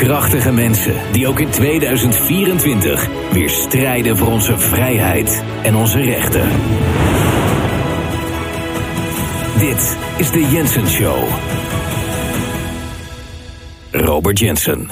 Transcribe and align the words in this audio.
krachtige 0.00 0.52
mensen 0.52 0.94
die 1.12 1.28
ook 1.28 1.40
in 1.40 1.50
2024 1.50 3.08
weer 3.32 3.50
strijden 3.50 4.16
voor 4.16 4.28
onze 4.28 4.58
vrijheid 4.58 5.42
en 5.62 5.74
onze 5.74 6.00
rechten. 6.00 6.48
Dit 9.58 9.96
is 10.16 10.30
de 10.30 10.48
Jensen 10.50 10.88
Show. 10.88 11.28
Robert 13.90 14.38
Jensen. 14.38 14.90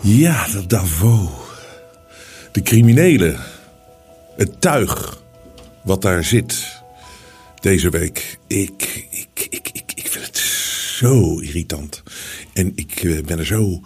Ja, 0.00 0.46
dat 0.52 0.70
Davos. 0.70 1.30
De 2.52 2.62
criminelen. 2.62 3.36
Het 4.36 4.60
tuig 4.60 5.22
wat 5.82 6.02
daar 6.02 6.24
zit 6.24 6.82
deze 7.60 7.90
week. 7.90 8.38
Ik, 8.46 9.06
zo 11.02 11.38
irritant. 11.38 12.02
En 12.52 12.72
ik 12.74 13.04
eh, 13.04 13.22
ben 13.24 13.38
er 13.38 13.46
zo 13.46 13.80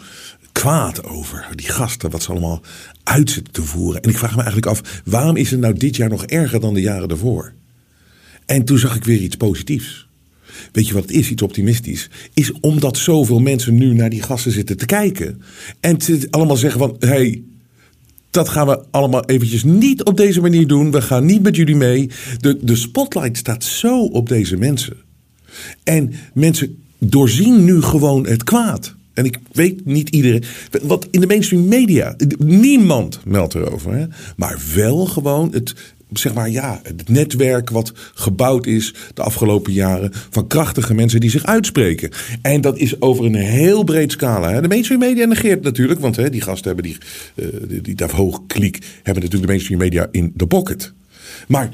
kwaad 0.53 1.05
over. 1.05 1.49
Die 1.55 1.69
gasten, 1.69 2.11
wat 2.11 2.23
ze 2.23 2.31
allemaal 2.31 2.63
uitzitten 3.03 3.53
te 3.53 3.63
voeren. 3.63 4.03
En 4.03 4.11
ik 4.11 4.19
vraag 4.19 4.31
me 4.37 4.43
eigenlijk 4.43 4.67
af, 4.67 5.03
waarom 5.05 5.37
is 5.37 5.51
het 5.51 5.61
nou 5.61 5.75
dit 5.75 5.97
jaar 5.97 6.09
nog 6.09 6.25
erger 6.27 6.61
dan 6.61 6.75
de 6.75 6.81
jaren 6.81 7.09
daarvoor? 7.09 7.53
En 8.47 8.65
toen 8.65 8.79
zag 8.79 8.97
ik 8.97 9.05
weer 9.05 9.21
iets 9.21 9.37
positiefs. 9.37 10.09
Weet 10.73 10.87
je 10.87 10.95
wat 10.95 11.03
het 11.03 11.13
is, 11.13 11.31
iets 11.31 11.43
optimistisch? 11.43 12.11
Is 12.35 12.53
omdat 12.61 12.97
zoveel 12.97 13.41
mensen 13.41 13.75
nu 13.75 13.95
naar 13.95 14.11
die 14.11 14.23
gasten 14.23 14.53
zitten 14.53 14.77
te 14.77 14.87
kijken. 14.87 15.43
En 15.81 15.97
te 15.97 16.27
allemaal 16.31 16.57
zeggen 16.57 16.81
van, 16.81 16.97
hey, 16.99 17.43
dat 18.31 18.49
gaan 18.49 18.67
we 18.67 18.85
allemaal 18.91 19.25
eventjes 19.25 19.65
niet 19.65 20.05
op 20.05 20.17
deze 20.17 20.41
manier 20.41 20.67
doen. 20.67 20.91
We 20.91 21.03
gaan 21.03 21.25
niet 21.25 21.43
met 21.43 21.57
jullie 21.57 21.77
mee. 21.77 22.11
De, 22.39 22.59
de 22.63 22.77
spotlight 22.77 23.37
staat 23.37 23.65
zo 23.65 24.05
op 24.05 24.29
deze 24.29 24.57
mensen. 24.57 24.97
En 25.85 26.13
mensen 26.35 26.86
doorzien 26.99 27.65
nu 27.65 27.83
gewoon 27.83 28.27
het 28.27 28.45
kwaad. 28.45 28.95
En 29.17 29.25
ik 29.25 29.39
weet 29.53 29.85
niet 29.85 30.09
iedereen. 30.09 30.45
Wat 30.83 31.09
in 31.11 31.21
de 31.21 31.27
mainstream 31.27 31.69
media. 31.69 32.17
Niemand 32.39 33.21
meldt 33.25 33.55
erover. 33.55 33.95
Hè? 33.95 34.07
Maar 34.37 34.61
wel 34.75 35.07
gewoon 35.07 35.53
het, 35.53 35.75
zeg 36.13 36.35
maar, 36.35 36.51
ja, 36.51 36.81
het 36.83 37.09
netwerk 37.09 37.71
wat 37.71 37.93
gebouwd 38.15 38.67
is 38.67 38.95
de 39.15 39.23
afgelopen 39.23 39.73
jaren 39.73 40.11
van 40.31 40.47
krachtige 40.47 40.95
mensen 40.95 41.21
die 41.21 41.31
zich 41.31 41.45
uitspreken. 41.45 42.11
En 42.43 42.61
dat 42.61 42.79
is 42.79 43.01
over 43.01 43.25
een 43.25 43.35
heel 43.35 43.85
breed 43.85 44.13
scala. 44.13 44.53
Hè. 44.53 44.61
De 44.61 44.69
mainstream 44.69 45.01
media 45.01 45.27
negeert 45.27 45.63
natuurlijk, 45.63 46.01
want 46.01 46.17
hè, 46.17 46.31
die 46.31 46.41
gasten 46.41 46.67
hebben 46.67 46.85
die, 46.85 46.99
uh, 47.35 47.83
die, 47.83 47.95
die 47.95 48.07
kliek 48.47 48.79
hebben 49.03 49.23
natuurlijk 49.23 49.43
de 49.43 49.47
mainstream 49.47 49.81
media 49.81 50.09
in 50.11 50.33
de 50.35 50.47
pocket. 50.47 50.93
Maar 51.49 51.71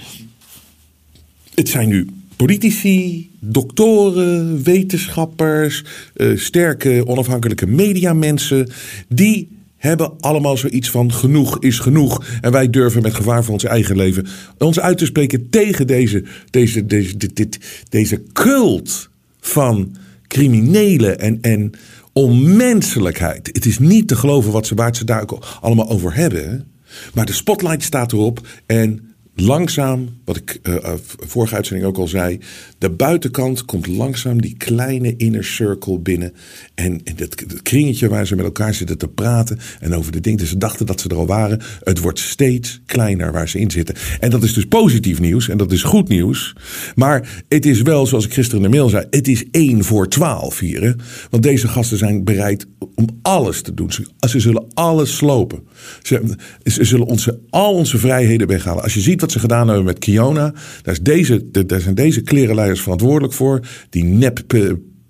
het 1.55 1.69
zijn 1.69 1.89
nu 1.89 2.07
politici, 2.47 3.31
doktoren, 3.41 4.63
wetenschappers, 4.63 5.85
uh, 6.17 6.39
sterke 6.39 7.07
onafhankelijke 7.07 7.67
mediamensen 7.67 8.69
die 9.09 9.49
hebben 9.77 10.21
allemaal 10.21 10.57
zoiets 10.57 10.91
van 10.91 11.13
genoeg 11.13 11.59
is 11.59 11.79
genoeg. 11.79 12.25
En 12.41 12.53
wij 12.53 12.71
durven 12.71 13.03
met 13.03 13.15
gevaar 13.15 13.45
voor 13.45 13.53
ons 13.53 13.65
eigen 13.65 13.97
leven 13.97 14.27
ons 14.59 14.81
uit 14.81 14.99
te 14.99 15.05
spreken 15.05 15.51
tegen 15.51 15.87
deze, 15.87 16.25
deze, 16.51 16.87
deze, 16.87 17.17
dit, 17.17 17.59
deze 17.89 18.23
cult 18.33 19.09
van 19.41 19.97
criminelen 20.27 21.19
en, 21.19 21.39
en 21.41 21.71
onmenselijkheid. 22.13 23.47
Het 23.53 23.67
is 23.67 23.79
niet 23.79 24.09
te 24.09 24.17
geloven 24.17 24.53
wat 24.53 24.67
ze, 24.67 24.75
waar 24.75 24.97
ze 24.97 25.05
daar 25.05 25.25
allemaal 25.61 25.89
over 25.89 26.15
hebben. 26.15 26.67
Maar 27.15 27.27
de 27.27 27.33
spotlight 27.33 27.83
staat 27.83 28.13
erop 28.13 28.47
en 28.67 29.12
langzaam, 29.35 30.09
wat 30.25 30.37
ik 30.37 30.61
uh, 30.63 30.77
vorige 31.19 31.55
uitzending 31.55 31.89
ook 31.89 31.97
al 31.97 32.09
zei, 32.09 32.39
de 32.79 32.91
buitenkant 32.91 33.65
komt 33.65 33.87
langzaam 33.87 34.41
die 34.41 34.57
kleine 34.57 35.17
inner 35.17 35.45
circle 35.45 35.99
binnen. 35.99 36.33
En, 36.75 37.01
en 37.05 37.17
dat, 37.17 37.63
kringetje 37.63 38.09
waar 38.09 38.27
ze 38.27 38.37
met 38.37 38.45
elkaar 38.45 38.75
zitten 38.75 38.99
te 38.99 39.09
praten 39.09 39.59
en 39.81 39.95
over 39.95 40.13
de 40.13 40.21
dingen. 40.21 40.47
Ze 40.47 40.59
dachten 40.59 40.87
dat 40.87 41.01
ze 41.01 41.09
er 41.09 41.17
al 41.17 41.27
waren. 41.27 41.61
Het 41.81 41.99
wordt 41.99 42.19
steeds 42.19 42.81
kleiner 42.87 43.33
waar 43.33 43.49
ze 43.49 43.59
in 43.59 43.71
zitten. 43.71 43.95
En 44.21 44.31
dat 44.31 44.43
is 44.43 44.53
dus 44.53 44.65
positief 44.65 45.21
nieuws 45.21 45.49
en 45.49 45.57
dat 45.57 45.73
is 45.73 45.83
goed 45.83 46.09
nieuws. 46.09 46.55
Maar 46.95 47.45
het 47.49 47.67
is 47.67 47.83
wel, 47.83 48.07
zoals 48.07 48.25
ik 48.25 48.35
gisteren 48.35 48.65
in 48.65 48.71
de 48.71 48.77
mail 48.77 48.89
zei, 48.89 49.07
het 49.11 49.29
is 49.29 49.45
één 49.51 49.85
voor 49.85 50.09
twaalf 50.09 50.59
hier. 50.59 50.97
Want 51.31 51.43
deze 51.43 51.69
gasten 51.69 51.99
zijn 51.99 52.25
bereid 52.25 52.67
om 52.95 53.07
alles 53.23 53.63
te 53.63 53.75
doen. 53.75 53.93
Ze, 53.93 54.07
ze 54.29 54.41
zullen 54.41 54.65
alles 54.75 55.17
slopen. 55.17 55.63
Ze, 56.03 56.37
ze 56.65 56.85
zullen 56.85 57.07
onze, 57.07 57.41
al 57.51 57.75
onze 57.75 57.99
vrijheden 57.99 58.47
weghalen. 58.47 58.83
Als 58.83 58.95
je 58.95 59.01
ziet 59.01 59.21
wat 59.23 59.33
ze 59.33 59.39
gedaan 59.39 59.67
hebben 59.67 59.85
met 59.85 59.99
Kiona. 59.99 60.53
Daar, 60.83 60.95
is 60.95 61.01
deze, 61.01 61.51
daar 61.67 61.81
zijn 61.81 61.95
deze 61.95 62.21
klerenleiders 62.21 62.81
verantwoordelijk 62.81 63.33
voor. 63.35 63.61
Die 63.91 64.05
nep 64.05 64.41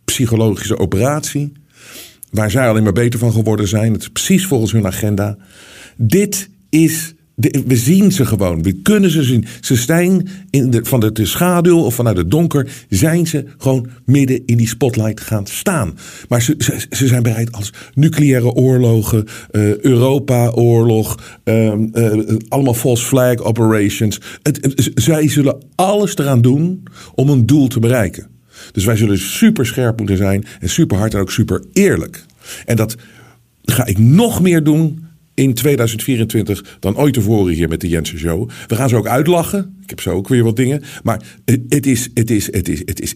psychologische 0.04 0.78
operatie. 0.78 1.52
Waar 2.30 2.50
zij 2.50 2.68
alleen 2.68 2.82
maar 2.82 2.92
beter 2.92 3.18
van 3.18 3.32
geworden 3.32 3.68
zijn. 3.68 3.92
Het 3.92 4.02
is 4.02 4.08
precies 4.08 4.46
volgens 4.46 4.72
hun 4.72 4.86
agenda. 4.86 5.36
Dit 5.96 6.50
is 6.68 7.14
we 7.34 7.76
zien 7.76 8.12
ze 8.12 8.26
gewoon. 8.26 8.62
We 8.62 8.72
kunnen 8.72 9.10
ze 9.10 9.22
zien. 9.22 9.44
Ze 9.60 9.74
zijn 9.74 10.28
in 10.50 10.70
de, 10.70 10.84
van 10.84 11.00
de, 11.00 11.26
schaduw 11.26 11.78
of 11.78 11.94
vanuit 11.94 12.16
het 12.16 12.30
donker. 12.30 12.68
Zijn 12.88 13.26
ze 13.26 13.44
gewoon 13.58 13.88
midden 14.04 14.42
in 14.46 14.56
die 14.56 14.68
spotlight 14.68 15.20
gaan 15.20 15.46
staan. 15.46 15.98
Maar 16.28 16.42
ze, 16.42 16.54
ze, 16.90 17.06
zijn 17.06 17.22
bereid 17.22 17.52
als 17.52 17.72
nucleaire 17.94 18.52
oorlogen. 18.52 19.24
Uh, 19.52 19.78
Europa-oorlog. 19.78 21.38
Uh, 21.44 21.72
uh, 21.92 22.36
allemaal 22.48 22.74
false 22.74 23.04
flag 23.04 23.38
operations. 23.38 24.20
Zij 24.94 25.28
zullen 25.28 25.62
alles 25.74 26.16
eraan 26.16 26.40
doen 26.40 26.82
om 27.14 27.28
een 27.28 27.46
doel 27.46 27.68
te 27.68 27.80
bereiken. 27.80 28.26
Dus 28.72 28.84
wij 28.84 28.96
zullen 28.96 29.18
super 29.18 29.66
scherp 29.66 29.98
moeten 29.98 30.16
zijn. 30.16 30.44
En 30.60 30.68
super 30.68 30.96
hard 30.96 31.14
en 31.14 31.20
ook 31.20 31.30
super 31.30 31.64
eerlijk. 31.72 32.24
En 32.64 32.76
dat 32.76 32.96
ga 33.64 33.86
ik 33.86 33.98
nog 33.98 34.42
meer 34.42 34.64
doen 34.64 35.01
in 35.34 35.54
2024 35.54 36.76
dan 36.80 36.96
ooit 36.96 37.14
tevoren 37.14 37.54
hier 37.54 37.68
met 37.68 37.80
de 37.80 37.88
Jensen 37.88 38.18
Show. 38.18 38.50
We 38.66 38.76
gaan 38.76 38.88
ze 38.88 38.96
ook 38.96 39.06
uitlachen. 39.06 39.76
Ik 39.82 39.90
heb 39.90 40.00
zo 40.00 40.10
ook 40.10 40.28
weer 40.28 40.44
wat 40.44 40.56
dingen. 40.56 40.82
Maar 41.02 41.22
het 41.44 41.86
is, 41.86 42.08
het 42.14 42.30
is, 42.30 42.46
het 42.46 42.68
is, 42.68 42.82
het 42.84 43.00
is, 43.00 43.14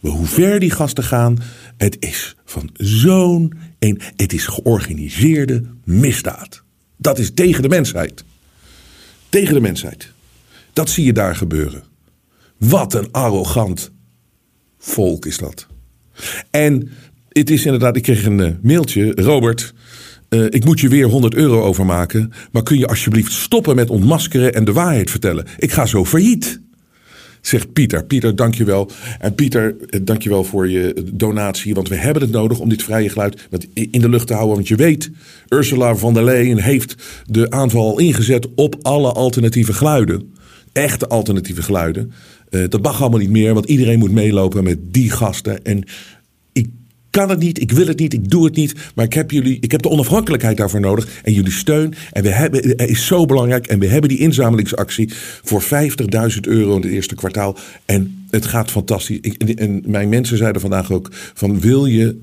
hoe 0.00 0.26
ver 0.26 0.60
die 0.60 0.70
gasten 0.70 1.04
gaan, 1.04 1.38
het 1.76 1.96
is 1.98 2.36
van 2.44 2.70
zo'n 2.72 3.52
een, 3.78 4.00
het 4.16 4.32
is 4.32 4.46
georganiseerde 4.46 5.64
misdaad. 5.84 6.62
Dat 6.96 7.18
is 7.18 7.30
tegen 7.34 7.62
de 7.62 7.68
mensheid. 7.68 8.24
Tegen 9.28 9.54
de 9.54 9.60
mensheid. 9.60 10.12
Dat 10.72 10.90
zie 10.90 11.04
je 11.04 11.12
daar 11.12 11.36
gebeuren. 11.36 11.82
Wat 12.56 12.94
een 12.94 13.08
arrogant 13.10 13.90
volk 14.78 15.26
is 15.26 15.38
dat. 15.38 15.66
En 16.50 16.90
het 17.28 17.50
is 17.50 17.64
inderdaad, 17.64 17.96
ik 17.96 18.02
kreeg 18.02 18.24
een 18.24 18.40
eh, 18.40 18.50
mailtje, 18.62 19.12
Robert. 19.14 19.74
Uh, 20.28 20.44
ik 20.48 20.64
moet 20.64 20.80
je 20.80 20.88
weer 20.88 21.06
100 21.06 21.34
euro 21.34 21.62
overmaken. 21.62 22.32
Maar 22.52 22.62
kun 22.62 22.78
je 22.78 22.86
alsjeblieft 22.86 23.32
stoppen 23.32 23.76
met 23.76 23.90
ontmaskeren 23.90 24.54
en 24.54 24.64
de 24.64 24.72
waarheid 24.72 25.10
vertellen? 25.10 25.46
Ik 25.58 25.72
ga 25.72 25.86
zo 25.86 26.04
failliet. 26.04 26.60
Zegt 27.40 27.72
Pieter. 27.72 28.04
Pieter, 28.04 28.36
dankjewel. 28.36 28.90
En 29.18 29.34
Pieter, 29.34 29.76
eh, 29.88 30.00
dankjewel 30.02 30.44
voor 30.44 30.68
je 30.68 31.10
donatie. 31.12 31.74
Want 31.74 31.88
we 31.88 31.96
hebben 31.96 32.22
het 32.22 32.30
nodig 32.30 32.58
om 32.58 32.68
dit 32.68 32.82
vrije 32.82 33.08
geluid 33.08 33.48
in 33.74 34.00
de 34.00 34.08
lucht 34.08 34.26
te 34.26 34.32
houden. 34.32 34.54
Want 34.54 34.68
je 34.68 34.76
weet, 34.76 35.10
Ursula 35.48 35.96
von 35.96 36.14
der 36.14 36.24
Leyen 36.24 36.58
heeft 36.58 36.94
de 37.26 37.50
aanval 37.50 37.90
al 37.90 37.98
ingezet 37.98 38.48
op 38.54 38.76
alle 38.82 39.12
alternatieve 39.12 39.72
geluiden. 39.72 40.34
Echte 40.72 41.08
alternatieve 41.08 41.62
geluiden. 41.62 42.12
Uh, 42.50 42.64
dat 42.68 42.82
mag 42.82 43.00
allemaal 43.00 43.18
niet 43.18 43.30
meer, 43.30 43.54
want 43.54 43.66
iedereen 43.66 43.98
moet 43.98 44.12
meelopen 44.12 44.64
met 44.64 44.78
die 44.82 45.10
gasten. 45.10 45.64
En 45.64 45.84
kan 47.14 47.30
het 47.30 47.38
niet, 47.38 47.60
ik 47.60 47.72
wil 47.72 47.86
het 47.86 47.98
niet, 47.98 48.12
ik 48.12 48.30
doe 48.30 48.44
het 48.44 48.56
niet. 48.56 48.74
Maar 48.94 49.04
ik 49.04 49.12
heb, 49.12 49.30
jullie, 49.30 49.58
ik 49.60 49.70
heb 49.70 49.82
de 49.82 49.88
onafhankelijkheid 49.88 50.56
daarvoor 50.56 50.80
nodig 50.80 51.20
en 51.22 51.32
jullie 51.32 51.52
steun. 51.52 51.94
En 52.12 52.22
we 52.22 52.28
hebben, 52.28 52.68
het 52.68 52.88
is 52.88 53.06
zo 53.06 53.26
belangrijk. 53.26 53.66
En 53.66 53.78
we 53.78 53.86
hebben 53.86 54.08
die 54.08 54.18
inzamelingsactie 54.18 55.10
voor 55.42 55.62
50.000 55.62 55.68
euro 56.40 56.76
in 56.76 56.82
het 56.82 56.90
eerste 56.90 57.14
kwartaal. 57.14 57.56
En 57.84 58.26
het 58.30 58.46
gaat 58.46 58.70
fantastisch. 58.70 59.36
en 59.56 59.82
mijn 59.86 60.08
mensen 60.08 60.36
zeiden 60.36 60.60
vandaag 60.60 60.92
ook 60.92 61.10
van 61.12 61.60
wil 61.60 61.86
je 61.86 62.16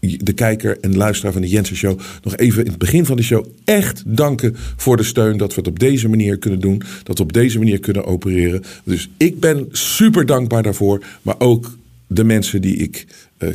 de 0.00 0.32
kijker 0.32 0.80
en 0.80 0.96
luisteraar 0.96 1.32
van 1.32 1.42
de 1.42 1.48
Jensen 1.48 1.76
Show 1.76 1.98
nog 2.22 2.36
even 2.36 2.64
in 2.64 2.70
het 2.70 2.78
begin 2.78 3.06
van 3.06 3.16
de 3.16 3.22
show 3.22 3.46
echt 3.64 4.02
danken 4.06 4.56
voor 4.76 4.96
de 4.96 5.02
steun. 5.02 5.36
Dat 5.36 5.54
we 5.54 5.60
het 5.60 5.68
op 5.68 5.78
deze 5.78 6.08
manier 6.08 6.38
kunnen 6.38 6.60
doen. 6.60 6.82
Dat 7.02 7.18
we 7.18 7.24
op 7.24 7.32
deze 7.32 7.58
manier 7.58 7.80
kunnen 7.80 8.04
opereren. 8.04 8.62
Dus 8.84 9.08
ik 9.16 9.40
ben 9.40 9.66
super 9.70 10.26
dankbaar 10.26 10.62
daarvoor. 10.62 11.04
Maar 11.22 11.36
ook 11.38 11.76
de 12.06 12.24
mensen 12.24 12.60
die 12.60 12.76
ik 12.76 13.06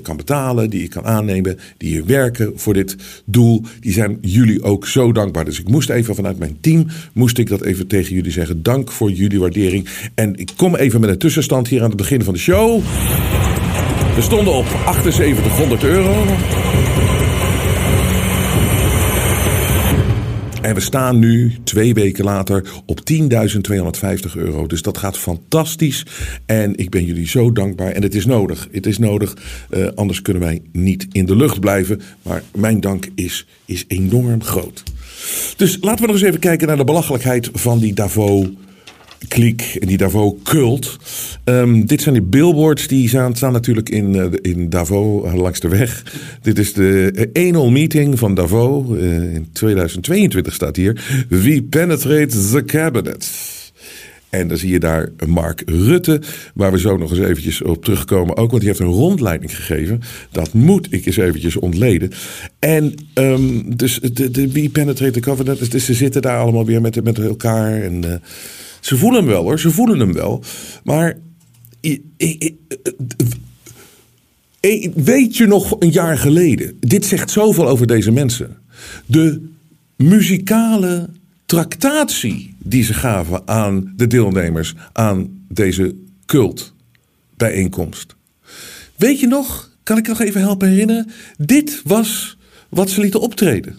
kan 0.01 0.17
betalen, 0.17 0.69
die 0.69 0.83
ik 0.83 0.89
kan 0.89 1.05
aannemen, 1.05 1.59
die 1.77 1.89
hier 1.89 2.05
werken 2.05 2.51
voor 2.55 2.73
dit 2.73 2.95
doel, 3.25 3.63
die 3.79 3.91
zijn 3.91 4.17
jullie 4.21 4.63
ook 4.63 4.87
zo 4.87 5.11
dankbaar. 5.11 5.45
Dus 5.45 5.59
ik 5.59 5.67
moest 5.67 5.89
even 5.89 6.15
vanuit 6.15 6.39
mijn 6.39 6.57
team, 6.61 6.87
moest 7.13 7.37
ik 7.37 7.49
dat 7.49 7.61
even 7.61 7.87
tegen 7.87 8.15
jullie 8.15 8.31
zeggen. 8.31 8.63
Dank 8.63 8.91
voor 8.91 9.11
jullie 9.11 9.39
waardering. 9.39 9.87
En 10.15 10.35
ik 10.35 10.51
kom 10.55 10.75
even 10.75 10.99
met 10.99 11.09
een 11.09 11.17
tussenstand 11.17 11.67
hier 11.67 11.81
aan 11.81 11.87
het 11.87 11.97
begin 11.97 12.23
van 12.23 12.33
de 12.33 12.39
show. 12.39 12.81
We 14.15 14.21
stonden 14.21 14.53
op 14.53 14.65
7800 15.09 15.83
euro. 15.83 16.25
En 20.63 20.75
we 20.75 20.79
staan 20.79 21.19
nu, 21.19 21.55
twee 21.63 21.93
weken 21.93 22.23
later, 22.23 22.71
op 22.85 22.99
10.250 23.11 23.27
euro. 24.35 24.67
Dus 24.67 24.81
dat 24.81 24.97
gaat 24.97 25.17
fantastisch. 25.17 26.05
En 26.45 26.75
ik 26.75 26.89
ben 26.89 27.05
jullie 27.05 27.27
zo 27.27 27.51
dankbaar. 27.51 27.91
En 27.91 28.01
het 28.01 28.15
is 28.15 28.25
nodig. 28.25 28.67
Het 28.71 28.85
is 28.85 28.97
nodig. 28.97 29.37
Uh, 29.69 29.87
anders 29.95 30.21
kunnen 30.21 30.41
wij 30.41 30.61
niet 30.71 31.07
in 31.11 31.25
de 31.25 31.35
lucht 31.35 31.59
blijven. 31.59 32.01
Maar 32.21 32.43
mijn 32.55 32.79
dank 32.79 33.07
is, 33.15 33.47
is 33.65 33.85
enorm 33.87 34.43
groot. 34.43 34.83
Dus 35.55 35.77
laten 35.81 36.01
we 36.01 36.11
nog 36.11 36.15
eens 36.15 36.27
even 36.27 36.39
kijken 36.39 36.67
naar 36.67 36.77
de 36.77 36.83
belachelijkheid 36.83 37.49
van 37.53 37.79
die 37.79 37.93
Davos 37.93 38.47
kliek 39.27 39.77
en 39.79 39.87
die 39.87 39.97
Davos-cult. 39.97 40.97
Um, 41.43 41.85
dit 41.85 42.01
zijn 42.01 42.13
die 42.13 42.23
billboards 42.23 42.87
die 42.87 43.07
staan, 43.07 43.35
staan 43.35 43.51
natuurlijk 43.51 43.89
in, 43.89 44.15
uh, 44.15 44.25
in 44.41 44.69
Davos 44.69 45.25
uh, 45.25 45.33
langs 45.33 45.59
de 45.59 45.67
weg. 45.67 46.03
Dit 46.41 46.59
is 46.59 46.73
de 46.73 47.29
annual 47.33 47.71
meeting 47.71 48.19
van 48.19 48.35
Davos. 48.35 48.85
Uh, 48.89 49.33
in 49.33 49.47
2022 49.51 50.53
staat 50.53 50.75
hier. 50.75 51.25
We 51.29 51.63
penetrate 51.69 52.49
the 52.51 52.63
cabinet. 52.65 53.51
En 54.29 54.47
dan 54.47 54.57
zie 54.57 54.69
je 54.69 54.79
daar 54.79 55.09
Mark 55.27 55.63
Rutte, 55.65 56.21
waar 56.53 56.71
we 56.71 56.79
zo 56.79 56.97
nog 56.97 57.09
eens 57.09 57.19
eventjes 57.19 57.61
op 57.61 57.83
terugkomen. 57.83 58.37
Ook, 58.37 58.49
want 58.49 58.59
die 58.61 58.69
heeft 58.69 58.81
een 58.81 58.85
rondleiding 58.85 59.55
gegeven. 59.55 60.01
Dat 60.31 60.53
moet 60.53 60.93
ik 60.93 61.05
eens 61.05 61.17
eventjes 61.17 61.55
ontleden. 61.55 62.11
En 62.59 62.93
um, 63.13 63.75
dus 63.75 63.99
de, 63.99 64.31
de 64.31 64.51
We 64.51 64.69
Penetrate 64.69 65.11
the 65.11 65.19
Covenant, 65.19 65.71
dus 65.71 65.85
ze 65.85 65.93
zitten 65.93 66.21
daar 66.21 66.39
allemaal 66.39 66.65
weer 66.65 66.81
met, 66.81 67.03
met 67.03 67.19
elkaar. 67.19 67.81
En 67.81 68.21
ze 68.85 68.97
voelen 68.97 69.19
hem 69.19 69.29
wel 69.29 69.43
hoor, 69.43 69.59
ze 69.59 69.71
voelen 69.71 69.99
hem 69.99 70.13
wel. 70.13 70.43
Maar 70.83 71.17
weet 74.95 75.37
je 75.37 75.45
nog 75.45 75.75
een 75.79 75.91
jaar 75.91 76.17
geleden? 76.17 76.77
Dit 76.79 77.05
zegt 77.05 77.31
zoveel 77.31 77.67
over 77.67 77.87
deze 77.87 78.11
mensen. 78.11 78.57
De 79.05 79.49
muzikale 79.95 81.09
tractatie 81.45 82.55
die 82.59 82.83
ze 82.83 82.93
gaven 82.93 83.47
aan 83.47 83.93
de 83.95 84.07
deelnemers 84.07 84.73
aan 84.93 85.45
deze 85.47 85.95
cultbijeenkomst. 86.25 88.15
Weet 88.95 89.19
je 89.19 89.27
nog, 89.27 89.71
kan 89.83 89.97
ik 89.97 90.07
nog 90.07 90.21
even 90.21 90.41
helpen 90.41 90.69
herinneren? 90.69 91.09
Dit 91.37 91.81
was 91.83 92.37
wat 92.69 92.89
ze 92.89 93.01
lieten 93.01 93.21
optreden. 93.21 93.75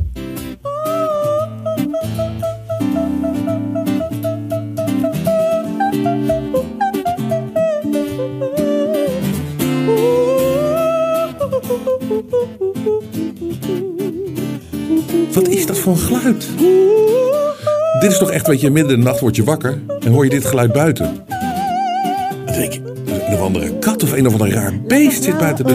Wat 15.35 15.49
is 15.49 15.67
dat 15.67 15.79
voor 15.79 15.93
een 15.93 15.99
geluid? 15.99 16.47
Dit 18.01 18.11
is 18.13 18.19
toch 18.19 18.31
echt, 18.31 18.47
weet 18.47 18.61
je, 18.61 18.71
midden 18.71 18.93
in 18.93 18.99
de 18.99 19.05
nacht 19.05 19.21
word 19.21 19.37
je 19.37 19.45
wakker 19.45 19.83
en 20.01 20.13
hoor 20.13 20.25
je 20.25 20.31
dit 20.31 20.45
geluid 20.45 20.73
buiten. 20.73 21.25
Dan 22.45 22.55
denk 22.55 22.75
een 22.75 23.35
of 23.35 23.41
andere 23.41 23.79
kat 23.79 24.03
of 24.03 24.13
een 24.13 24.27
of 24.27 24.33
ander 24.33 24.51
raar 24.51 24.83
beest 24.83 25.23
zit 25.23 25.39
buiten 25.39 25.67
de... 25.67 25.75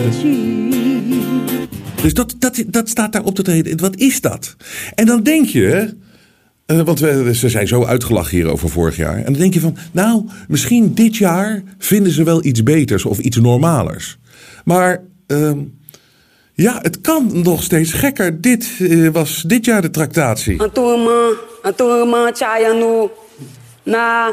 Dus 2.01 2.13
dat, 2.13 2.35
dat, 2.39 2.63
dat 2.67 2.89
staat 2.89 3.11
daar 3.13 3.23
op 3.23 3.35
te 3.35 3.41
treden. 3.41 3.79
Wat 3.79 3.95
is 3.95 4.21
dat? 4.21 4.55
En 4.95 5.05
dan 5.05 5.23
denk 5.23 5.47
je, 5.47 5.95
uh, 6.67 6.81
want 6.81 6.99
we, 6.99 7.35
ze 7.35 7.49
zijn 7.49 7.67
zo 7.67 7.85
uitgelachen 7.85 8.37
hierover 8.37 8.69
vorig 8.69 8.95
jaar. 8.95 9.17
En 9.17 9.23
dan 9.23 9.41
denk 9.41 9.53
je 9.53 9.59
van, 9.59 9.77
nou, 9.91 10.25
misschien 10.47 10.93
dit 10.93 11.15
jaar 11.15 11.63
vinden 11.77 12.11
ze 12.11 12.23
wel 12.23 12.45
iets 12.45 12.63
beters 12.63 13.05
of 13.05 13.19
iets 13.19 13.37
normalers. 13.37 14.17
Maar 14.63 15.01
uh, 15.27 15.51
ja, 16.61 16.79
het 16.81 17.01
kan 17.01 17.41
nog 17.43 17.63
steeds 17.63 17.91
gekker. 17.93 18.41
Dit 18.41 18.69
uh, 18.79 19.09
was 19.11 19.43
dit 19.43 19.65
jaar 19.65 19.81
de 19.81 19.89
tractatie. 19.89 20.61
Antuma, 21.61 22.31
chaya 22.33 22.73
no, 22.73 23.11
na, 23.83 24.31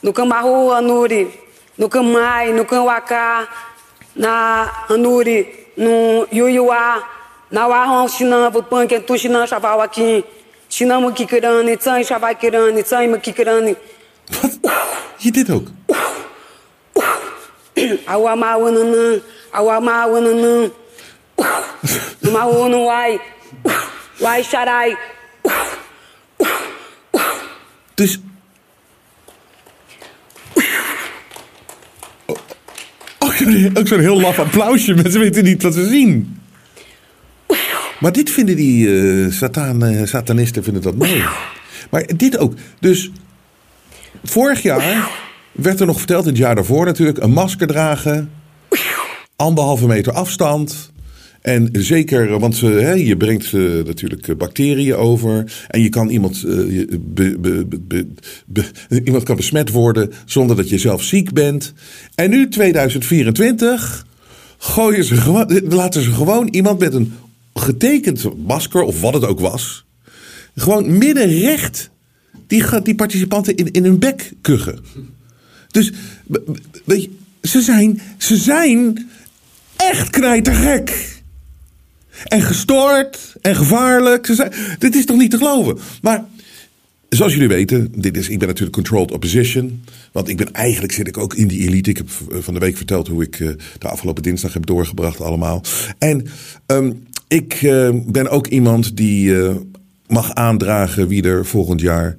no 0.00 0.12
Cambarro, 0.12 0.70
Anuri, 0.70 1.26
no 1.74 1.88
Camwaka, 2.64 3.48
na 4.12 4.64
Anuri, 4.88 5.46
no 5.74 6.26
Yuyuá, 6.30 7.02
na 7.48 7.68
Wahon, 7.68 8.08
Xinam, 8.08 8.52
Vupan, 8.52 8.86
tu 9.06 9.14
Xinam, 9.14 9.46
Chaval 9.46 9.80
aqui, 9.80 10.24
Xinam, 10.68 11.12
Kikirani, 11.14 11.76
Tsan, 11.76 12.04
Chavakirani, 12.04 12.82
Tsan, 12.82 13.20
Kikirani. 13.20 13.74
Wat? 14.40 14.58
Je 15.18 15.30
dit 15.30 15.50
ook? 15.50 15.68
Awama, 18.04 18.58
Wananã, 18.58 19.20
Awama, 19.50 20.06
Wananã. 22.34 22.68
Numa 22.68 22.84
wai, 22.84 23.20
wai 24.18 24.42
sharai. 24.42 24.96
Dus. 27.94 28.20
Oh, 33.18 33.30
ook 33.74 33.86
zo'n 33.86 34.00
heel 34.00 34.20
laf 34.20 34.38
applausje. 34.38 34.94
Mensen 34.94 35.20
weten 35.20 35.44
niet 35.44 35.62
wat 35.62 35.74
ze 35.74 35.86
zien. 35.88 36.38
Maar 38.00 38.12
dit 38.12 38.30
vinden 38.30 38.56
die 38.56 38.86
uh, 38.86 39.32
satan, 39.32 39.84
uh, 39.84 40.06
satanisten 40.06 40.64
vinden 40.64 40.82
dat 40.82 40.94
mooi. 40.94 41.24
Maar 41.90 42.06
dit 42.16 42.38
ook. 42.38 42.54
Dus 42.80 43.10
vorig 44.24 44.62
jaar 44.62 45.10
werd 45.52 45.80
er 45.80 45.86
nog 45.86 45.98
verteld, 45.98 46.24
het 46.24 46.36
jaar 46.36 46.54
daarvoor 46.54 46.84
natuurlijk, 46.86 47.18
een 47.18 47.32
masker 47.32 47.66
dragen. 47.66 48.30
Anderhalve 49.36 49.86
meter 49.86 50.12
afstand. 50.12 50.92
En 51.44 51.68
zeker, 51.72 52.38
want 52.38 52.60
hè, 52.60 52.92
je 52.92 53.16
brengt 53.16 53.52
uh, 53.52 53.84
natuurlijk 53.84 54.28
eh, 54.28 54.36
bacteriën 54.36 54.94
over. 54.94 55.52
En 55.68 55.80
je 55.80 55.88
kan 55.88 56.08
iemand, 56.08 56.46
iemand 59.04 59.22
kan 59.22 59.36
besmet 59.36 59.70
worden 59.70 60.12
zonder 60.24 60.56
dat 60.56 60.68
je 60.68 60.78
zelf 60.78 61.02
ziek 61.02 61.32
bent. 61.32 61.72
En 62.14 62.30
nu 62.30 62.48
2024 62.48 64.06
gooien 64.58 65.04
ze 65.04 65.16
gewoon, 65.16 65.60
laten 65.68 66.02
ze 66.02 66.10
gewoon 66.12 66.48
iemand 66.48 66.78
met 66.78 66.94
een 66.94 67.12
getekend 67.54 68.46
masker 68.46 68.82
of 68.82 69.00
wat 69.00 69.14
het 69.14 69.24
ook 69.24 69.40
was. 69.40 69.84
Gewoon 70.54 70.98
midden 70.98 71.28
recht 71.28 71.90
die, 72.46 72.82
die 72.82 72.94
participanten 72.94 73.56
in, 73.56 73.70
in 73.70 73.84
hun 73.84 73.98
bek 73.98 74.32
kuchen. 74.40 74.78
Dus 75.68 75.92
ze 77.42 77.60
zijn, 77.60 78.00
ze 78.18 78.36
zijn 78.36 79.10
echt 79.76 80.10
knijtergek. 80.10 81.13
En 82.24 82.42
gestoord 82.42 83.34
en 83.40 83.56
gevaarlijk. 83.56 84.26
Ze 84.26 84.76
dit 84.78 84.94
is 84.94 85.04
toch 85.04 85.16
niet 85.16 85.30
te 85.30 85.36
geloven? 85.36 85.78
Maar 86.02 86.24
zoals 87.08 87.32
jullie 87.32 87.48
weten, 87.48 87.92
dit 87.96 88.16
is, 88.16 88.28
ik 88.28 88.38
ben 88.38 88.48
natuurlijk 88.48 88.76
controlled 88.76 89.12
opposition. 89.12 89.84
Want 90.12 90.28
ik 90.28 90.36
ben 90.36 90.52
eigenlijk 90.52 90.92
zit 90.92 91.08
ik 91.08 91.18
ook 91.18 91.34
in 91.34 91.48
die 91.48 91.66
elite. 91.66 91.90
Ik 91.90 91.96
heb 91.96 92.08
van 92.30 92.54
de 92.54 92.60
week 92.60 92.76
verteld 92.76 93.08
hoe 93.08 93.22
ik 93.22 93.38
uh, 93.38 93.50
de 93.78 93.88
afgelopen 93.88 94.22
dinsdag 94.22 94.52
heb 94.52 94.66
doorgebracht 94.66 95.20
allemaal. 95.20 95.62
En 95.98 96.26
um, 96.66 97.06
ik 97.28 97.62
uh, 97.62 97.88
ben 98.06 98.28
ook 98.28 98.46
iemand 98.46 98.96
die 98.96 99.34
mag 100.06 100.34
aandragen 100.34 101.08
wie 101.08 101.22
er 101.22 101.46
volgend 101.46 101.80
jaar 101.80 102.16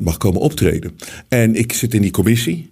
mag 0.00 0.16
komen 0.16 0.40
optreden. 0.40 0.98
En 1.28 1.54
ik 1.54 1.72
zit 1.72 1.94
in 1.94 2.02
die 2.02 2.10
commissie. 2.10 2.69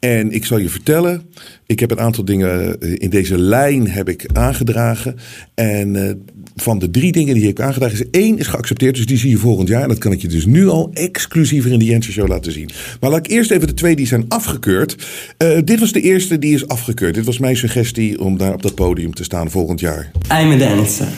En 0.00 0.32
ik 0.32 0.44
zal 0.44 0.58
je 0.58 0.68
vertellen, 0.68 1.22
ik 1.66 1.80
heb 1.80 1.90
een 1.90 2.00
aantal 2.00 2.24
dingen 2.24 2.80
eh, 2.80 2.92
in 2.98 3.10
deze 3.10 3.38
lijn 3.38 3.90
heb 3.90 4.08
ik 4.08 4.26
aangedragen. 4.32 5.16
En 5.54 5.94
uh, 5.94 6.10
van 6.56 6.78
de 6.78 6.90
drie 6.90 7.12
dingen 7.12 7.34
die 7.34 7.48
ik 7.48 7.56
heb 7.56 7.66
aangedragen 7.66 7.98
is 7.98 8.10
één 8.10 8.38
is 8.38 8.46
geaccepteerd. 8.46 8.96
Dus 8.96 9.06
die 9.06 9.18
zie 9.18 9.30
je 9.30 9.36
volgend 9.36 9.68
jaar. 9.68 9.82
En 9.82 9.88
dat 9.88 9.98
kan 9.98 10.12
ik 10.12 10.22
je 10.22 10.28
dus 10.28 10.46
nu 10.46 10.68
al 10.68 10.90
exclusiever 10.92 11.72
in 11.72 11.78
de 11.78 11.84
Jensen 11.84 12.12
Show 12.12 12.28
laten 12.28 12.52
zien. 12.52 12.70
Maar 13.00 13.10
laat 13.10 13.26
ik 13.26 13.32
eerst 13.32 13.50
even 13.50 13.66
de 13.66 13.74
twee 13.74 13.96
die 13.96 14.06
zijn 14.06 14.24
afgekeurd. 14.28 14.96
Uh, 15.38 15.58
dit 15.64 15.80
was 15.80 15.92
de 15.92 16.00
eerste 16.00 16.38
die 16.38 16.54
is 16.54 16.68
afgekeurd. 16.68 17.14
Dit 17.14 17.24
was 17.24 17.38
mijn 17.38 17.56
suggestie 17.56 18.20
om 18.20 18.38
daar 18.38 18.52
op 18.52 18.62
dat 18.62 18.74
podium 18.74 19.14
te 19.14 19.24
staan 19.24 19.50
volgend 19.50 19.80
jaar. 19.80 20.10
I'm 20.32 20.52
a 20.52 20.56
dancer. 20.56 21.08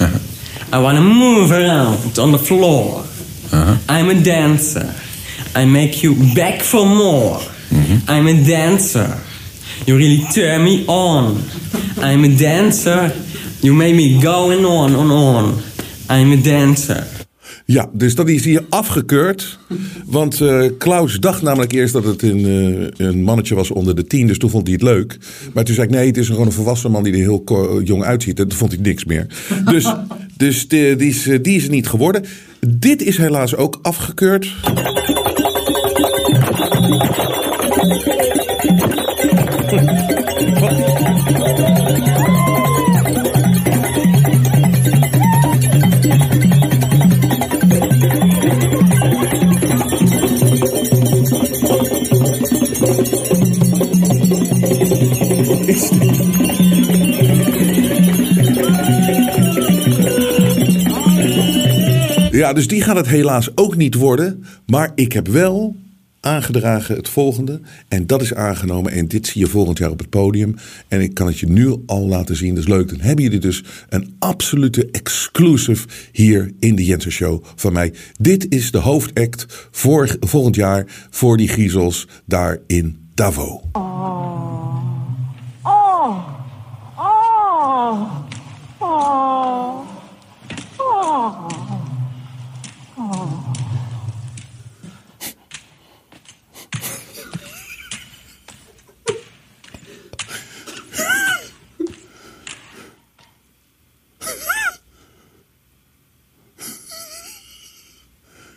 Uh 0.00 0.08
-huh. 0.70 0.80
I 0.80 0.82
want 0.82 0.96
to 0.96 1.02
move 1.02 1.54
around 1.54 2.18
on 2.18 2.32
the 2.32 2.38
floor. 2.38 3.04
-huh. 3.50 3.98
I'm 3.98 4.08
a 4.08 4.22
dancer. 4.22 4.86
I 5.56 5.64
make 5.64 6.00
you 6.00 6.14
back 6.34 6.60
for 6.60 6.86
more. 6.86 7.54
Mm-hmm. 7.68 8.10
I'm 8.10 8.26
a 8.26 8.44
dancer. 8.44 9.16
You 9.84 9.98
really 9.98 10.24
turn 10.32 10.64
me 10.64 10.84
on. 10.86 11.38
I'm 11.98 12.24
a 12.24 12.36
dancer. 12.36 13.12
You 13.60 13.74
make 13.74 13.94
me 13.94 14.20
going 14.22 14.64
on 14.64 14.94
and 14.94 15.10
on. 15.10 15.62
I'm 16.08 16.32
a 16.32 16.36
dancer. 16.36 17.06
Ja, 17.66 17.88
dus 17.92 18.14
dat 18.14 18.28
is 18.28 18.44
hier 18.44 18.64
afgekeurd. 18.68 19.58
Want 20.06 20.40
uh, 20.40 20.64
Klaus 20.78 21.20
dacht 21.20 21.42
namelijk 21.42 21.72
eerst 21.72 21.92
dat 21.92 22.04
het 22.04 22.22
een, 22.22 22.40
uh, 22.40 22.86
een 22.96 23.22
mannetje 23.22 23.54
was 23.54 23.70
onder 23.70 23.96
de 23.96 24.04
tien. 24.04 24.26
Dus 24.26 24.38
toen 24.38 24.50
vond 24.50 24.66
hij 24.66 24.72
het 24.72 24.82
leuk. 24.82 25.18
Maar 25.54 25.64
toen 25.64 25.74
zei 25.74 25.86
ik, 25.86 25.92
nee, 25.92 26.06
het 26.06 26.16
is 26.16 26.26
gewoon 26.26 26.46
een 26.46 26.52
volwassen 26.52 26.90
man 26.90 27.02
die 27.02 27.12
er 27.12 27.18
heel 27.18 27.82
jong 27.84 28.04
uitziet. 28.04 28.38
En 28.38 28.48
toen 28.48 28.58
vond 28.58 28.72
hij 28.72 28.80
niks 28.80 29.04
meer. 29.04 29.26
Dus, 29.64 29.92
dus 30.36 30.68
die, 30.68 30.96
die, 30.96 31.08
is, 31.08 31.22
die 31.42 31.56
is 31.56 31.68
niet 31.68 31.88
geworden. 31.88 32.24
Dit 32.68 33.02
is 33.02 33.16
helaas 33.16 33.56
ook 33.56 33.78
afgekeurd. 33.82 34.52
Ja, 62.46 62.52
dus 62.52 62.68
die 62.68 62.82
gaat 62.82 62.96
het 62.96 63.08
helaas 63.08 63.56
ook 63.56 63.76
niet 63.76 63.94
worden. 63.94 64.44
Maar 64.66 64.92
ik 64.94 65.12
heb 65.12 65.28
wel 65.28 65.76
aangedragen 66.26 66.96
het 66.96 67.08
volgende. 67.08 67.60
En 67.88 68.06
dat 68.06 68.22
is 68.22 68.34
aangenomen. 68.34 68.92
En 68.92 69.08
dit 69.08 69.26
zie 69.26 69.40
je 69.40 69.46
volgend 69.46 69.78
jaar 69.78 69.90
op 69.90 69.98
het 69.98 70.10
podium. 70.10 70.54
En 70.88 71.00
ik 71.00 71.14
kan 71.14 71.26
het 71.26 71.38
je 71.38 71.48
nu 71.48 71.76
al 71.86 72.06
laten 72.06 72.36
zien. 72.36 72.56
Is 72.56 72.66
leuk. 72.66 72.88
Dan 72.88 73.00
hebben 73.00 73.24
jullie 73.24 73.40
dus 73.40 73.64
een 73.88 74.14
absolute 74.18 74.88
exclusive 74.90 75.86
hier 76.12 76.52
in 76.58 76.76
de 76.76 76.84
Jensen 76.84 77.12
Show 77.12 77.44
van 77.54 77.72
mij. 77.72 77.92
Dit 78.20 78.46
is 78.48 78.70
de 78.70 78.78
hoofdact 78.78 79.68
voor 79.70 80.16
volgend 80.20 80.54
jaar 80.54 81.06
voor 81.10 81.36
die 81.36 81.48
griezels 81.48 82.08
daar 82.24 82.58
in 82.66 82.98
Davos. 83.14 83.60
Oh. 83.72 83.84
Oh. 85.62 86.34
Oh. 86.96 88.10
Oh. 88.78 89.86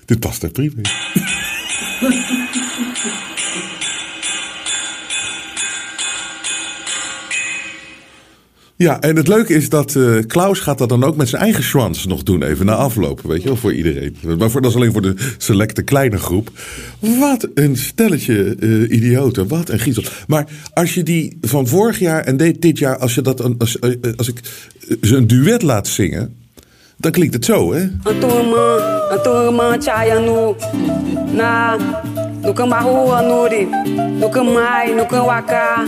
Dit 0.09 0.19
past 0.19 0.43
er 0.43 0.51
prima. 0.51 0.81
Ja, 8.75 9.01
en 9.01 9.15
het 9.15 9.27
leuke 9.27 9.53
is 9.53 9.69
dat 9.69 9.95
eh, 9.95 10.17
Klaus 10.27 10.59
gaat 10.59 10.77
dat 10.77 10.89
dan 10.89 11.03
ook 11.03 11.15
met 11.15 11.29
zijn 11.29 11.41
eigen 11.41 11.63
schwans 11.63 12.05
nog 12.05 12.23
doen, 12.23 12.43
even 12.43 12.65
na 12.65 12.73
afloop, 12.73 13.21
weet 13.21 13.41
je 13.41 13.47
wel, 13.47 13.57
voor 13.57 13.73
iedereen. 13.73 14.15
Maar 14.37 14.51
voor, 14.51 14.61
dat 14.61 14.69
is 14.69 14.75
alleen 14.75 14.91
voor 14.91 15.01
de 15.01 15.15
selecte 15.37 15.81
kleine 15.81 16.17
groep. 16.17 16.51
Wat 16.99 17.47
een 17.53 17.77
stelletje 17.77 18.55
uh, 18.59 18.91
idioten, 18.91 19.47
wat 19.47 19.69
een 19.69 19.79
griezel. 19.79 20.03
Maar 20.27 20.47
als 20.73 20.93
je 20.93 21.03
die 21.03 21.37
van 21.41 21.67
vorig 21.67 21.99
jaar 21.99 22.23
en 22.23 22.37
dit, 22.37 22.77
jaar, 22.77 22.97
als, 22.97 23.15
je 23.15 23.21
dat, 23.21 23.59
als, 23.59 23.79
eh, 23.79 23.91
als 24.15 24.27
ik 24.27 24.39
ze 25.01 25.15
een 25.15 25.27
duet 25.27 25.61
laat 25.61 25.87
zingen, 25.87 26.35
dan 26.97 27.11
klinkt 27.11 27.33
het 27.33 27.45
zo, 27.45 27.73
hè? 27.73 27.87
Turma, 29.09 29.15
een 29.15 29.21
turma, 29.23 29.77
chaya 29.77 30.19
nu. 30.19 30.55
Na, 31.33 31.77
no 32.41 32.53
kan 32.53 32.69
bahu 32.69 33.11
anuri. 33.11 33.67
No 34.19 34.29
kan 34.29 34.53
mai, 34.53 34.93
no 34.93 35.05
kan 35.05 35.25
waka. 35.25 35.85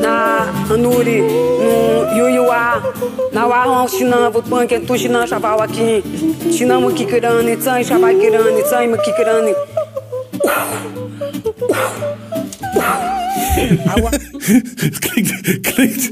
Na, 0.00 0.46
anuri. 0.70 1.20
No, 1.60 2.06
yuyua. 2.16 2.82
Na 3.32 3.46
wa 3.46 3.64
hong 3.64 3.88
china, 3.88 4.30
vot 4.30 4.48
punk 4.48 4.72
en 4.72 4.86
tu 4.86 4.96
china, 4.96 5.26
chaval 5.26 5.60
aqui. 5.60 6.02
China 6.56 6.80
mo 6.80 6.90
kikirani, 6.90 7.56
tsai, 7.56 7.84
chaval 7.84 8.14
kirani, 8.20 8.62
tsai 8.62 8.86
mo 8.86 8.96
kikirani. 8.96 9.54
het 14.84 14.98
klinkt, 14.98 15.60
klinkt 15.60 16.10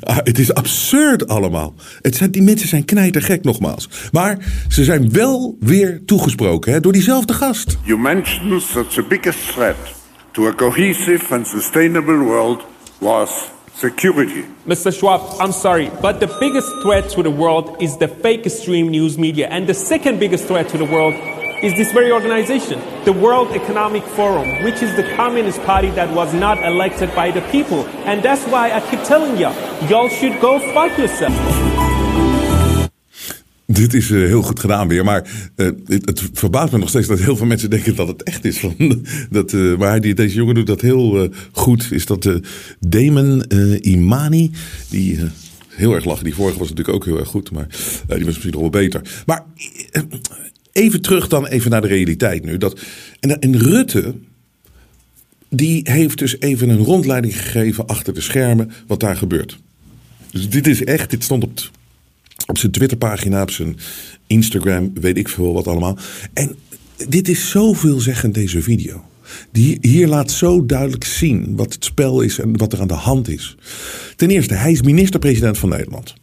ah, 0.00 0.16
het 0.16 0.38
is 0.38 0.54
absurd 0.54 1.28
allemaal. 1.28 1.74
Het 2.02 2.16
zijn, 2.16 2.30
die 2.30 2.42
mensen 2.42 2.68
zijn 2.68 2.84
knijtergek 2.84 3.44
nogmaals. 3.44 3.88
Maar 4.12 4.38
ze 4.68 4.84
zijn 4.84 5.12
wel 5.12 5.56
weer 5.60 6.02
toegesproken 6.06 6.72
hè, 6.72 6.80
door 6.80 6.92
diezelfde 6.92 7.32
gast. 7.32 7.78
You 7.82 7.98
mentioned 7.98 8.72
that 8.72 8.94
the 8.94 9.02
biggest 9.02 9.38
threat 9.52 9.76
to 10.30 10.46
a 10.46 10.52
cohesive 10.52 11.34
and 11.34 11.46
sustainable 11.46 12.18
world 12.18 12.62
was 12.98 13.30
security. 13.76 14.44
Mr. 14.62 14.92
Schwab, 14.92 15.20
I'm 15.40 15.52
sorry, 15.52 15.90
but 16.00 16.20
the 16.20 16.36
biggest 16.38 16.68
threat 16.82 17.08
to 17.10 17.22
the 17.22 17.34
world 17.34 17.70
is 17.78 17.96
the 17.96 18.08
fake 18.22 18.50
stream 18.50 18.90
news 18.90 19.16
media. 19.16 19.48
And 19.48 19.66
the 19.66 19.74
second 19.74 20.18
biggest 20.18 20.44
threat 20.46 20.68
to 20.68 20.78
the 20.78 20.86
world 20.86 21.14
is 21.62 21.74
this 21.74 21.92
very 21.92 22.10
organization, 22.10 22.80
the 23.04 23.12
World 23.12 23.50
Economic 23.52 24.02
Forum, 24.02 24.62
which 24.62 24.82
is 24.82 24.94
the 24.96 25.04
Communist 25.16 25.62
Party 25.62 25.90
that 25.90 26.10
was 26.14 26.32
not 26.32 26.62
elected 26.62 27.14
by 27.14 27.30
the 27.30 27.40
people. 27.50 27.86
And 28.04 28.22
that's 28.22 28.44
why 28.44 28.72
I 28.72 28.80
keep 28.90 29.02
telling 29.04 29.36
y'all, 29.36 29.54
y'all 29.88 30.08
should 30.08 30.40
go 30.40 30.58
fuck 30.72 30.98
yourself. 30.98 31.32
Dit 33.66 33.94
is 33.94 34.10
uh, 34.10 34.26
heel 34.26 34.42
goed 34.42 34.60
gedaan 34.60 34.88
weer, 34.88 35.04
maar 35.04 35.50
uh, 35.56 35.70
het, 35.86 36.22
verbaast 36.32 36.72
me 36.72 36.78
nog 36.78 36.88
steeds 36.88 37.06
dat 37.06 37.18
heel 37.18 37.36
veel 37.36 37.46
mensen 37.46 37.70
denken 37.70 37.96
dat 37.96 38.08
het 38.08 38.22
echt 38.22 38.44
is. 38.44 38.60
Dat, 39.30 39.52
uh, 39.52 39.78
maar 39.78 40.00
die, 40.00 40.14
deze 40.14 40.34
jongen 40.34 40.54
doet 40.54 40.66
dat 40.66 40.80
heel 40.80 41.28
goed. 41.52 41.88
Is 41.90 42.06
dat 42.06 42.40
Damon 42.80 43.44
Imani, 43.80 44.50
die 44.90 45.18
heel 45.68 45.94
erg 45.94 46.04
lachen. 46.04 46.24
Die 46.24 46.34
vorige 46.34 46.58
was 46.58 46.68
natuurlijk 46.68 46.96
ook 46.96 47.04
heel 47.04 47.18
erg 47.18 47.28
goed, 47.28 47.50
maar 47.50 47.66
die 48.06 48.24
was 48.24 48.34
misschien 48.34 48.50
nog 48.50 48.60
wel 48.60 48.70
beter. 48.70 49.22
Maar 49.26 49.44
even 50.74 51.02
terug 51.02 51.28
dan 51.28 51.46
even 51.46 51.70
naar 51.70 51.80
de 51.80 51.86
realiteit 51.86 52.44
nu. 52.44 52.58
Dat, 52.58 52.80
en, 53.20 53.40
en 53.40 53.58
Rutte, 53.58 54.14
die 55.48 55.80
heeft 55.82 56.18
dus 56.18 56.40
even 56.40 56.68
een 56.68 56.84
rondleiding 56.84 57.40
gegeven 57.40 57.86
achter 57.86 58.14
de 58.14 58.20
schermen 58.20 58.70
wat 58.86 59.00
daar 59.00 59.16
gebeurt. 59.16 59.58
Dus 60.30 60.48
dit 60.48 60.66
is 60.66 60.84
echt, 60.84 61.10
dit 61.10 61.24
stond 61.24 61.44
op, 61.44 61.70
op 62.46 62.58
zijn 62.58 62.72
Twitterpagina, 62.72 63.42
op 63.42 63.50
zijn 63.50 63.76
Instagram, 64.26 64.92
weet 64.94 65.16
ik 65.16 65.28
veel 65.28 65.52
wat 65.52 65.66
allemaal. 65.66 65.98
En 66.32 66.56
dit 67.08 67.28
is 67.28 67.50
zoveel 67.50 68.00
zeggen 68.00 68.32
deze 68.32 68.62
video. 68.62 69.04
Die 69.52 69.78
hier 69.80 70.08
laat 70.08 70.30
zo 70.30 70.66
duidelijk 70.66 71.04
zien 71.04 71.56
wat 71.56 71.72
het 71.72 71.84
spel 71.84 72.20
is 72.20 72.38
en 72.38 72.56
wat 72.56 72.72
er 72.72 72.80
aan 72.80 72.88
de 72.88 72.94
hand 72.94 73.28
is. 73.28 73.56
Ten 74.16 74.30
eerste, 74.30 74.54
hij 74.54 74.72
is 74.72 74.82
minister-president 74.82 75.58
van 75.58 75.68
Nederland. 75.68 76.14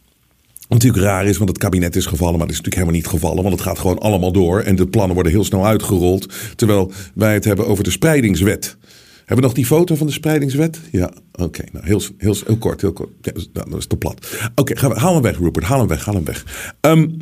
Wat 0.72 0.82
natuurlijk 0.82 1.12
raar 1.12 1.26
is, 1.26 1.36
want 1.36 1.48
het 1.48 1.58
kabinet 1.58 1.96
is 1.96 2.06
gevallen, 2.06 2.38
maar 2.38 2.46
dat 2.46 2.56
is 2.56 2.62
natuurlijk 2.62 2.82
helemaal 2.82 3.00
niet 3.00 3.20
gevallen, 3.20 3.42
want 3.42 3.54
het 3.54 3.64
gaat 3.68 3.78
gewoon 3.78 3.98
allemaal 3.98 4.32
door 4.32 4.60
en 4.60 4.76
de 4.76 4.86
plannen 4.86 5.14
worden 5.14 5.32
heel 5.32 5.44
snel 5.44 5.66
uitgerold. 5.66 6.32
Terwijl 6.56 6.92
wij 7.14 7.34
het 7.34 7.44
hebben 7.44 7.66
over 7.66 7.84
de 7.84 7.90
spreidingswet. 7.90 8.76
Hebben 9.18 9.36
we 9.36 9.42
nog 9.42 9.52
die 9.52 9.66
foto 9.66 9.94
van 9.94 10.06
de 10.06 10.12
spreidingswet? 10.12 10.80
Ja, 10.90 11.12
oké. 11.32 11.64
Nou, 11.72 11.86
heel, 11.86 12.02
heel, 12.18 12.36
heel 12.46 12.56
kort, 12.56 12.80
heel 12.80 12.92
kort. 12.92 13.10
Ja, 13.20 13.32
nou, 13.52 13.70
dat 13.70 13.78
is 13.78 13.86
te 13.86 13.96
plat. 13.96 14.26
Oké, 14.54 14.72
okay, 14.72 14.96
haal 14.96 15.14
hem 15.14 15.22
weg, 15.22 15.38
Rupert. 15.38 15.64
Haal 15.64 15.78
hem 15.78 15.88
weg, 15.88 16.04
haal 16.04 16.14
hem 16.14 16.24
weg. 16.24 16.74
Um, 16.80 17.16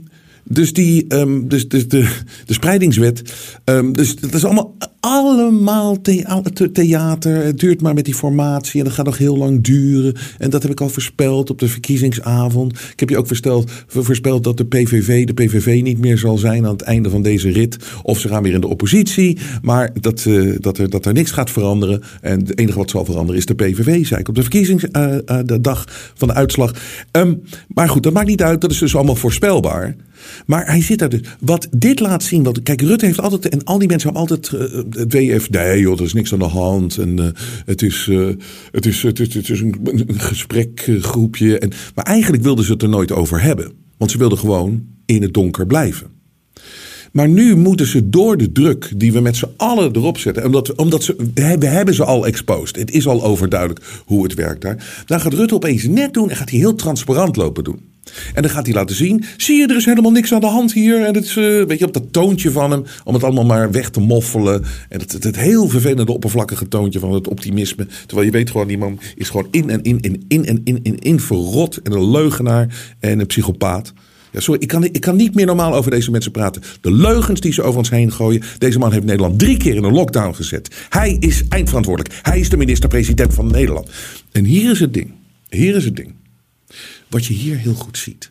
dus, 0.45 0.73
die, 0.73 1.07
dus, 1.47 1.69
dus 1.69 1.89
de, 1.89 2.17
de 2.45 2.53
spreidingswet. 2.53 3.23
Um, 3.65 3.93
dus 3.93 4.17
dat 4.17 4.35
is 4.35 4.45
allemaal, 4.45 4.75
allemaal 5.01 6.01
theater. 6.73 7.45
Het 7.45 7.59
duurt 7.59 7.83
maar 7.83 7.95
met 7.95 8.05
die 8.05 8.15
formatie. 8.15 8.81
En 8.81 8.85
dat 8.87 8.95
gaat 8.95 9.05
nog 9.05 9.19
heel 9.19 9.37
lang 9.37 9.65
duren. 9.65 10.15
En 10.39 10.51
dat 10.51 10.63
heb 10.63 10.71
ik 10.71 10.81
al 10.81 10.89
voorspeld 10.89 11.51
op 11.51 11.59
de 11.59 11.69
verkiezingsavond. 11.69 12.73
Ik 12.93 13.01
heb 13.01 13.09
je 13.09 13.19
ook 13.19 13.27
voorspeld, 13.27 13.71
voorspeld 13.87 14.45
dat 14.45 14.57
de 14.57 14.67
PVV 14.67 15.27
de 15.27 15.33
PVV 15.33 15.83
niet 15.83 15.99
meer 15.99 16.19
zal 16.19 16.39
zijn 16.39 16.65
aan 16.65 16.73
het 16.73 16.83
einde 16.83 17.11
van 17.11 17.23
deze 17.23 17.51
rit. 17.51 17.77
Of 18.03 18.19
ze 18.19 18.29
gaan 18.29 18.43
weer 18.43 18.55
in 18.55 18.61
de 18.61 18.69
oppositie. 18.69 19.39
Maar 19.63 19.91
dat, 20.01 20.25
uh, 20.25 20.57
dat, 20.59 20.79
er, 20.79 20.91
dat 20.91 21.07
er 21.07 21.13
niks 21.13 21.31
gaat 21.31 21.51
veranderen. 21.51 22.03
En 22.21 22.39
het 22.39 22.59
enige 22.59 22.79
wat 22.79 22.91
zal 22.91 23.05
veranderen 23.05 23.37
is 23.37 23.47
de 23.47 23.55
PVV, 23.55 24.07
zei 24.07 24.21
ik 24.21 24.29
op 24.29 24.35
de 24.35 24.41
verkiezingsdag 24.41 25.11
uh, 25.29 25.57
uh, 25.63 25.77
van 26.15 26.29
de 26.29 26.35
uitslag. 26.35 26.75
Um, 27.13 27.43
maar 27.69 27.89
goed, 27.89 28.03
dat 28.03 28.13
maakt 28.13 28.29
niet 28.29 28.43
uit. 28.43 28.61
Dat 28.61 28.71
is 28.71 28.79
dus 28.79 28.97
allemaal 28.97 29.17
voorspelbaar. 29.17 29.97
Maar 30.47 30.67
hij 30.67 30.83
zit 30.83 30.99
daar 30.99 31.09
dus. 31.09 31.21
Wat 31.41 31.69
dit 31.77 32.01
laat 32.01 32.23
zien. 32.23 32.43
Wat, 32.43 32.63
kijk, 32.63 32.81
Rutte 32.81 33.07
heeft 33.07 33.21
altijd. 33.21 33.49
En 33.49 33.65
al 33.65 33.79
die 33.79 33.89
mensen 33.89 34.13
hebben 34.13 34.29
altijd. 34.31 34.71
Uh, 34.71 35.01
het 35.01 35.13
WF. 35.13 35.51
Nee, 35.51 35.81
joh, 35.81 35.99
er 35.99 36.05
is 36.05 36.13
niks 36.13 36.33
aan 36.33 36.39
de 36.39 36.45
hand. 36.45 36.99
En 36.99 37.21
uh, 37.21 37.27
het, 37.65 37.83
is, 37.83 38.09
het, 38.71 38.87
is, 38.87 39.03
het, 39.03 39.21
is, 39.21 39.35
het 39.35 39.49
is 39.49 39.61
een, 39.61 40.07
gesprekgroepje. 40.07 41.71
Maar 41.95 42.05
eigenlijk 42.05 42.43
wilden 42.43 42.65
ze 42.65 42.73
het 42.73 42.83
er 42.83 42.89
nooit 42.89 43.13
over 43.13 43.43
hebben. 43.43 43.73
Want 43.97 44.11
ze 44.11 44.19
wilden 44.19 44.39
gewoon 44.39 44.87
in 45.07 45.23
het 45.23 45.35
donker 45.35 45.67
blijven. 45.67 46.20
Maar 47.11 47.29
nu 47.29 47.57
moeten 47.57 47.87
ze 47.87 48.09
door 48.09 48.37
de 48.37 48.53
druk 48.53 48.93
die 48.97 49.13
we 49.13 49.21
met 49.21 49.37
z'n 49.37 49.53
allen 49.57 49.97
erop 49.97 50.19
zetten. 50.19 50.45
Omdat, 50.45 50.75
omdat 50.75 51.03
ze, 51.03 51.17
we 51.35 51.67
hebben 51.67 51.95
ze 51.95 52.05
al 52.05 52.27
exposed. 52.27 52.77
Het 52.77 52.91
is 52.91 53.07
al 53.07 53.25
overduidelijk 53.25 54.03
hoe 54.07 54.23
het 54.23 54.35
werkt 54.35 54.63
daar. 54.63 55.03
Dan 55.07 55.21
gaat 55.21 55.35
Rutte 55.35 55.55
opeens 55.55 55.85
net 55.85 56.15
doen 56.15 56.31
en 56.31 56.37
gaat 56.37 56.51
hij 56.51 56.59
heel 56.59 56.75
transparant 56.75 57.37
lopen 57.37 57.65
doen. 57.65 57.89
En 58.35 58.43
dan 58.43 58.51
gaat 58.51 58.67
hij 58.67 58.75
laten 58.75 58.97
zien: 58.97 59.25
zie 59.37 59.57
je, 59.57 59.67
er 59.67 59.77
is 59.77 59.85
helemaal 59.85 60.11
niks 60.11 60.33
aan 60.33 60.41
de 60.41 60.47
hand 60.47 60.73
hier. 60.73 61.05
En 61.05 61.15
het 61.15 61.25
is, 61.25 61.37
uh, 61.37 61.65
weet 61.65 61.79
je, 61.79 61.87
op 61.87 61.93
dat 61.93 62.13
toontje 62.13 62.51
van 62.51 62.71
hem, 62.71 62.85
om 63.05 63.15
het 63.15 63.25
allemaal 63.25 63.45
maar 63.45 63.71
weg 63.71 63.91
te 63.91 64.01
moffelen. 64.01 64.65
En 64.89 65.01
het, 65.01 65.13
het, 65.13 65.37
heel 65.37 65.69
vervelende, 65.69 66.13
oppervlakkige 66.13 66.69
toontje 66.69 66.99
van 66.99 67.13
het 67.13 67.29
optimisme. 67.29 67.87
Terwijl 68.07 68.27
je 68.27 68.33
weet 68.33 68.51
gewoon, 68.51 68.69
die 68.69 68.79
man 68.79 69.01
is 69.15 69.29
gewoon 69.29 69.49
in 69.51 69.71
en 69.71 69.83
in, 69.83 70.01
in, 70.01 70.25
in 70.29 70.47
en 70.47 70.61
in, 70.65 70.81
in, 70.83 70.99
in 70.99 71.21
verrot. 71.21 71.77
En 71.77 71.93
een 71.93 72.11
leugenaar 72.11 72.95
en 72.99 73.21
een 73.21 73.27
psychopaat. 73.27 73.93
Ja, 74.33 74.41
sorry, 74.41 74.61
ik 74.61 74.69
kan, 74.69 74.85
ik 74.85 75.01
kan 75.01 75.17
niet 75.17 75.35
meer 75.35 75.47
normaal 75.47 75.75
over 75.75 75.91
deze 75.91 76.11
mensen 76.11 76.31
praten. 76.31 76.63
De 76.81 76.93
leugens 76.93 77.41
die 77.41 77.53
ze 77.53 77.63
over 77.63 77.79
ons 77.79 77.91
heen 77.91 78.13
gooien. 78.13 78.43
Deze 78.59 78.79
man 78.79 78.93
heeft 78.93 79.05
Nederland 79.05 79.39
drie 79.39 79.57
keer 79.57 79.75
in 79.75 79.85
een 79.85 79.93
lockdown 79.93 80.35
gezet. 80.35 80.75
Hij 80.89 81.17
is 81.19 81.49
eindverantwoordelijk. 81.49 82.19
Hij 82.23 82.41
is 82.41 82.49
de 82.49 82.57
minister-president 82.57 83.35
van 83.35 83.51
Nederland. 83.51 83.91
En 84.33 84.45
hier 84.45 84.71
is 84.71 84.81
het 84.81 84.95
ding. 84.95 85.13
Hier 85.49 85.77
is 85.77 85.85
het 85.85 85.97
ding. 85.97 86.15
Wat 87.09 87.27
je 87.27 87.35
hier 87.35 87.57
heel 87.57 87.75
goed 87.75 87.99
ziet, 87.99 88.31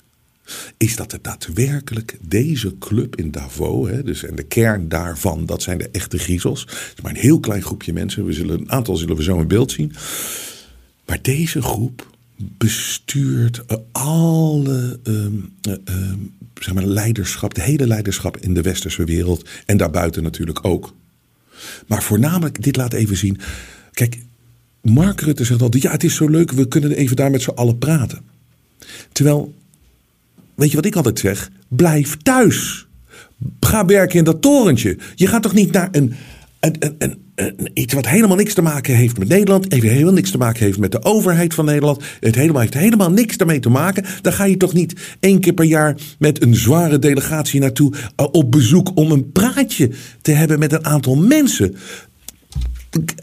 is 0.77 0.96
dat 0.96 1.12
er 1.12 1.22
daadwerkelijk 1.22 2.18
deze 2.22 2.77
club 2.77 3.15
in 3.15 3.32
Davos, 3.32 3.89
hè, 3.89 4.03
dus 4.03 4.24
en 4.24 4.36
de 4.36 4.44
kern 4.44 4.89
daarvan, 4.89 5.46
dat 5.46 5.62
zijn 5.62 5.77
de 5.77 5.89
echte 5.91 6.18
griezels. 6.18 6.62
Het 6.62 6.94
is 6.96 7.01
maar 7.01 7.12
een 7.12 7.22
heel 7.22 7.39
klein 7.39 7.62
groepje 7.62 7.94
mensen. 7.94 8.25
We 8.25 8.34
zullen, 8.34 8.60
een 8.60 8.72
aantal 8.72 8.96
zullen 8.96 9.15
we 9.15 9.24
zo 9.24 9.39
in 9.39 9.48
beeld 9.48 9.72
zien. 9.72 9.94
Maar 11.06 11.22
deze 11.22 11.62
groep 11.62 12.18
bestuurt 12.41 13.63
alle 13.91 15.00
ehm, 15.03 15.34
eh, 15.62 15.74
ehm, 15.86 16.17
zeg 16.55 16.74
maar 16.74 16.86
leiderschap, 16.86 17.53
de 17.53 17.62
hele 17.62 17.88
leiderschap 17.88 18.38
in 18.38 18.53
de 18.53 18.62
westerse 18.62 19.03
wereld 19.03 19.50
en 19.65 19.77
daarbuiten 19.77 20.24
natuurlijk 20.24 20.65
ook. 20.65 20.96
Maar 21.88 22.03
voornamelijk, 22.03 22.63
dit 22.63 22.75
laat 22.75 22.93
even 22.93 23.17
zien. 23.17 23.38
Kijk, 23.91 24.17
Mark 24.81 25.22
Rutte 25.22 25.43
zegt 25.43 25.62
altijd: 25.62 25.84
ja, 25.84 25.91
het 25.91 26.03
is 26.03 26.15
zo 26.15 26.27
leuk, 26.27 26.51
we 26.51 26.67
kunnen 26.67 26.91
even 26.91 27.15
daar 27.15 27.31
met 27.31 27.41
z'n 27.41 27.50
allen 27.50 27.77
praten. 27.77 28.19
Terwijl, 29.12 29.53
weet 30.55 30.69
je 30.69 30.75
wat 30.75 30.86
ik 30.86 30.96
altijd 30.96 31.19
zeg? 31.19 31.50
Blijf 31.67 32.17
thuis. 32.17 32.88
Ga 33.60 33.86
werken 33.86 34.17
in 34.19 34.24
dat 34.24 34.41
torentje. 34.41 34.98
Je 35.15 35.27
gaat 35.27 35.41
toch 35.43 35.53
niet 35.53 35.72
naar 35.72 35.88
een, 35.91 36.13
een, 36.60 36.96
een- 36.98 37.24
iets 37.74 37.93
wat 37.93 38.08
helemaal 38.08 38.38
niks 38.38 38.53
te 38.53 38.62
maken 38.62 38.96
heeft 38.96 39.17
met 39.17 39.27
Nederland. 39.27 39.72
Even 39.72 39.89
helemaal 39.89 40.13
niks 40.13 40.31
te 40.31 40.38
maken 40.38 40.65
heeft 40.65 40.77
met 40.77 40.91
de 40.91 41.03
overheid 41.03 41.53
van 41.53 41.65
Nederland. 41.65 42.03
Het 42.19 42.36
helemaal, 42.36 42.62
heeft 42.62 42.74
helemaal 42.74 43.12
niks 43.12 43.38
daarmee 43.38 43.60
te 43.60 43.69
maken. 43.69 44.05
Dan 44.22 44.34
ga 44.34 44.46
je 44.46 44.58
toch 44.58 44.74
niet 44.74 45.17
één 45.19 45.39
keer 45.39 45.53
per 45.53 45.65
jaar 45.65 45.98
met 46.19 46.41
een 46.41 46.55
zware 46.55 47.00
delegatie 47.00 47.60
naartoe 47.60 47.93
eh, 48.15 48.25
op 48.31 48.51
bezoek 48.51 48.91
om 48.96 49.12
een 49.12 49.31
praatje 49.31 49.91
te 50.22 50.31
hebben 50.31 50.60
met 50.60 50.74
een 50.74 50.86
aantal 50.86 51.15
mensen. 51.15 51.75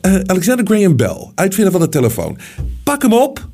Eh, 0.00 0.14
Alexander 0.26 0.66
Graham 0.66 0.96
Bell, 0.96 1.30
uitvinder 1.34 1.72
van 1.72 1.80
de 1.80 1.88
telefoon. 1.88 2.38
Pak 2.82 3.02
hem 3.02 3.12
op, 3.12 3.48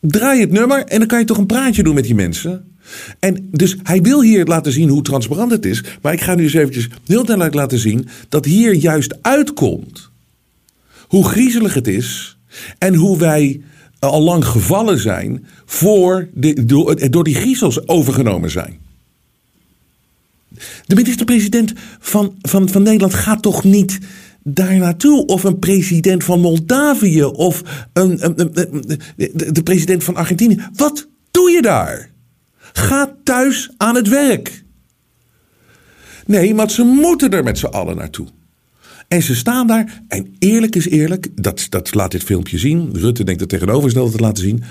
draai 0.00 0.40
het 0.40 0.50
nummer 0.50 0.84
en 0.84 0.98
dan 0.98 1.08
kan 1.08 1.18
je 1.18 1.24
toch 1.24 1.38
een 1.38 1.46
praatje 1.46 1.82
doen 1.82 1.94
met 1.94 2.04
die 2.04 2.14
mensen. 2.14 2.71
En 3.18 3.48
dus 3.50 3.76
hij 3.82 4.02
wil 4.02 4.22
hier 4.22 4.44
laten 4.44 4.72
zien 4.72 4.88
hoe 4.88 5.02
transparant 5.02 5.50
het 5.50 5.64
is. 5.64 5.84
Maar 6.02 6.12
ik 6.12 6.20
ga 6.20 6.34
nu 6.34 6.42
eens 6.42 6.52
eventjes 6.52 6.88
heel 7.06 7.24
duidelijk 7.24 7.54
laten 7.54 7.78
zien 7.78 8.08
dat 8.28 8.44
hier 8.44 8.74
juist 8.74 9.22
uitkomt 9.22 10.10
hoe 11.12 11.24
griezelig 11.24 11.74
het 11.74 11.88
is 11.88 12.36
en 12.78 12.94
hoe 12.94 13.18
wij 13.18 13.60
al 13.98 14.22
lang 14.22 14.44
gevallen 14.44 14.98
zijn 14.98 15.46
voor 15.64 16.28
de, 16.34 16.64
door, 17.10 17.24
die 17.24 17.34
griezels 17.34 17.88
overgenomen 17.88 18.50
zijn. 18.50 18.78
De 20.86 20.94
minister-president 20.94 21.72
van, 22.00 22.34
van, 22.42 22.68
van 22.68 22.82
Nederland 22.82 23.14
gaat 23.14 23.42
toch 23.42 23.64
niet 23.64 23.98
daar 24.42 24.76
naartoe? 24.76 25.26
Of 25.26 25.44
een 25.44 25.58
president 25.58 26.24
van 26.24 26.40
Moldavië 26.40 27.24
of 27.24 27.62
een, 27.92 28.24
een, 28.24 28.54
de 29.52 29.62
president 29.64 30.04
van 30.04 30.16
Argentinië. 30.16 30.68
Wat 30.74 31.08
doe 31.30 31.50
je 31.50 31.62
daar? 31.62 32.11
Ga 32.72 33.16
thuis 33.24 33.70
aan 33.76 33.94
het 33.94 34.08
werk. 34.08 34.64
Nee, 36.26 36.54
want 36.54 36.72
ze 36.72 36.82
moeten 36.82 37.30
er 37.30 37.42
met 37.42 37.58
z'n 37.58 37.66
allen 37.66 37.96
naartoe. 37.96 38.26
En 39.08 39.22
ze 39.22 39.34
staan 39.34 39.66
daar, 39.66 40.02
en 40.08 40.34
eerlijk 40.38 40.76
is 40.76 40.88
eerlijk, 40.88 41.28
dat, 41.34 41.66
dat 41.68 41.94
laat 41.94 42.10
dit 42.10 42.22
filmpje 42.22 42.58
zien. 42.58 42.90
Rutte 42.92 43.24
denkt 43.24 43.40
het 43.40 43.48
tegenovergestelde 43.48 44.12
te 44.12 44.22
laten 44.22 44.42
zien. 44.42 44.62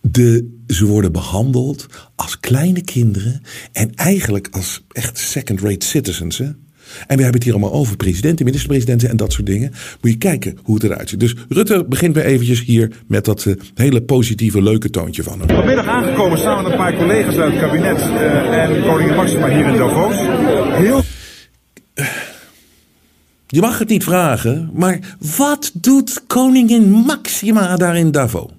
De, 0.00 0.58
ze 0.66 0.86
worden 0.86 1.12
behandeld 1.12 1.86
als 2.14 2.40
kleine 2.40 2.82
kinderen 2.82 3.42
en 3.72 3.94
eigenlijk 3.94 4.48
als 4.50 4.84
echt 4.92 5.18
second-rate 5.18 5.86
citizens. 5.86 6.38
Hè? 6.38 6.50
En 7.06 7.16
we 7.16 7.22
hebben 7.22 7.32
het 7.32 7.42
hier 7.42 7.52
allemaal 7.52 7.72
over 7.72 7.96
presidenten, 7.96 8.44
minister-presidenten 8.44 9.08
en 9.08 9.16
dat 9.16 9.32
soort 9.32 9.46
dingen. 9.46 9.70
Moet 10.00 10.10
je 10.10 10.18
kijken 10.18 10.58
hoe 10.62 10.74
het 10.74 10.84
eruit 10.84 11.08
ziet. 11.08 11.20
Dus 11.20 11.34
Rutte 11.48 11.84
begint 11.88 12.14
weer 12.14 12.24
eventjes 12.24 12.64
hier 12.64 12.90
met 13.06 13.24
dat 13.24 13.46
eh, 13.46 13.54
hele 13.74 14.02
positieve, 14.02 14.62
leuke 14.62 14.90
toontje 14.90 15.22
van 15.22 15.40
hem. 15.40 15.48
Vanmiddag 15.48 15.86
aangekomen 15.86 16.38
samen 16.38 16.62
met 16.62 16.72
een 16.72 16.78
paar 16.78 16.96
collega's 16.96 17.36
uit 17.36 17.52
het 17.52 17.60
kabinet 17.60 18.00
eh, 18.00 18.62
en 18.62 18.82
koningin 18.82 19.14
Maxima 19.14 19.48
hier 19.48 19.66
in 19.66 19.76
Davos. 19.76 20.16
Heel 20.76 21.02
Je 23.46 23.60
mag 23.60 23.78
het 23.78 23.88
niet 23.88 24.04
vragen, 24.04 24.70
maar 24.72 25.16
wat 25.36 25.70
doet 25.74 26.22
koningin 26.26 26.90
Maxima 26.90 27.76
daar 27.76 27.96
in 27.96 28.10
Davos? 28.10 28.50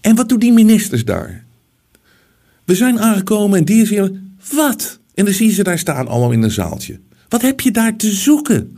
En 0.00 0.16
wat 0.16 0.28
doen 0.28 0.38
die 0.38 0.52
ministers 0.52 1.04
daar? 1.04 1.44
We 2.64 2.74
zijn 2.74 3.00
aangekomen 3.00 3.58
en 3.58 3.64
die 3.64 3.82
is 3.82 3.90
hier. 3.90 4.12
Wat? 4.52 4.99
En 5.20 5.26
dan 5.26 5.34
zie 5.34 5.46
je 5.46 5.52
ze 5.52 5.62
daar 5.62 5.78
staan, 5.78 6.08
allemaal 6.08 6.30
in 6.30 6.42
een 6.42 6.50
zaaltje. 6.50 7.00
Wat 7.28 7.42
heb 7.42 7.60
je 7.60 7.70
daar 7.70 7.96
te 7.96 8.10
zoeken? 8.10 8.76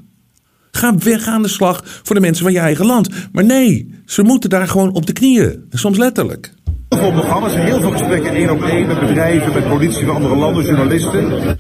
Ga 0.71 0.99
weg 0.99 1.27
aan 1.27 1.43
de 1.43 1.49
slag 1.49 1.83
voor 2.03 2.15
de 2.15 2.21
mensen 2.21 2.45
van 2.45 2.53
je 2.53 2.59
eigen 2.59 2.87
land. 2.87 3.09
Maar 3.33 3.45
nee, 3.45 3.95
ze 4.07 4.23
moeten 4.23 4.51
daar 4.51 4.69
gewoon 4.69 4.93
op 4.93 5.07
de 5.07 5.13
knieën. 5.13 5.65
Soms 5.71 5.99
letterlijk. 5.99 6.55
veel 6.89 7.13
programma's 7.13 7.55
en 7.55 7.65
heel 7.65 7.81
veel 7.81 7.91
gesprekken 7.91 8.35
één 8.35 8.51
op 8.51 8.63
één 8.63 8.87
met 8.87 9.01
bedrijven, 9.01 9.53
met 9.53 9.69
politie 9.69 10.07
van 10.07 10.15
andere 10.15 10.37
landen, 10.37 10.65
journalisten. 10.65 11.59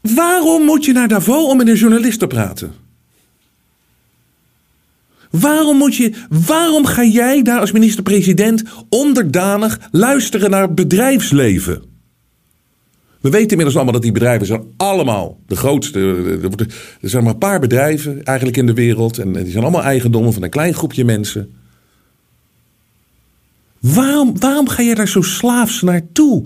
Waarom 0.00 0.64
moet 0.64 0.84
je 0.84 0.92
naar 0.92 1.08
Davos 1.08 1.50
om 1.50 1.56
met 1.56 1.68
een 1.68 1.76
journalist 1.76 2.18
te 2.18 2.26
praten? 2.26 2.72
Waarom, 5.30 5.76
moet 5.76 5.96
je, 5.96 6.12
waarom 6.46 6.86
ga 6.86 7.04
jij 7.04 7.42
daar 7.42 7.60
als 7.60 7.72
minister-president 7.72 8.62
onderdanig 8.88 9.78
luisteren 9.90 10.50
naar 10.50 10.62
het 10.62 10.74
bedrijfsleven? 10.74 11.91
We 13.22 13.30
weten 13.30 13.50
inmiddels 13.50 13.74
allemaal 13.74 13.92
dat 13.92 14.02
die 14.02 14.12
bedrijven 14.12 14.46
zijn 14.46 14.62
allemaal 14.76 15.38
de 15.46 15.56
grootste. 15.56 16.00
Er 17.00 17.08
zijn 17.08 17.24
maar 17.24 17.32
een 17.32 17.38
paar 17.38 17.60
bedrijven 17.60 18.24
eigenlijk 18.24 18.56
in 18.56 18.66
de 18.66 18.74
wereld. 18.74 19.18
En 19.18 19.32
die 19.32 19.50
zijn 19.50 19.62
allemaal 19.62 19.82
eigendommen 19.82 20.32
van 20.32 20.42
een 20.42 20.50
klein 20.50 20.74
groepje 20.74 21.04
mensen. 21.04 21.52
Waarom, 23.80 24.38
waarom 24.38 24.68
ga 24.68 24.82
je 24.82 24.94
daar 24.94 25.08
zo 25.08 25.22
slaafs 25.22 25.82
naartoe? 25.82 26.42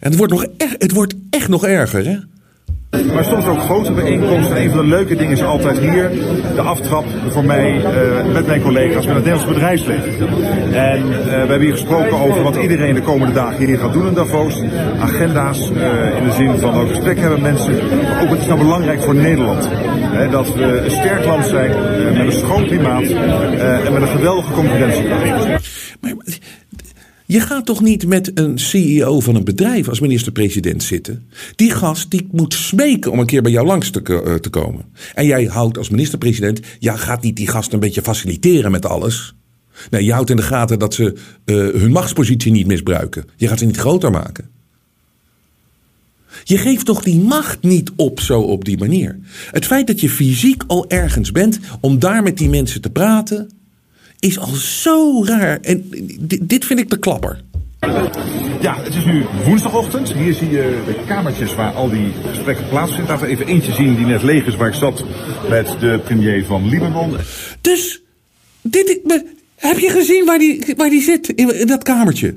En 0.00 0.10
het 0.10 0.16
wordt, 0.16 0.32
nog 0.32 0.46
echt, 0.56 0.82
het 0.82 0.92
wordt 0.92 1.14
echt 1.30 1.48
nog 1.48 1.64
erger, 1.66 2.06
hè? 2.06 2.18
Maar 3.14 3.24
soms 3.24 3.46
ook 3.46 3.60
grote 3.60 3.92
bijeenkomsten. 3.92 4.56
En 4.56 4.62
een 4.62 4.70
van 4.70 4.78
de 4.78 4.86
leuke 4.86 5.16
dingen 5.16 5.32
is 5.32 5.42
altijd 5.42 5.78
hier 5.78 6.10
de 6.54 6.60
aftrap 6.60 7.04
voor 7.28 7.44
mij 7.44 7.84
eh, 7.84 8.32
met 8.32 8.46
mijn 8.46 8.62
collega's, 8.62 9.06
met 9.06 9.14
het 9.14 9.24
Nederlands 9.24 9.52
bedrijfsleven. 9.52 10.28
En 10.72 11.02
eh, 11.02 11.24
we 11.24 11.30
hebben 11.30 11.60
hier 11.60 11.72
gesproken 11.72 12.20
over 12.20 12.42
wat 12.42 12.56
iedereen 12.56 12.94
de 12.94 13.02
komende 13.02 13.32
dagen 13.32 13.66
hier 13.66 13.78
gaat 13.78 13.92
doen 13.92 14.06
in 14.06 14.14
Davos. 14.14 14.62
Agenda's 15.00 15.70
eh, 15.70 16.16
in 16.16 16.24
de 16.24 16.32
zin 16.32 16.58
van 16.58 16.74
ook 16.74 16.88
gesprek 16.88 17.18
hebben 17.18 17.42
mensen. 17.42 17.74
Maar 18.02 18.22
ook 18.22 18.28
wat 18.28 18.38
is 18.38 18.46
nou 18.46 18.58
belangrijk 18.58 19.02
voor 19.02 19.14
Nederland. 19.14 19.68
Hè, 20.00 20.28
dat 20.28 20.54
we 20.54 20.62
een 20.62 20.90
sterk 20.90 21.24
land 21.24 21.46
zijn 21.46 21.70
met 22.12 22.26
een 22.26 22.32
schoon 22.32 22.64
klimaat 22.64 23.02
en 23.84 23.92
met 23.92 24.02
een 24.02 24.08
geweldige 24.08 24.52
concurrentiekracht. 24.52 25.48
Je 27.26 27.40
gaat 27.40 27.66
toch 27.66 27.82
niet 27.82 28.06
met 28.06 28.30
een 28.34 28.58
CEO 28.58 29.20
van 29.20 29.34
een 29.34 29.44
bedrijf 29.44 29.88
als 29.88 30.00
minister-president 30.00 30.82
zitten? 30.82 31.30
Die 31.56 31.70
gast 31.70 32.10
die 32.10 32.28
moet 32.30 32.54
smeken 32.54 33.12
om 33.12 33.18
een 33.18 33.26
keer 33.26 33.42
bij 33.42 33.52
jou 33.52 33.66
langs 33.66 33.90
eh, 33.90 34.34
te 34.34 34.50
komen. 34.50 34.84
En 35.14 35.26
jij 35.26 35.44
houdt 35.44 35.78
als 35.78 35.88
minister-president, 35.88 36.60
ja, 36.78 36.96
gaat 36.96 37.22
niet 37.22 37.36
die 37.36 37.48
gast 37.48 37.72
een 37.72 37.80
beetje 37.80 38.02
faciliteren 38.02 38.70
met 38.70 38.86
alles. 38.86 39.34
Nee, 39.90 40.04
je 40.04 40.12
houdt 40.12 40.30
in 40.30 40.36
de 40.36 40.42
gaten 40.42 40.78
dat 40.78 40.94
ze 40.94 41.14
eh, 41.44 41.54
hun 41.56 41.92
machtspositie 41.92 42.52
niet 42.52 42.66
misbruiken. 42.66 43.24
Je 43.36 43.48
gaat 43.48 43.58
ze 43.58 43.66
niet 43.66 43.76
groter 43.76 44.10
maken. 44.10 44.48
Je 46.44 46.58
geeft 46.58 46.86
toch 46.86 47.02
die 47.02 47.20
macht 47.20 47.62
niet 47.62 47.92
op 47.96 48.20
zo 48.20 48.40
op 48.40 48.64
die 48.64 48.78
manier. 48.78 49.18
Het 49.50 49.66
feit 49.66 49.86
dat 49.86 50.00
je 50.00 50.08
fysiek 50.08 50.62
al 50.66 50.90
ergens 50.90 51.32
bent 51.32 51.58
om 51.80 51.98
daar 51.98 52.22
met 52.22 52.38
die 52.38 52.48
mensen 52.48 52.80
te 52.80 52.90
praten, 52.90 53.50
is 54.18 54.38
al 54.38 54.54
zo 54.54 55.24
raar. 55.24 55.58
En 55.60 55.90
dit, 56.40 56.64
vind 56.64 56.80
ik 56.80 56.90
de 56.90 56.98
klapper. 56.98 57.44
Ja, 58.60 58.76
het 58.82 58.94
is 58.94 59.04
nu 59.04 59.24
woensdagochtend. 59.44 60.12
Hier 60.12 60.34
zie 60.34 60.50
je 60.50 60.82
de 60.86 60.94
kamertjes 61.06 61.54
waar 61.54 61.72
al 61.72 61.90
die 61.90 62.12
gesprekken 62.28 62.68
plaatsvinden. 62.68 63.08
Laten 63.08 63.26
we 63.26 63.32
even 63.32 63.46
eentje 63.46 63.72
zien 63.72 63.96
die 63.96 64.06
net 64.06 64.22
leeg 64.22 64.46
is, 64.46 64.56
waar 64.56 64.68
ik 64.68 64.74
zat 64.74 65.04
met 65.48 65.76
de 65.80 66.00
premier 66.04 66.44
van 66.44 66.68
Libanon. 66.68 67.16
Dus, 67.60 68.02
dit, 68.62 69.00
heb 69.56 69.78
je 69.78 69.90
gezien 69.90 70.24
waar 70.24 70.38
die, 70.38 70.74
waar 70.76 70.90
die 70.90 71.02
zit 71.02 71.28
in, 71.28 71.58
in 71.60 71.66
dat 71.66 71.82
kamertje? 71.82 72.34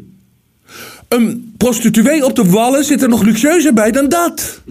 Een 1.07 1.53
prostituee 1.57 2.25
op 2.25 2.35
de 2.35 2.45
wallen 2.45 2.83
zit 2.83 3.01
er 3.01 3.09
nog 3.09 3.21
luxueuzer 3.21 3.73
bij 3.73 3.91
dan 3.91 4.09
dat. 4.09 4.61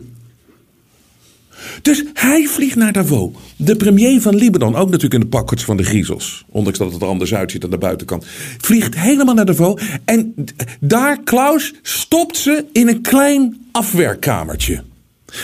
Dus 1.83 2.05
hij 2.15 2.47
vliegt 2.47 2.77
naar 2.77 2.93
Davos. 2.93 3.31
De 3.57 3.77
premier 3.77 4.21
van 4.21 4.35
Libanon, 4.35 4.77
ook 4.77 4.91
natuurlijk 4.91 5.15
in 5.15 5.21
de 5.21 5.37
pakkerts 5.37 5.65
van 5.65 5.77
de 5.77 5.85
griezels. 5.85 6.45
Ondanks 6.49 6.79
dat 6.79 6.93
het 6.93 7.03
er 7.03 7.09
anders 7.09 7.35
uitziet 7.35 7.65
aan 7.65 7.71
de 7.71 7.79
buitenkant. 7.79 8.27
Vliegt 8.59 8.99
helemaal 8.99 9.35
naar 9.35 9.47
Davos. 9.47 9.83
En 10.05 10.35
daar, 10.81 11.23
Klaus, 11.23 11.75
stopt 11.83 12.37
ze 12.37 12.65
in 12.73 12.89
een 12.89 13.01
klein 13.01 13.67
afwerkkamertje. 13.73 14.83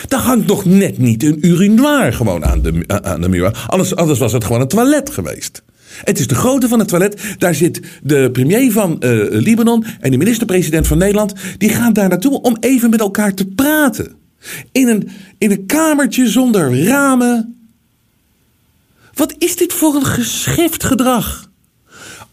Daar 0.09 0.21
hangt 0.21 0.47
nog 0.47 0.65
net 0.65 0.99
niet 0.99 1.23
een 1.23 1.47
urinoir 1.47 2.13
gewoon 2.13 2.45
aan 2.45 2.63
de, 2.63 2.85
aan 2.87 3.21
de 3.21 3.29
muur. 3.29 3.67
Anders, 3.67 3.97
anders 3.97 4.19
was 4.19 4.33
het 4.33 4.45
gewoon 4.45 4.61
een 4.61 4.69
toilet 4.69 5.11
geweest. 5.11 5.63
Het 6.05 6.19
is 6.19 6.27
de 6.27 6.35
grootte 6.35 6.69
van 6.69 6.79
het 6.79 6.89
toilet. 6.89 7.35
Daar 7.39 7.55
zit 7.55 7.81
de 8.03 8.31
premier 8.33 8.73
van 8.73 9.01
eh, 9.01 9.11
Libanon 9.31 9.85
en 10.01 10.11
de 10.11 10.17
minister-president 10.17 10.87
van 10.87 10.99
Nederland. 10.99 11.33
Die 11.59 11.69
gaan 11.69 11.93
daar 11.93 12.09
naartoe 12.09 12.41
om 12.41 12.57
even 12.61 12.91
met 12.91 13.01
elkaar 13.01 13.35
te 13.35 13.47
praten. 13.47 14.24
In 14.73 14.89
een, 14.89 15.11
in 15.39 15.51
een 15.51 15.67
kamertje 15.67 16.29
zonder 16.29 16.85
ramen. 16.85 17.69
Wat 19.15 19.35
is 19.39 19.57
dit 19.57 19.73
voor 19.73 19.95
een 19.95 20.07
geschift 20.07 20.85
gedrag? 20.85 21.53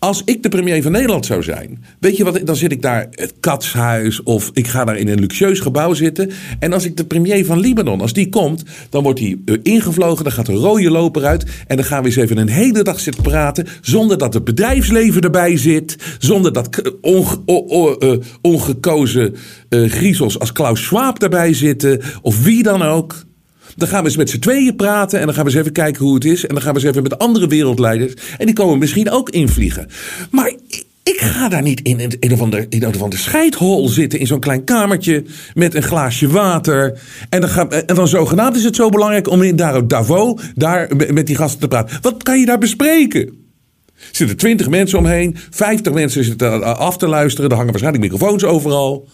Als 0.04 0.22
ik 0.26 0.44
de 0.44 0.50
premier 0.50 0.82
van 0.82 0.92
Nederland 0.92 1.26
zou 1.26 1.44
zijn, 1.44 1.84
weet 2.00 2.18
je 2.18 2.24
wat, 2.24 2.40
dan 2.44 2.56
zit 2.56 2.72
ik 2.72 2.82
daar 2.82 3.08
het 3.12 3.34
katshuis 3.40 4.24
of 4.24 4.50
ik 4.54 4.68
ga 4.68 4.86
daar 4.86 4.98
in 4.98 5.08
een 5.08 5.20
luxueus 5.20 5.60
gebouw 5.60 5.94
zitten. 5.94 6.32
En 6.60 6.74
als 6.74 6.86
ik 6.86 6.98
de 6.98 7.06
premier 7.06 7.46
van 7.46 7.60
Libanon, 7.60 8.02
als 8.02 8.14
die 8.14 8.30
komt, 8.30 8.64
dan 8.90 9.04
wordt 9.04 9.20
hij 9.20 9.38
eh, 9.46 9.56
ingevlogen, 9.64 10.24
dan 10.24 10.34
gaat 10.34 10.48
een 10.48 10.56
rode 10.56 10.92
loper 10.92 11.26
uit 11.26 11.46
en 11.68 11.76
dan 11.76 11.86
gaan 11.86 12.02
we 12.02 12.08
eens 12.08 12.16
even 12.16 12.38
een 12.38 12.50
hele 12.50 12.84
dag 12.84 13.00
zitten 13.00 13.24
praten 13.24 13.68
zonder 13.82 14.18
dat 14.18 14.34
het 14.34 14.44
bedrijfsleven 14.44 15.22
erbij 15.22 15.58
zit, 15.58 15.96
zonder 16.20 16.54
dat 16.54 16.82
eh, 16.82 18.18
ongekozen 18.42 19.36
eh, 19.70 19.90
griezels 19.90 20.40
als 20.40 20.52
Klaus 20.52 20.82
Schwab 20.82 21.20
daarbij 21.20 21.54
zitten 21.54 22.02
of 22.22 22.44
wie 22.44 22.64
dan 22.64 22.82
ook. 22.82 23.30
Dan 23.76 23.88
gaan 23.88 24.00
we 24.00 24.08
eens 24.08 24.18
met 24.18 24.30
z'n 24.30 24.40
tweeën 24.40 24.76
praten 24.76 25.20
en 25.20 25.26
dan 25.26 25.36
gaan 25.36 25.44
we 25.44 25.50
eens 25.50 25.60
even 25.60 25.72
kijken 25.72 26.06
hoe 26.06 26.14
het 26.14 26.26
is. 26.26 26.46
En 26.46 26.54
dan 26.54 26.64
gaan 26.64 26.74
we 26.74 26.80
eens 26.80 26.90
even 26.90 27.04
met 27.04 27.18
andere 27.18 27.48
wereldleiders. 27.48 28.14
En 28.38 28.46
die 28.46 28.56
komen 28.56 28.78
misschien 28.80 29.10
ook 29.12 29.30
invliegen. 29.30 29.88
Maar 30.32 30.48
ik- 30.48 30.90
ga 31.04 31.50
daar 31.50 31.62
niet 31.62 31.82
in 31.82 32.00
een, 32.20 32.32
of 32.32 32.42
ander, 32.42 32.66
in 32.70 32.88
of 32.88 33.02
ander 33.02 33.20
scheidhol 33.20 33.88
zitten. 33.88 34.20
In 34.20 34.28
zo'n 34.28 34.40
klein 34.40 34.64
kamertje 34.64 35.24
met 35.54 35.76
een 35.76 35.84
glaasje 35.84 36.28
water. 36.28 37.00
En 37.30 37.42
dan, 37.42 37.50
ga, 37.50 37.68
en 37.68 37.96
dan 37.96 38.08
zogenaamd 38.08 38.56
is 38.56 38.64
het 38.64 38.76
zo 38.76 38.90
belangrijk 38.90 39.30
om 39.30 39.42
in 39.42 39.56
daar 39.56 39.88
Davos 39.88 40.42
daar 40.56 40.90
met 41.14 41.28
die 41.28 41.36
gasten 41.36 41.60
te 41.60 41.68
praten. 41.68 41.98
Wat 42.02 42.24
kan 42.24 42.40
je 42.40 42.46
daar 42.46 42.58
bespreken? 42.58 43.22
Er 43.22 44.08
zitten 44.12 44.38
twintig 44.38 44.70
mensen 44.70 44.98
omheen. 44.98 45.36
Vijftig 45.50 45.94
mensen 45.94 46.24
zitten 46.24 46.78
af 46.78 46.98
te 46.98 47.08
luisteren. 47.08 47.50
Er 47.50 47.56
hangen 47.56 47.72
waarschijnlijk 47.72 48.12
microfoons 48.12 48.44
overal. 48.44 49.08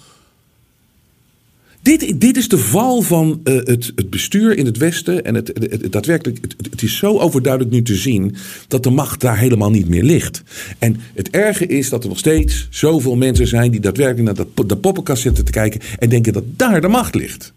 Dit, 1.88 2.22
dit 2.22 2.38
is 2.38 2.48
de 2.48 2.58
val 2.58 3.02
van 3.02 3.42
eh, 3.44 3.56
het, 3.56 3.92
het 3.96 4.10
bestuur 4.10 4.58
in 4.58 4.66
het 4.66 4.78
Westen. 4.78 5.26
En 5.26 5.36
het, 5.36 5.54
daadwerkelijk, 5.90 6.38
het, 6.42 6.56
het 6.72 6.82
is 6.82 6.98
zo 6.98 7.18
overduidelijk 7.20 7.74
nu 7.74 7.82
te 7.82 7.96
zien 7.96 8.36
dat 8.68 8.84
de 8.84 8.90
macht 8.90 9.22
daar 9.22 9.38
helemaal 9.38 9.70
niet 9.70 9.88
meer 9.88 10.04
ligt. 10.04 10.44
En 10.80 11.00
het 11.14 11.30
erge 11.30 11.68
is 11.68 11.90
dat 11.90 12.04
er 12.04 12.10
nog 12.10 12.18
steeds 12.18 12.68
zoveel 12.70 13.16
mensen 13.16 13.48
zijn 13.48 13.72
die 13.72 13.80
daadwerkelijk 13.80 14.26
naar 14.26 14.46
dat 14.68 14.82
poppenkast 14.82 15.22
zitten 15.22 15.46
te 15.46 15.52
kijken 15.52 15.82
en 16.00 16.10
denken 16.10 16.34
dat 16.34 16.44
daar 16.48 16.82
de 16.82 16.88
macht 16.88 17.16
ligt. 17.16 17.54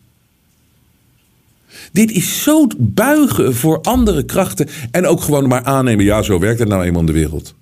Dit 1.93 2.11
is 2.11 2.43
zo 2.43 2.66
buigen 2.79 3.55
voor 3.55 3.81
andere 3.81 4.25
krachten 4.25 4.69
en 4.90 5.07
ook 5.07 5.21
gewoon 5.21 5.49
maar 5.49 5.62
aannemen. 5.62 6.05
Ja, 6.05 6.23
zo 6.23 6.38
werkt 6.38 6.59
het 6.59 6.69
nou 6.69 6.85
eenmaal 6.85 7.01
in 7.01 7.07
de 7.07 7.12
wereld. 7.12 7.55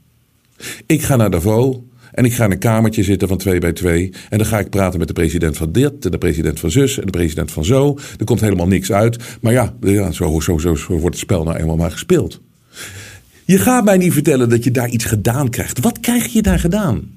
Ik 0.87 1.03
ga 1.03 1.17
naar 1.17 1.31
Davos 1.31 1.77
en 2.19 2.25
ik 2.25 2.35
ga 2.35 2.45
in 2.45 2.51
een 2.51 2.59
kamertje 2.59 3.03
zitten 3.03 3.29
van 3.29 3.37
twee 3.37 3.59
bij 3.59 3.73
twee. 3.73 4.13
En 4.29 4.39
dan 4.39 4.47
ga 4.47 4.59
ik 4.59 4.71
praten 4.71 4.99
met 4.99 5.09
de 5.09 5.15
president 5.15 5.57
van 5.57 5.73
dit, 5.73 6.05
en 6.05 6.11
de 6.11 6.19
president 6.19 6.61
van 6.61 6.71
zus 6.71 6.99
en 6.99 7.05
de 7.05 7.11
president 7.11 7.51
van 7.51 7.65
zo. 7.65 7.99
Er 8.19 8.25
komt 8.25 8.41
helemaal 8.41 8.67
niks 8.67 8.93
uit. 8.93 9.17
Maar 9.41 9.53
ja, 9.53 9.75
ja 9.81 10.11
zo, 10.11 10.41
zo, 10.41 10.59
zo, 10.59 10.75
zo 10.75 10.93
wordt 10.93 11.05
het 11.05 11.25
spel 11.25 11.45
nou 11.45 11.57
eenmaal 11.57 11.77
maar 11.77 11.91
gespeeld. 11.91 12.41
Je 13.45 13.59
gaat 13.59 13.85
mij 13.85 13.97
niet 13.97 14.13
vertellen 14.13 14.49
dat 14.49 14.65
je 14.65 14.71
daar 14.71 14.89
iets 14.89 15.05
gedaan 15.05 15.51
krijgt. 15.51 15.81
Wat 15.81 16.01
krijg 16.01 16.27
je 16.27 16.43
daar 16.43 16.59
gedaan? 16.59 17.11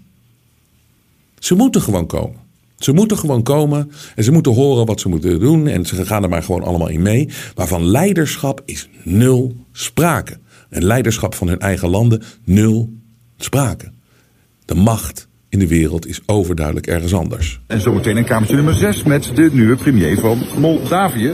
Ze 1.40 1.56
moeten 1.56 1.82
gewoon 1.82 2.08
komen. 2.08 2.40
Ze 2.78 2.92
moeten 2.92 3.18
gewoon 3.18 3.44
komen 3.44 3.92
en 4.16 4.24
ze 4.24 4.32
moeten 4.32 4.54
horen 4.54 4.86
wat 4.86 5.00
ze 5.00 5.10
moeten 5.10 5.40
doen. 5.40 5.68
En 5.68 5.86
ze 5.86 6.06
gaan 6.06 6.24
er 6.24 6.30
maar 6.30 6.44
gewoon 6.44 6.64
allemaal 6.64 6.90
in 6.90 7.02
mee. 7.02 7.30
Maar 7.56 7.68
van 7.68 7.86
leiderschap 7.86 8.62
is 8.66 8.90
nul 9.04 9.56
sprake. 9.72 10.38
En 10.70 10.84
leiderschap 10.84 11.36
van 11.36 11.48
hun 11.48 11.60
eigen 11.60 11.90
landen, 11.90 12.24
nul 12.44 12.94
sprake. 13.38 13.92
De 14.72 14.78
macht 14.78 15.28
in 15.50 15.60
de 15.60 15.68
wereld 15.68 16.08
is 16.08 16.22
overduidelijk 16.26 16.88
ergens 16.88 17.14
anders. 17.14 17.60
En 17.68 17.82
zometeen 17.82 18.18
in 18.18 18.24
kamertje 18.24 18.56
nummer 18.56 18.74
6 18.74 19.04
met 19.04 19.32
de 19.36 19.50
nieuwe 19.54 19.76
premier 19.76 20.20
van 20.20 20.44
Moldavië. 20.58 21.34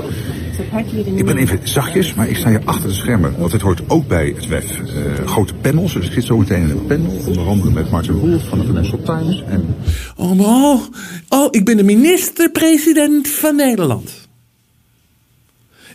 Ik 1.15 1.25
ben 1.25 1.37
even 1.37 1.59
zachtjes, 1.63 2.13
maar 2.13 2.29
ik 2.29 2.35
sta 2.35 2.49
hier 2.49 2.61
achter 2.65 2.89
de 2.89 2.95
schermen. 2.95 3.37
Want 3.37 3.51
het 3.51 3.61
hoort 3.61 3.81
ook 3.87 4.07
bij 4.07 4.33
het 4.35 4.47
WEF. 4.47 4.79
Eh, 4.79 5.27
grote 5.27 5.53
panels, 5.53 5.93
dus 5.93 6.05
ik 6.05 6.11
zit 6.11 6.23
zometeen 6.23 6.61
in 6.61 6.69
een 6.69 6.85
panel. 6.85 7.11
Onder 7.27 7.47
andere 7.47 7.71
met 7.71 7.91
Martin 7.91 8.13
Wolf 8.13 8.47
van 8.47 8.59
de 8.59 8.65
Financial 8.65 9.01
Times. 9.01 9.43
En 9.47 9.75
Oh, 10.15 10.39
oh, 10.39 10.81
oh, 11.29 11.47
ik 11.51 11.65
ben 11.65 11.77
de 11.77 11.83
minister-president 11.83 13.27
van 13.27 13.55
Nederland. 13.55 14.27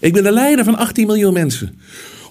Ik 0.00 0.12
ben 0.12 0.22
de 0.22 0.33
leider 0.33 0.64
van 0.64 0.76
18 0.76 1.07
miljoen 1.07 1.33
mensen. 1.33 1.78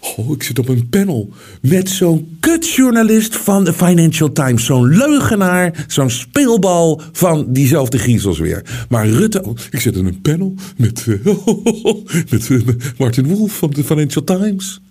Oh, 0.02 0.32
ik 0.32 0.44
zit 0.44 0.60
op 0.60 0.68
een 0.68 0.90
panel 0.90 1.30
met 1.62 1.90
zo'n 1.90 2.38
kutjournalist 2.40 3.36
van 3.36 3.64
de 3.64 3.74
Financial 3.74 4.32
Times. 4.32 4.66
Zo'n 4.66 4.88
leugenaar, 4.88 5.86
zo'n 5.88 6.10
speelbal 6.10 7.02
van 7.12 7.54
diezelfde 7.54 7.98
griezels 7.98 8.40
weer. 8.40 8.86
Maar 8.90 9.10
Rutte, 9.10 9.56
ik 9.72 9.80
zit 9.80 9.96
in 9.96 10.06
een 10.06 10.22
panel 10.22 10.56
met, 10.78 11.08
eh, 11.08 11.26
met 12.32 12.50
eh, 12.50 12.60
Martin 12.98 13.28
Wolf 13.28 13.58
van 13.58 13.70
de 13.70 13.84
Financial 13.84 14.24
Times. 14.24 14.82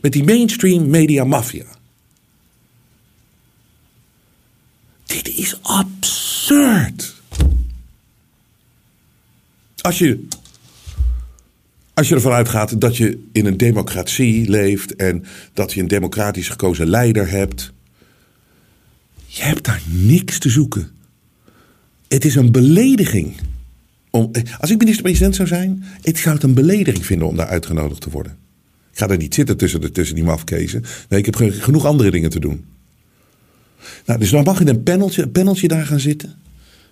Met 0.00 0.12
die 0.12 0.24
mainstream 0.24 0.90
media 0.90 1.24
mafia. 1.24 1.64
Dit 5.06 5.28
is 5.28 5.58
absurd. 5.62 7.14
Als 9.80 9.98
je, 9.98 10.26
als 11.98 12.08
je 12.08 12.14
ervan 12.14 12.32
uitgaat 12.32 12.80
dat 12.80 12.96
je 12.96 13.18
in 13.32 13.46
een 13.46 13.56
democratie 13.56 14.50
leeft 14.50 14.96
en 14.96 15.24
dat 15.52 15.72
je 15.72 15.80
een 15.80 15.88
democratisch 15.88 16.48
gekozen 16.48 16.88
leider 16.88 17.30
hebt, 17.30 17.72
je 19.26 19.42
hebt 19.42 19.64
daar 19.64 19.82
niks 19.86 20.38
te 20.38 20.48
zoeken. 20.48 20.88
Het 22.08 22.24
is 22.24 22.34
een 22.34 22.52
belediging. 22.52 23.32
Om, 24.10 24.30
als 24.58 24.70
ik 24.70 24.78
minister-president 24.78 25.34
zou 25.34 25.48
zijn, 25.48 25.84
ik 26.02 26.18
zou 26.18 26.34
het 26.34 26.44
een 26.44 26.54
belediging 26.54 27.06
vinden 27.06 27.28
om 27.28 27.36
daar 27.36 27.46
uitgenodigd 27.46 28.00
te 28.00 28.10
worden. 28.10 28.36
Ik 28.92 28.98
ga 28.98 29.06
daar 29.06 29.16
niet 29.16 29.34
zitten 29.34 29.56
tussen, 29.56 29.80
de, 29.80 29.90
tussen 29.90 30.14
die 30.14 30.24
mafkezen. 30.24 30.84
Nee, 31.08 31.18
ik 31.18 31.26
heb 31.26 31.36
ge- 31.36 31.52
genoeg 31.52 31.84
andere 31.84 32.10
dingen 32.10 32.30
te 32.30 32.40
doen. 32.40 32.64
Nou, 34.06 34.18
dus 34.18 34.30
dan 34.30 34.44
mag 34.44 34.58
je 34.58 34.64
in 34.64 34.70
een 34.70 34.82
paneltje, 34.82 35.28
paneltje 35.28 35.68
daar 35.68 35.86
gaan 35.86 36.00
zitten. 36.00 36.28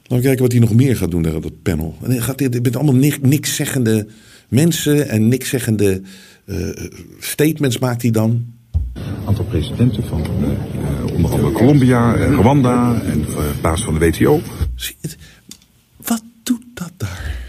Laten 0.02 0.16
we 0.16 0.22
kijken 0.22 0.42
wat 0.42 0.52
hij 0.52 0.60
nog 0.60 0.74
meer 0.74 0.96
gaat 0.96 1.10
doen 1.10 1.22
daar 1.22 1.40
dat 1.40 1.62
panel. 1.62 1.98
En 2.02 2.22
gaat 2.22 2.76
allemaal 2.76 3.10
niks 3.20 3.54
zeggende 3.54 4.06
mensen 4.48 5.08
en 5.08 5.28
niks 5.28 5.48
zeggende 5.48 6.02
eh, 6.46 6.56
statements 7.18 7.78
maakt 7.78 8.02
hij 8.02 8.10
dan. 8.10 8.44
een 8.92 9.02
aantal 9.26 9.44
presidenten 9.44 10.04
van 10.04 10.22
eh, 10.22 11.14
onder 11.14 11.30
andere 11.30 11.52
Colombia, 11.52 12.14
en 12.14 12.34
Rwanda 12.34 13.00
en 13.04 13.24
eh, 13.28 13.36
baas 13.60 13.84
van 13.84 13.98
de 13.98 14.00
WTO. 14.00 14.40
Zie 14.74 14.96
je 15.00 15.08
het? 15.08 15.16
Wat 15.96 16.22
doet 16.42 16.64
dat 16.74 16.92
daar? 16.96 17.44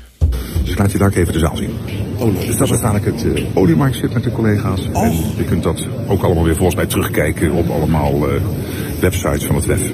Dus 0.61 0.71
ik 0.71 0.77
laat 0.77 0.91
je 0.91 0.97
daar 0.97 1.07
ook 1.07 1.15
even 1.15 1.33
de 1.33 1.39
zaal 1.39 1.57
zien. 1.57 1.71
Oh, 2.17 2.39
Dus 2.39 2.57
dat 2.57 2.71
is 2.71 2.81
dadelijk 2.81 3.05
het 3.05 3.23
uh, 3.23 3.87
ik 3.87 3.93
zit 3.93 4.13
met 4.13 4.23
de 4.23 4.31
collega's. 4.31 4.85
En 4.93 5.11
je 5.37 5.43
kunt 5.45 5.63
dat 5.63 5.87
ook 6.07 6.23
allemaal 6.23 6.43
weer 6.43 6.55
volgens 6.55 6.75
mij 6.75 6.85
terugkijken 6.85 7.51
op 7.51 7.69
allemaal 7.69 8.27
websites 8.99 9.43
van 9.43 9.55
het 9.55 9.65
WEF. 9.65 9.91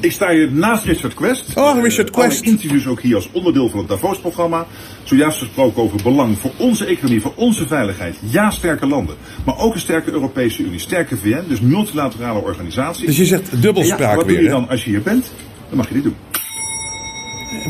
Ik 0.00 0.12
sta 0.12 0.30
hier 0.32 0.52
naast 0.52 0.84
Richard 0.84 1.14
Quest. 1.14 1.44
Oh, 1.56 1.82
Richard 1.82 2.12
Alle 2.12 2.26
Quest. 2.26 2.42
interviews 2.44 2.86
ook 2.86 3.00
hier 3.00 3.14
als 3.14 3.28
onderdeel 3.32 3.68
van 3.68 3.78
het 3.78 3.88
Davos-programma. 3.88 4.66
Zojuist 5.04 5.38
gesproken 5.38 5.82
over 5.82 6.02
belang 6.02 6.38
voor 6.38 6.50
onze 6.56 6.84
economie, 6.84 7.20
voor 7.20 7.32
onze 7.36 7.66
veiligheid. 7.66 8.14
Ja, 8.30 8.50
sterke 8.50 8.86
landen. 8.86 9.16
Maar 9.44 9.58
ook 9.58 9.74
een 9.74 9.80
sterke 9.80 10.10
Europese 10.10 10.62
Unie, 10.62 10.78
sterke 10.78 11.16
VN, 11.16 11.42
dus 11.48 11.60
multilaterale 11.60 12.38
organisaties. 12.40 13.06
Dus 13.06 13.16
je 13.16 13.24
zegt 13.24 13.62
dubbelspraak 13.62 13.98
ja, 14.00 14.16
wat 14.16 14.24
weer, 14.26 14.34
doe 14.34 14.44
je 14.44 14.50
dan 14.50 14.68
als 14.68 14.84
je 14.84 14.90
hier 14.90 15.02
bent? 15.02 15.24
Dan 15.68 15.76
mag 15.76 15.88
je 15.88 15.94
dit 15.94 16.02
doen. 16.02 16.14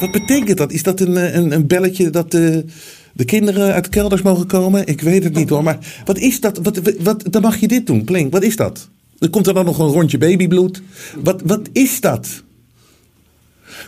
Wat 0.01 0.11
betekent 0.11 0.59
dat? 0.59 0.73
Is 0.73 0.83
dat 0.83 1.01
een, 1.01 1.17
eh, 1.17 1.35
een, 1.35 1.53
een 1.53 1.67
belletje 1.67 2.11
dat 2.11 2.31
de, 2.31 2.65
de 3.13 3.25
kinderen 3.25 3.73
uit 3.73 3.85
de 3.85 3.91
kelders 3.91 4.23
mogen 4.23 4.47
komen? 4.47 4.87
Ik 4.87 5.01
weet 5.01 5.25
het 5.25 5.35
niet 5.35 5.49
hoor. 5.49 5.63
Maar 5.63 5.79
wat 6.05 6.19
is 6.19 6.41
dat? 6.41 6.59
Wat, 6.63 6.77
wat, 6.77 6.95
wat- 7.03 7.25
dan 7.33 7.43
mag 7.43 7.57
je 7.57 7.69
dit 7.69 7.87
doen. 7.87 8.05
Plink, 8.05 8.33
wat 8.33 8.43
is 8.43 8.57
dat? 8.57 8.89
Er 9.21 9.31
komt 9.31 9.47
er 9.47 9.55
dan 9.55 9.65
nog 9.65 9.79
een 9.79 9.87
rondje 9.87 10.19
babybloed. 10.19 10.83
Wat, 11.23 11.43
wat 11.45 11.69
is 11.73 12.01
dat? 12.01 12.43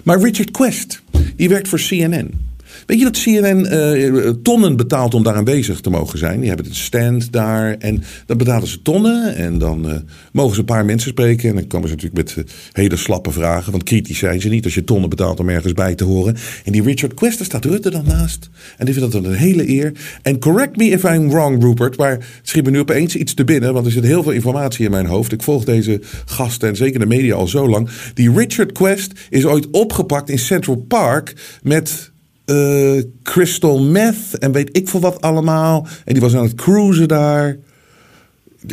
Maar 0.04 0.20
Richard 0.20 0.50
Quest, 0.50 1.02
die 1.36 1.48
werkt 1.48 1.68
voor 1.68 1.78
CNN. 1.78 2.51
Weet 2.86 2.98
je 2.98 3.04
dat 3.04 3.22
CNN 3.22 3.66
eh, 3.66 4.28
tonnen 4.42 4.76
betaalt 4.76 5.14
om 5.14 5.22
daar 5.22 5.34
aanwezig 5.34 5.80
te 5.80 5.90
mogen 5.90 6.18
zijn? 6.18 6.38
Die 6.40 6.48
hebben 6.48 6.66
een 6.66 6.74
stand 6.74 7.32
daar 7.32 7.76
en 7.78 8.04
dan 8.26 8.36
betalen 8.36 8.68
ze 8.68 8.82
tonnen. 8.82 9.36
En 9.36 9.58
dan 9.58 9.90
eh, 9.90 9.96
mogen 10.32 10.54
ze 10.54 10.60
een 10.60 10.66
paar 10.66 10.84
mensen 10.84 11.10
spreken. 11.10 11.48
En 11.48 11.54
dan 11.54 11.66
komen 11.66 11.88
ze 11.88 11.94
natuurlijk 11.94 12.36
met 12.36 12.46
eh, 12.46 12.52
hele 12.72 12.96
slappe 12.96 13.30
vragen. 13.30 13.70
Want 13.70 13.84
kritisch 13.84 14.18
zijn 14.18 14.40
ze 14.40 14.48
niet 14.48 14.64
als 14.64 14.74
je 14.74 14.84
tonnen 14.84 15.08
betaalt 15.10 15.40
om 15.40 15.48
ergens 15.48 15.72
bij 15.72 15.94
te 15.94 16.04
horen. 16.04 16.36
En 16.64 16.72
die 16.72 16.82
Richard 16.82 17.14
Quest, 17.14 17.38
daar 17.38 17.46
staat 17.46 17.64
Rutte 17.64 17.90
dan 17.90 18.04
naast. 18.06 18.50
En 18.76 18.84
die 18.84 18.94
vindt 18.94 19.12
dat 19.12 19.24
een 19.24 19.32
hele 19.32 19.68
eer. 19.68 19.92
En 20.22 20.38
correct 20.38 20.76
me 20.76 20.84
if 20.84 21.02
I'm 21.02 21.28
wrong, 21.28 21.62
Rupert. 21.62 21.96
Maar 21.96 22.10
het 22.10 22.24
schiet 22.42 22.64
me 22.64 22.70
nu 22.70 22.78
opeens 22.78 23.16
iets 23.16 23.34
te 23.34 23.44
binnen. 23.44 23.72
Want 23.72 23.86
er 23.86 23.92
zit 23.92 24.04
heel 24.04 24.22
veel 24.22 24.32
informatie 24.32 24.84
in 24.84 24.90
mijn 24.90 25.06
hoofd. 25.06 25.32
Ik 25.32 25.42
volg 25.42 25.64
deze 25.64 26.00
gasten 26.24 26.68
en 26.68 26.76
zeker 26.76 27.00
de 27.00 27.06
media 27.06 27.34
al 27.34 27.48
zo 27.48 27.68
lang. 27.68 27.88
Die 28.14 28.32
Richard 28.32 28.72
Quest 28.72 29.12
is 29.30 29.44
ooit 29.44 29.70
opgepakt 29.70 30.30
in 30.30 30.38
Central 30.38 30.76
Park 30.76 31.34
met 31.62 32.11
eh, 32.44 33.02
crystal 33.22 33.82
meth 33.82 34.38
en 34.38 34.52
weet 34.52 34.76
ik 34.76 34.88
veel 34.88 35.00
wat 35.00 35.20
allemaal. 35.20 35.86
En 36.04 36.12
die 36.12 36.22
was 36.22 36.34
aan 36.34 36.42
het 36.42 36.54
cruisen 36.54 37.08
daar. 37.08 37.56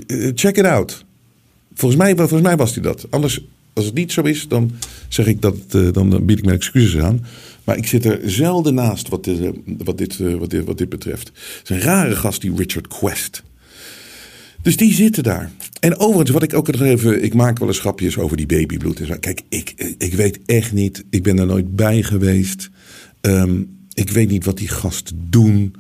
Eh, 0.08 0.32
check 0.36 0.58
it 0.58 0.66
out. 0.66 1.06
Volgens 1.74 2.02
mij, 2.02 2.16
volgens 2.16 2.42
mij 2.42 2.58
was 2.58 2.74
hij 2.74 2.84
dat. 2.84 3.08
Anders, 3.10 3.46
als 3.74 3.86
het 3.86 3.94
niet 3.94 4.12
zo 4.12 4.22
is, 4.22 4.48
dan 4.48 4.72
zeg 5.08 5.26
ik 5.26 5.42
dat, 5.42 5.56
eh, 5.70 5.88
dan 5.92 6.26
bied 6.26 6.38
ik 6.38 6.46
mijn 6.46 6.58
excuses 6.58 7.02
aan. 7.02 7.26
Maar 7.64 7.78
ik 7.78 7.88
zit 7.88 8.06
er 8.06 8.20
zelden 8.26 8.74
naast 8.74 9.08
wat, 9.08 9.24
dit, 9.24 9.40
wat, 9.84 9.98
dit, 9.98 10.18
wat, 10.18 10.50
dit, 10.50 10.66
wat 10.66 10.78
dit 10.78 10.90
betreft. 10.90 11.28
Het 11.28 11.62
is 11.64 11.70
een 11.70 11.82
rare 11.82 12.16
gast, 12.16 12.42
die 12.42 12.56
Richard 12.56 12.88
Quest. 12.88 13.44
Dus 14.62 14.78
die 14.78 14.94
zitten 14.94 15.24
daar. 15.24 15.52
En 15.80 15.98
overigens, 15.98 16.30
wat 16.30 16.44
ik 16.44 16.54
ook 16.54 16.72
nog 16.72 16.82
even. 16.82 17.24
Ik 17.24 17.34
maak 17.34 17.60
wel 17.60 17.68
eens 17.68 17.80
grapjes 17.80 18.18
over 18.18 18.38
die 18.38 18.46
babybloed. 18.46 19.00
en 19.00 19.06
zo. 19.06 19.16
Kijk, 19.20 19.42
ik, 19.50 19.96
ik 19.98 20.14
weet 20.14 20.40
echt 20.46 20.72
niet. 20.72 21.04
Ik 21.10 21.24
ben 21.24 21.40
er 21.40 21.46
nooit 21.46 21.76
bij 21.76 22.04
geweest. 22.04 22.70
Ehm, 23.22 23.62
ik 23.94 24.10
weet 24.10 24.30
niet 24.30 24.46
wat 24.46 24.58
die 24.58 24.68
gasten 24.68 25.28
doen. 25.30 25.76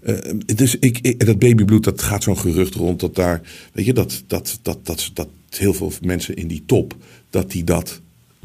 Eh, 0.00 0.14
dus 0.56 0.78
ik, 0.78 0.98
ik- 1.02 1.26
dat 1.26 1.38
babybloed, 1.38 1.84
dat 1.84 2.02
gaat 2.02 2.22
zo'n 2.22 2.38
gerucht 2.38 2.74
rond. 2.74 3.00
Dat 3.00 3.14
daar. 3.14 3.40
Weet 3.72 3.84
je, 3.86 3.92
dat, 3.92 4.22
dat, 4.26 4.58
dat, 4.62 4.78
dat, 4.86 5.10
dat 5.14 5.28
heel 5.50 5.74
veel 5.74 5.92
mensen 6.02 6.36
in 6.36 6.48
die 6.48 6.62
top. 6.66 6.96
dat 7.30 7.50
die 7.50 7.64
dat 7.64 8.00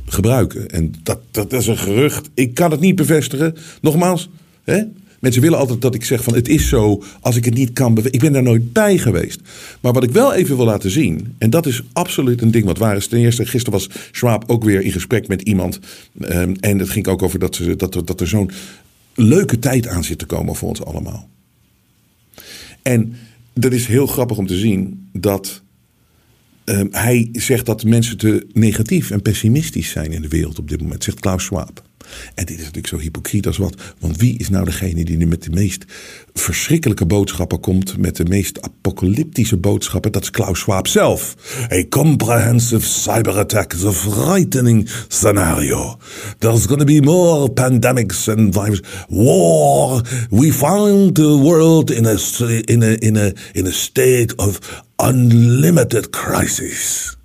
gebruiken. 0.05 0.69
En 0.69 0.93
dat, 1.03 1.19
dat 1.31 1.53
is 1.53 1.67
een 1.67 1.77
gerucht. 1.77 2.29
Ik 2.33 2.53
kan 2.53 2.71
het 2.71 2.79
niet 2.79 2.95
bevestigen. 2.95 3.55
Nogmaals, 3.81 4.29
hè? 4.63 4.83
Mensen 5.19 5.41
willen 5.41 5.57
altijd 5.57 5.81
dat 5.81 5.95
ik 5.95 6.05
zeg 6.05 6.23
van 6.23 6.35
het 6.35 6.47
is 6.47 6.67
zo 6.67 7.03
als 7.21 7.35
ik 7.35 7.45
het 7.45 7.53
niet 7.53 7.73
kan. 7.73 7.97
Ik 8.03 8.19
ben 8.19 8.33
daar 8.33 8.43
nooit 8.43 8.73
bij 8.73 8.97
geweest. 8.97 9.39
Maar 9.79 9.93
wat 9.93 10.03
ik 10.03 10.11
wel 10.11 10.33
even 10.33 10.57
wil 10.57 10.65
laten 10.65 10.91
zien, 10.91 11.35
en 11.37 11.49
dat 11.49 11.65
is 11.65 11.83
absoluut 11.93 12.41
een 12.41 12.51
ding 12.51 12.65
wat 12.65 12.77
waar 12.77 12.95
is. 12.95 13.07
Ten 13.07 13.19
eerste, 13.19 13.45
gisteren 13.45 13.79
was 13.79 13.89
Schwab 14.11 14.43
ook 14.47 14.63
weer 14.63 14.81
in 14.81 14.91
gesprek 14.91 15.27
met 15.27 15.41
iemand. 15.41 15.79
ehm, 16.19 16.53
en 16.59 16.79
het 16.79 16.89
ging 16.89 17.07
ook 17.07 17.21
over 17.21 17.39
dat, 17.39 17.55
ze, 17.55 17.75
dat, 17.75 18.01
dat 18.05 18.21
er 18.21 18.27
zo'n 18.27 18.51
leuke 19.13 19.59
tijd 19.59 19.87
aan 19.87 20.03
zit 20.03 20.17
te 20.17 20.25
komen 20.25 20.55
voor 20.55 20.69
ons 20.69 20.83
allemaal. 20.83 21.29
En 22.81 23.15
dat 23.53 23.73
is 23.73 23.85
heel 23.85 24.07
grappig 24.07 24.37
om 24.37 24.47
te 24.47 24.57
zien 24.57 25.09
dat 25.13 25.61
Ehm, 26.69 26.87
hij 26.91 27.29
zegt 27.31 27.65
dat 27.65 27.83
mensen 27.83 28.17
te 28.17 28.47
negatief 28.53 29.11
en 29.11 29.21
pessimistisch 29.21 29.89
zijn 29.89 30.11
in 30.11 30.21
de 30.21 30.27
wereld 30.27 30.59
op 30.59 30.69
dit 30.69 30.81
moment, 30.81 31.03
zegt 31.03 31.19
Klaus 31.19 31.43
Schwab. 31.43 31.83
En 32.35 32.45
dit 32.45 32.57
is 32.57 32.63
natuurlijk 32.63 32.87
zo 32.87 32.97
hypocriet 32.97 33.47
als 33.47 33.57
wat. 33.57 33.75
Want 33.99 34.17
wie 34.17 34.37
is 34.37 34.49
nou 34.49 34.65
degene 34.65 35.05
die 35.05 35.17
nu 35.17 35.27
met 35.27 35.43
de 35.43 35.49
meest 35.49 35.85
verschrikkelijke 36.33 37.05
boodschappen 37.05 37.59
komt, 37.59 37.97
met 37.97 38.15
de 38.15 38.25
meest 38.25 38.61
apocalyptische 38.61 39.57
boodschappen? 39.57 40.11
Dat 40.11 40.21
is 40.21 40.31
Klaus 40.31 40.59
Schwab 40.59 40.87
zelf. 40.87 41.35
A 41.71 41.83
comprehensive 41.89 42.85
cyber 42.87 43.37
attack 43.37 43.73
is 43.73 43.83
a 43.85 43.91
frightening 43.91 44.89
scenario. 45.07 45.97
There's 46.37 46.65
to 46.65 46.85
be 46.85 47.01
more 47.01 47.49
pandemics 47.49 48.27
and 48.27 48.53
virus. 48.53 48.81
War. 49.09 50.01
We 50.29 50.51
found 50.51 51.15
the 51.15 51.37
world 51.37 51.91
in 51.91 52.05
a, 52.05 52.15
in 52.65 52.83
a, 52.83 52.95
in 52.99 53.17
a, 53.17 53.31
in 53.53 53.65
a 53.65 53.71
state 53.71 54.35
of 54.35 54.83
unlimited 54.97 56.11
crisis. 56.11 57.18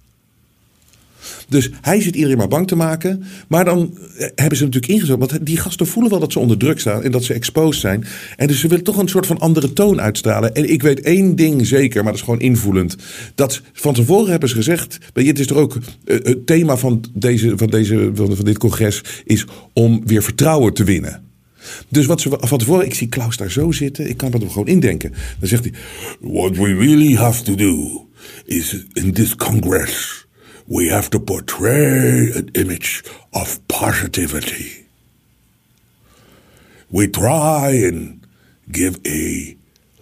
Dus 1.55 1.71
hij 1.81 2.01
zit 2.01 2.15
iedereen 2.15 2.37
maar 2.37 2.49
bang 2.49 2.67
te 2.67 2.77
maken. 2.77 3.23
Maar 3.49 3.65
dan 3.65 3.99
eh, 4.19 4.29
hebben 4.35 4.59
ze 4.59 4.65
natuurlijk 4.65 4.93
ingezet. 4.93 5.19
Want 5.19 5.47
die 5.47 5.57
gasten 5.57 5.87
voelen 5.87 6.11
wel 6.11 6.21
dat 6.21 6.33
ze 6.33 6.39
onder 6.39 6.57
druk 6.59 6.81
staan. 6.81 7.03
En 7.03 7.11
dat 7.11 7.25
ze 7.25 7.35
exposed 7.35 7.81
zijn. 7.81 8.05
En 8.37 8.47
dus 8.47 8.61
ze 8.61 8.69
willen 8.69 8.85
toch 8.85 8.97
een 8.99 9.09
soort 9.09 9.27
van 9.27 9.39
andere 9.39 9.73
toon 9.73 10.01
uitstralen. 10.01 10.55
En 10.55 10.71
ik 10.71 10.83
weet 10.83 11.01
één 11.01 11.37
ding 11.37 11.67
zeker. 11.67 12.03
Maar 12.03 12.13
dat 12.13 12.21
is 12.21 12.27
gewoon 12.27 12.41
invoelend. 12.41 12.97
Dat 13.35 13.63
van 13.73 13.95
tevoren 13.95 14.31
hebben 14.31 14.49
ze 14.49 14.55
gezegd. 14.55 14.99
Het 15.13 15.39
is 15.39 15.47
er 15.47 15.57
ook. 15.57 15.79
eh, 16.05 16.19
Het 16.23 16.47
thema 16.47 16.77
van, 16.77 17.05
deze, 17.13 17.53
van, 17.57 17.67
deze, 17.69 18.11
van, 18.15 18.37
dit 18.45 18.59
congres. 18.59 19.01
Is 19.25 19.45
om 19.73 20.03
weer 20.07 20.23
vertrouwen 20.23 20.75
te 20.75 20.85
winnen. 20.85 21.23
Dus 21.89 22.07
wat 22.07 22.21
ze 22.21 22.37
van 22.41 22.59
tevoren, 22.59 22.87
ik 22.87 22.95
zie 22.95 23.09
Klaus 23.09 23.37
daar 23.37 23.51
zo 23.51 23.73
zitten, 23.73 24.09
ik 24.09 24.17
kan 24.17 24.33
er 24.33 24.51
gewoon 24.51 24.67
indenken. 24.67 25.13
Dan 25.39 25.49
zegt 25.49 25.65
hij: 25.65 25.73
What 26.21 26.57
we 26.57 26.75
really 26.75 27.15
have 27.15 27.43
to 27.43 27.55
do 27.55 28.07
is 28.45 28.85
in 28.93 29.13
this 29.13 29.37
Congress, 29.37 30.24
we 30.67 30.89
have 30.89 31.11
to 31.11 31.21
portray 31.21 32.31
an 32.35 32.51
image 32.55 33.05
of 33.35 33.67
positivity. 33.69 34.87
We 36.91 37.09
try 37.09 37.71
and 37.71 38.27
give 38.71 38.99
a 39.07 39.57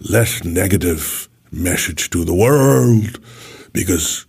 less 0.09 0.43
negative 0.43 1.27
message 1.51 2.09
to 2.11 2.23
the 2.23 2.33
world 2.33 3.19
because 3.73 4.25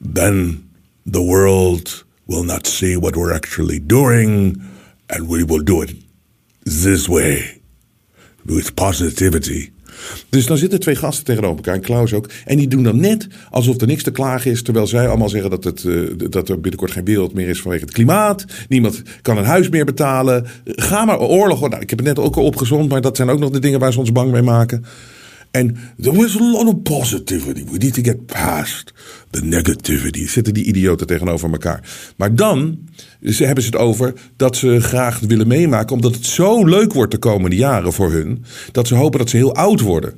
then 0.00 0.68
the 1.04 1.22
world 1.22 2.04
will 2.26 2.44
not 2.44 2.66
see 2.66 2.96
what 2.96 3.16
we're 3.16 3.34
actually 3.34 3.78
doing 3.78 4.60
and 5.08 5.28
we 5.28 5.44
will 5.44 5.62
do 5.62 5.82
it 5.82 5.94
this 6.64 7.08
way. 7.08 7.60
With 8.44 8.76
positivity. 8.76 9.72
Dus 10.28 10.46
dan 10.46 10.56
zitten 10.56 10.80
twee 10.80 10.96
gasten 10.96 11.24
tegenover 11.24 11.56
elkaar, 11.56 11.74
en 11.74 11.80
Klaus 11.80 12.12
ook. 12.12 12.28
En 12.44 12.56
die 12.56 12.68
doen 12.68 12.82
dan 12.82 13.00
net 13.00 13.26
alsof 13.50 13.80
er 13.80 13.86
niks 13.86 14.02
te 14.02 14.10
klagen 14.10 14.50
is. 14.50 14.62
Terwijl 14.62 14.86
zij 14.86 15.08
allemaal 15.08 15.28
zeggen 15.28 15.50
dat, 15.50 15.64
het, 15.64 15.84
eh, 15.84 16.30
dat 16.30 16.48
er 16.48 16.60
binnenkort 16.60 16.90
geen 16.90 17.04
wereld 17.04 17.34
meer 17.34 17.48
is 17.48 17.60
vanwege 17.60 17.84
het 17.84 17.94
klimaat. 17.94 18.44
Niemand 18.68 19.02
kan 19.22 19.38
een 19.38 19.44
huis 19.44 19.68
meer 19.68 19.84
betalen. 19.84 20.46
Ga 20.64 21.04
maar, 21.04 21.20
oorlog. 21.20 21.60
Nou, 21.60 21.82
ik 21.82 21.90
heb 21.90 21.98
het 21.98 22.08
net 22.08 22.18
ook 22.18 22.36
al 22.36 22.44
opgezond, 22.44 22.88
maar 22.88 23.00
dat 23.00 23.16
zijn 23.16 23.30
ook 23.30 23.38
nog 23.38 23.50
de 23.50 23.58
dingen 23.58 23.80
waar 23.80 23.92
ze 23.92 23.98
ons 23.98 24.12
bang 24.12 24.30
mee 24.30 24.42
maken. 24.42 24.84
En 25.50 25.76
there 26.00 26.16
was 26.16 26.40
a 26.40 26.50
lot 26.50 26.66
of 26.66 26.82
positivity. 26.82 27.64
We 27.64 27.78
need 27.78 27.94
to 27.94 28.02
get 28.02 28.26
past 28.26 28.92
the 29.30 29.44
negativity. 29.44 30.28
Zitten 30.28 30.54
die 30.54 30.64
idioten 30.64 31.06
tegenover 31.06 31.50
elkaar. 31.50 32.12
Maar 32.16 32.34
dan 32.34 32.78
ze 33.22 33.44
hebben 33.44 33.64
ze 33.64 33.70
het 33.70 33.78
over 33.78 34.12
dat 34.36 34.56
ze 34.56 34.80
graag 34.80 35.18
willen 35.18 35.46
meemaken. 35.46 35.94
Omdat 35.94 36.14
het 36.14 36.26
zo 36.26 36.64
leuk 36.64 36.92
wordt 36.92 37.12
de 37.12 37.18
komende 37.18 37.56
jaren 37.56 37.92
voor 37.92 38.12
hun. 38.12 38.44
Dat 38.72 38.86
ze 38.86 38.94
hopen 38.94 39.18
dat 39.18 39.30
ze 39.30 39.36
heel 39.36 39.54
oud 39.54 39.80
worden. 39.80 40.14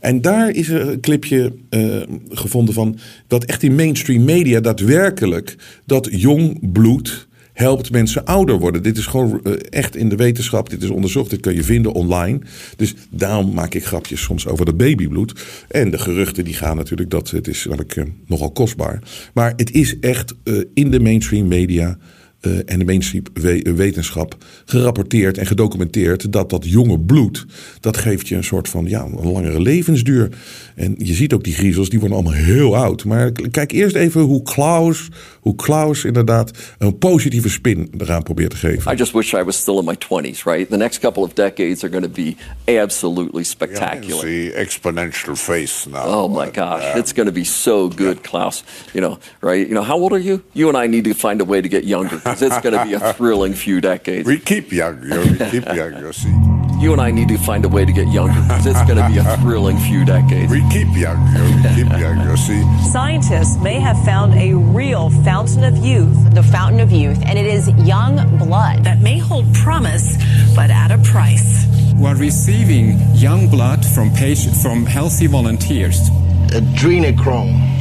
En 0.00 0.20
daar 0.20 0.50
is 0.50 0.68
een 0.68 1.00
clipje 1.00 1.52
eh, 1.68 2.02
gevonden 2.30 2.74
van. 2.74 2.98
Dat 3.26 3.44
echt 3.44 3.62
in 3.62 3.74
mainstream 3.74 4.24
media 4.24 4.60
daadwerkelijk. 4.60 5.56
Dat 5.86 6.08
jong 6.10 6.72
bloed 6.72 7.28
helpt 7.52 7.90
mensen 7.90 8.24
ouder 8.24 8.58
worden. 8.58 8.82
Dit 8.82 8.98
is 8.98 9.06
gewoon 9.06 9.40
eh, 9.44 9.52
echt 9.70 9.96
in 9.96 10.08
de 10.08 10.16
wetenschap. 10.16 10.70
Dit 10.70 10.82
is 10.82 10.90
onderzocht. 10.90 11.30
Dit 11.30 11.40
kun 11.40 11.54
je 11.54 11.62
vinden 11.62 11.92
online. 11.92 12.40
Dus 12.76 12.94
daarom 13.10 13.52
maak 13.52 13.74
ik 13.74 13.84
grapjes 13.84 14.22
soms 14.22 14.46
over 14.46 14.64
dat 14.64 14.76
babybloed. 14.76 15.44
En 15.68 15.90
de 15.90 15.98
geruchten 15.98 16.44
die 16.44 16.54
gaan 16.54 16.76
natuurlijk 16.76 17.10
dat 17.10 17.30
het 17.30 17.48
is 17.48 17.64
namelijk 17.64 17.96
eh, 17.96 18.04
nogal 18.26 18.50
kostbaar. 18.50 19.02
Maar 19.34 19.52
het 19.56 19.70
is 19.70 19.98
echt 19.98 20.34
eh, 20.44 20.54
in 20.74 20.90
de 20.90 21.00
mainstream 21.00 21.48
media. 21.48 21.98
Eh, 22.42 22.52
en 22.66 22.78
de 22.78 22.84
mainstream 22.84 23.24
we- 23.34 23.72
wetenschap 23.76 24.36
gerapporteerd 24.64 25.38
en 25.38 25.46
gedocumenteerd 25.46 26.32
dat 26.32 26.50
dat 26.50 26.64
jonge 26.70 26.98
bloed, 27.00 27.46
dat 27.80 27.96
geeft 27.96 28.28
je 28.28 28.36
een 28.36 28.44
soort 28.44 28.68
van 28.68 28.84
ja, 28.88 29.02
een 29.04 29.32
langere 29.32 29.60
levensduur. 29.60 30.28
En 30.74 30.94
je 30.98 31.14
ziet 31.14 31.32
ook 31.32 31.44
die 31.44 31.54
griezels, 31.54 31.88
die 31.88 31.98
worden 32.00 32.18
allemaal 32.18 32.38
heel 32.40 32.76
oud. 32.76 33.04
Maar 33.04 33.32
kijk 33.50 33.72
eerst 33.72 33.96
even 33.96 34.20
hoe 34.20 34.42
Klaus, 34.42 35.08
hoe 35.40 35.54
Klaus 35.54 36.04
inderdaad 36.04 36.50
een 36.78 36.98
positieve 36.98 37.48
spin 37.48 37.90
eraan 37.98 38.22
probeert 38.22 38.50
te 38.50 38.56
geven. 38.56 38.92
I 38.92 38.96
just 38.96 39.12
wish 39.12 39.32
I 39.34 39.42
was 39.42 39.56
still 39.56 39.78
in 39.78 39.84
my 39.84 39.94
20s, 39.96 40.42
right? 40.44 40.70
The 40.70 40.76
next 40.76 40.98
couple 41.00 41.22
of 41.22 41.32
decades 41.32 41.82
are 41.84 41.92
going 41.92 42.14
to 42.14 42.22
be 42.22 42.34
absolutely 42.80 43.42
spectacular. 43.44 44.20
See 44.26 44.52
exponential 44.52 45.34
face 45.34 45.88
now. 45.90 46.06
Oh 46.06 46.28
my 46.28 46.44
But, 46.44 46.54
gosh, 46.54 46.82
uh, 46.94 46.98
it's 46.98 47.12
going 47.12 47.28
to 47.28 47.34
be 47.34 47.44
so 47.44 47.88
good, 47.96 48.20
Klaus. 48.22 48.64
You 48.92 49.00
know, 49.06 49.18
right? 49.40 49.66
You 49.68 49.74
know, 49.74 49.84
how 49.86 49.98
old 50.00 50.12
are 50.12 50.22
you? 50.22 50.42
You 50.52 50.68
and 50.68 50.84
I 50.84 50.88
need 50.88 51.04
to 51.04 51.14
find 51.14 51.40
a 51.40 51.44
way 51.44 51.60
to 51.62 51.68
get 51.68 51.84
younger 51.84 52.20
because 52.40 52.42
it's 52.42 52.62
going 52.62 52.78
to 52.78 52.84
be 52.84 52.94
a 52.94 53.12
thrilling 53.12 53.52
few 53.52 53.80
decades. 53.80 54.26
we 54.26 54.38
keep 54.38 54.72
young, 54.72 55.02
you 55.02 55.20
we 55.20 55.38
keep 55.50 55.66
young, 55.74 55.98
you 55.98 56.12
see. 56.12 56.32
You 56.80 56.92
and 56.92 57.00
I 57.00 57.10
need 57.10 57.28
to 57.28 57.38
find 57.38 57.64
a 57.64 57.68
way 57.68 57.84
to 57.84 57.92
get 57.92 58.08
younger 58.08 58.40
because 58.42 58.66
it's 58.66 58.82
going 58.82 58.96
to 58.96 59.06
be 59.08 59.18
a 59.18 59.36
thrilling 59.42 59.76
few 59.78 60.04
decades. 60.04 60.50
We 60.50 60.66
keep 60.70 60.88
young, 60.96 61.20
you 61.36 61.44
we 61.44 61.74
keep 61.74 61.98
young, 62.00 62.28
you 62.28 62.36
see. 62.36 62.62
Scientists 62.90 63.56
may 63.62 63.78
have 63.78 64.02
found 64.04 64.34
a 64.34 64.54
real 64.54 65.10
fountain 65.22 65.62
of 65.62 65.76
youth. 65.76 66.34
The 66.34 66.42
fountain 66.42 66.80
of 66.80 66.90
youth, 66.90 67.22
and 67.24 67.38
it 67.38 67.46
is 67.46 67.68
young 67.86 68.16
blood. 68.38 68.84
That 68.84 69.00
may 69.00 69.18
hold 69.18 69.52
promise, 69.54 70.16
but 70.56 70.70
at 70.70 70.90
a 70.90 70.98
price. 70.98 71.66
We're 71.96 72.16
receiving 72.16 72.98
young 73.14 73.48
blood 73.48 73.84
from 73.84 74.10
patient, 74.14 74.56
from 74.56 74.86
healthy 74.86 75.26
volunteers. 75.26 76.10
Adrenochrome. 76.50 77.72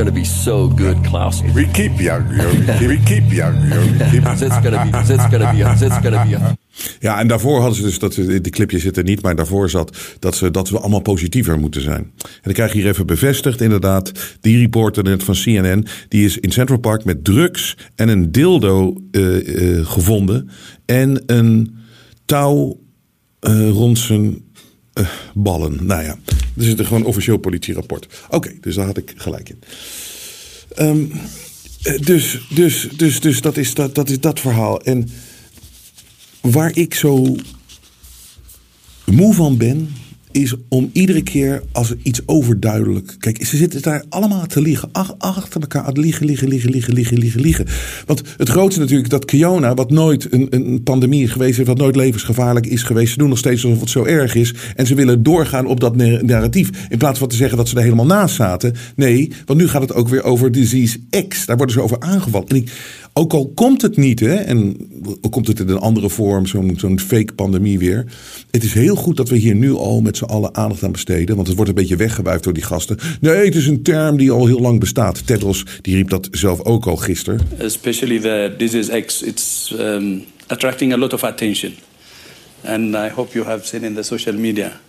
Going 0.00 0.14
to 0.14 0.20
be 0.20 0.26
so 0.26 0.68
good, 0.68 0.96
Klaus. 1.02 1.42
We 1.54 1.66
keep 1.66 2.00
young, 2.00 2.28
we 2.28 2.64
keep, 2.78 2.88
we 2.88 2.98
keep 3.04 3.32
young, 3.32 3.70
we 3.70 3.98
keep. 4.10 4.24
It's 4.26 4.40
going 4.40 4.72
to 4.72 4.84
be, 4.84 4.98
it's 4.98 5.08
going 5.08 5.42
to 5.42 5.52
be, 5.52 5.60
it's 5.60 5.98
going 5.98 6.14
to 6.14 6.24
be 6.24 6.34
a 6.36 6.56
Ja, 7.00 7.18
en 7.18 7.28
daarvoor 7.28 7.58
hadden 7.58 7.76
ze 7.76 7.82
dus, 7.82 7.98
dat, 7.98 8.14
de 8.14 8.50
clipje 8.50 8.78
zit 8.78 8.96
er 8.96 9.04
niet, 9.04 9.22
maar 9.22 9.36
daarvoor 9.36 9.70
zat 9.70 9.98
dat, 10.18 10.36
ze, 10.36 10.50
dat 10.50 10.68
we 10.68 10.78
allemaal 10.78 11.00
positiever 11.00 11.58
moeten 11.58 11.82
zijn. 11.82 12.12
En 12.42 12.50
ik 12.50 12.54
krijg 12.54 12.72
hier 12.72 12.86
even 12.86 13.06
bevestigd, 13.06 13.60
inderdaad, 13.60 14.12
die 14.40 14.58
reporter 14.58 15.04
net 15.04 15.22
van 15.22 15.34
CNN, 15.34 15.86
die 16.08 16.24
is 16.24 16.38
in 16.38 16.52
Central 16.52 16.78
Park 16.78 17.04
met 17.04 17.24
drugs 17.24 17.76
en 17.94 18.08
een 18.08 18.32
dildo 18.32 18.94
eh, 19.10 19.78
eh, 19.78 19.86
gevonden 19.86 20.50
en 20.86 21.22
een 21.26 21.74
touw 22.24 22.80
eh, 23.40 23.68
rond 23.70 23.98
zijn 23.98 24.38
eh, 24.92 25.08
ballen. 25.34 25.86
Nou 25.86 26.02
ja, 26.02 26.18
er 26.56 26.64
zit 26.64 26.78
er 26.78 26.86
gewoon 26.86 27.04
officieel 27.04 27.36
politierapport. 27.36 28.06
Oké, 28.28 28.52
dus 28.60 28.74
daar 28.74 28.86
had 28.86 28.96
ik 28.96 29.12
gelijk 29.16 29.48
in. 29.48 29.58
Ehm, 30.74 31.04
eh, 31.82 31.98
dus, 31.98 32.46
dus, 32.54 32.88
dus, 32.96 33.20
dus 33.20 33.40
dat, 33.40 33.56
is 33.56 33.74
dat, 33.74 33.94
dat 33.94 34.08
is 34.08 34.20
dat 34.20 34.40
verhaal. 34.40 34.80
En 34.80 35.08
waar 36.40 36.76
ik 36.76 36.94
zo 36.94 37.36
moe 39.04 39.34
van 39.34 39.56
ben, 39.56 39.94
is 40.32 40.54
om 40.68 40.90
iedere 40.92 41.22
keer 41.22 41.62
als 41.72 41.90
er 41.90 41.96
iets 42.02 42.20
overduidelijk. 42.26 43.14
Kijk, 43.18 43.44
ze 43.44 43.56
zitten 43.56 43.82
daar 43.82 44.04
allemaal 44.08 44.46
te 44.46 44.60
liegen. 44.60 44.88
Ach, 44.92 45.14
achter 45.18 45.60
elkaar 45.60 45.82
aan 45.82 45.98
liegen, 45.98 46.26
liegen, 46.26 46.48
liegen, 46.48 46.70
liegen, 46.70 46.92
liegen, 46.92 47.18
liegen, 47.18 47.40
liegen. 47.40 47.66
Want 48.06 48.22
het 48.36 48.48
grootste 48.48 48.80
natuurlijk 48.80 49.10
dat 49.10 49.24
Kiona, 49.24 49.74
wat 49.74 49.90
nooit 49.90 50.32
een, 50.32 50.46
een 50.50 50.82
pandemie 50.82 51.22
is 51.22 51.30
geweest, 51.30 51.66
wat 51.66 51.78
nooit 51.78 51.96
levensgevaarlijk 51.96 52.66
is 52.66 52.82
geweest. 52.82 53.12
Ze 53.12 53.18
doen 53.18 53.28
nog 53.28 53.38
steeds 53.38 53.64
alsof 53.64 53.80
het 53.80 53.90
zo 53.90 54.04
erg 54.04 54.34
is. 54.34 54.54
En 54.76 54.86
ze 54.86 54.94
willen 54.94 55.22
doorgaan 55.22 55.66
op 55.66 55.80
dat 55.80 55.96
narratief. 55.96 56.70
In 56.88 56.98
plaats 56.98 57.18
van 57.18 57.28
te 57.28 57.36
zeggen 57.36 57.56
dat 57.56 57.68
ze 57.68 57.76
er 57.76 57.82
helemaal 57.82 58.06
naast 58.06 58.34
zaten. 58.34 58.74
Nee, 58.96 59.32
want 59.46 59.58
nu 59.58 59.68
gaat 59.68 59.82
het 59.82 59.94
ook 59.94 60.08
weer 60.08 60.22
over 60.22 60.52
disease 60.52 60.98
X. 61.28 61.46
Daar 61.46 61.56
worden 61.56 61.74
ze 61.74 61.82
over 61.82 62.00
aangevallen. 62.00 62.48
En 62.48 62.56
ik, 62.56 62.70
ook 63.20 63.32
al 63.32 63.52
komt 63.54 63.82
het 63.82 63.96
niet, 63.96 64.20
hè, 64.20 64.34
en 64.34 64.76
komt 65.30 65.46
het 65.46 65.60
in 65.60 65.68
een 65.68 65.78
andere 65.78 66.08
vorm, 66.08 66.46
zo'n 66.46 67.00
fake 67.00 67.32
pandemie 67.34 67.78
weer. 67.78 68.04
Het 68.50 68.64
is 68.64 68.72
heel 68.72 68.94
goed 68.94 69.16
dat 69.16 69.28
we 69.28 69.36
hier 69.36 69.54
nu 69.54 69.72
al 69.72 70.00
met 70.00 70.16
z'n 70.16 70.24
allen 70.24 70.54
aandacht 70.54 70.82
aan 70.82 70.92
besteden. 70.92 71.34
Want 71.34 71.46
het 71.46 71.56
wordt 71.56 71.70
een 71.70 71.76
beetje 71.76 71.96
weggewuifd 71.96 72.44
door 72.44 72.52
die 72.52 72.62
gasten. 72.62 72.98
Nee, 73.20 73.44
het 73.44 73.54
is 73.54 73.66
een 73.66 73.82
term 73.82 74.16
die 74.16 74.30
al 74.30 74.46
heel 74.46 74.60
lang 74.60 74.80
bestaat. 74.80 75.26
Tedros 75.26 75.64
die 75.80 75.94
riep 75.94 76.10
dat 76.10 76.28
zelf 76.30 76.64
ook 76.64 76.86
al 76.86 76.96
gisteren. 76.96 77.40
Especially 77.58 78.20
the 78.20 78.54
disease 78.58 79.00
X, 79.00 79.22
it's 79.22 79.74
um, 79.78 80.24
attracting 80.46 80.92
a 80.92 80.96
lot 80.96 81.12
of 81.12 81.24
attention. 81.24 81.72
And 82.64 82.94
I 82.94 83.08
hope 83.08 83.32
you 83.32 83.46
have 83.46 83.66
seen 83.66 83.84
in 83.84 83.94
the 83.94 84.02
social 84.02 84.34
media. 84.34 84.80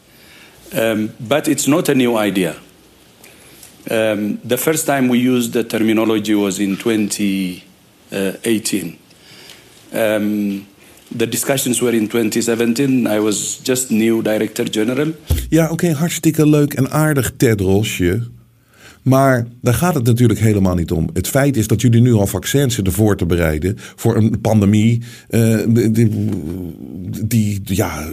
Um, 0.76 1.12
but 1.18 1.48
it's 1.48 1.66
not 1.66 1.90
a 1.90 1.94
new 1.94 2.18
idea. 2.26 2.56
Um, 3.92 4.40
the 4.48 4.58
first 4.58 4.86
time 4.86 5.10
we 5.10 5.18
used 5.18 5.52
the 5.52 5.64
terminology 5.64 6.34
was 6.34 6.60
in 6.60 6.78
2018. 8.12 8.98
Um, 9.94 10.68
the 11.18 11.28
discussions 11.28 11.80
were 11.80 11.96
in 11.96 12.08
2017. 12.08 13.08
I 13.08 13.20
was 13.20 13.60
just 13.64 13.90
new 13.90 14.22
director 14.24 14.66
general. 14.72 15.14
Ja, 15.50 15.70
oké, 15.70 15.92
hartstikke 15.92 16.48
leuk 16.48 16.74
en 16.74 16.92
aardig, 16.92 17.32
Tedrosje. 17.38 18.22
Maar 19.02 19.48
daar 19.62 19.74
gaat 19.74 19.94
het 19.94 20.06
natuurlijk 20.06 20.40
helemaal 20.40 20.76
niet 20.76 20.92
om. 20.92 21.10
Het 21.14 21.28
feit 21.28 21.58
is 21.58 21.68
dat 21.68 21.82
jullie 21.82 22.02
nu 22.02 22.14
al 22.14 22.28
vaccins 22.28 22.76
zitten 22.76 22.94
voor 22.94 23.18
te 23.18 23.26
bereiden 23.26 23.76
voor 23.96 24.16
een 24.16 24.42
pandemie 24.42 25.02
uh, 25.30 25.60
die, 25.68 26.10
die, 27.26 27.62
ja, 27.64 28.10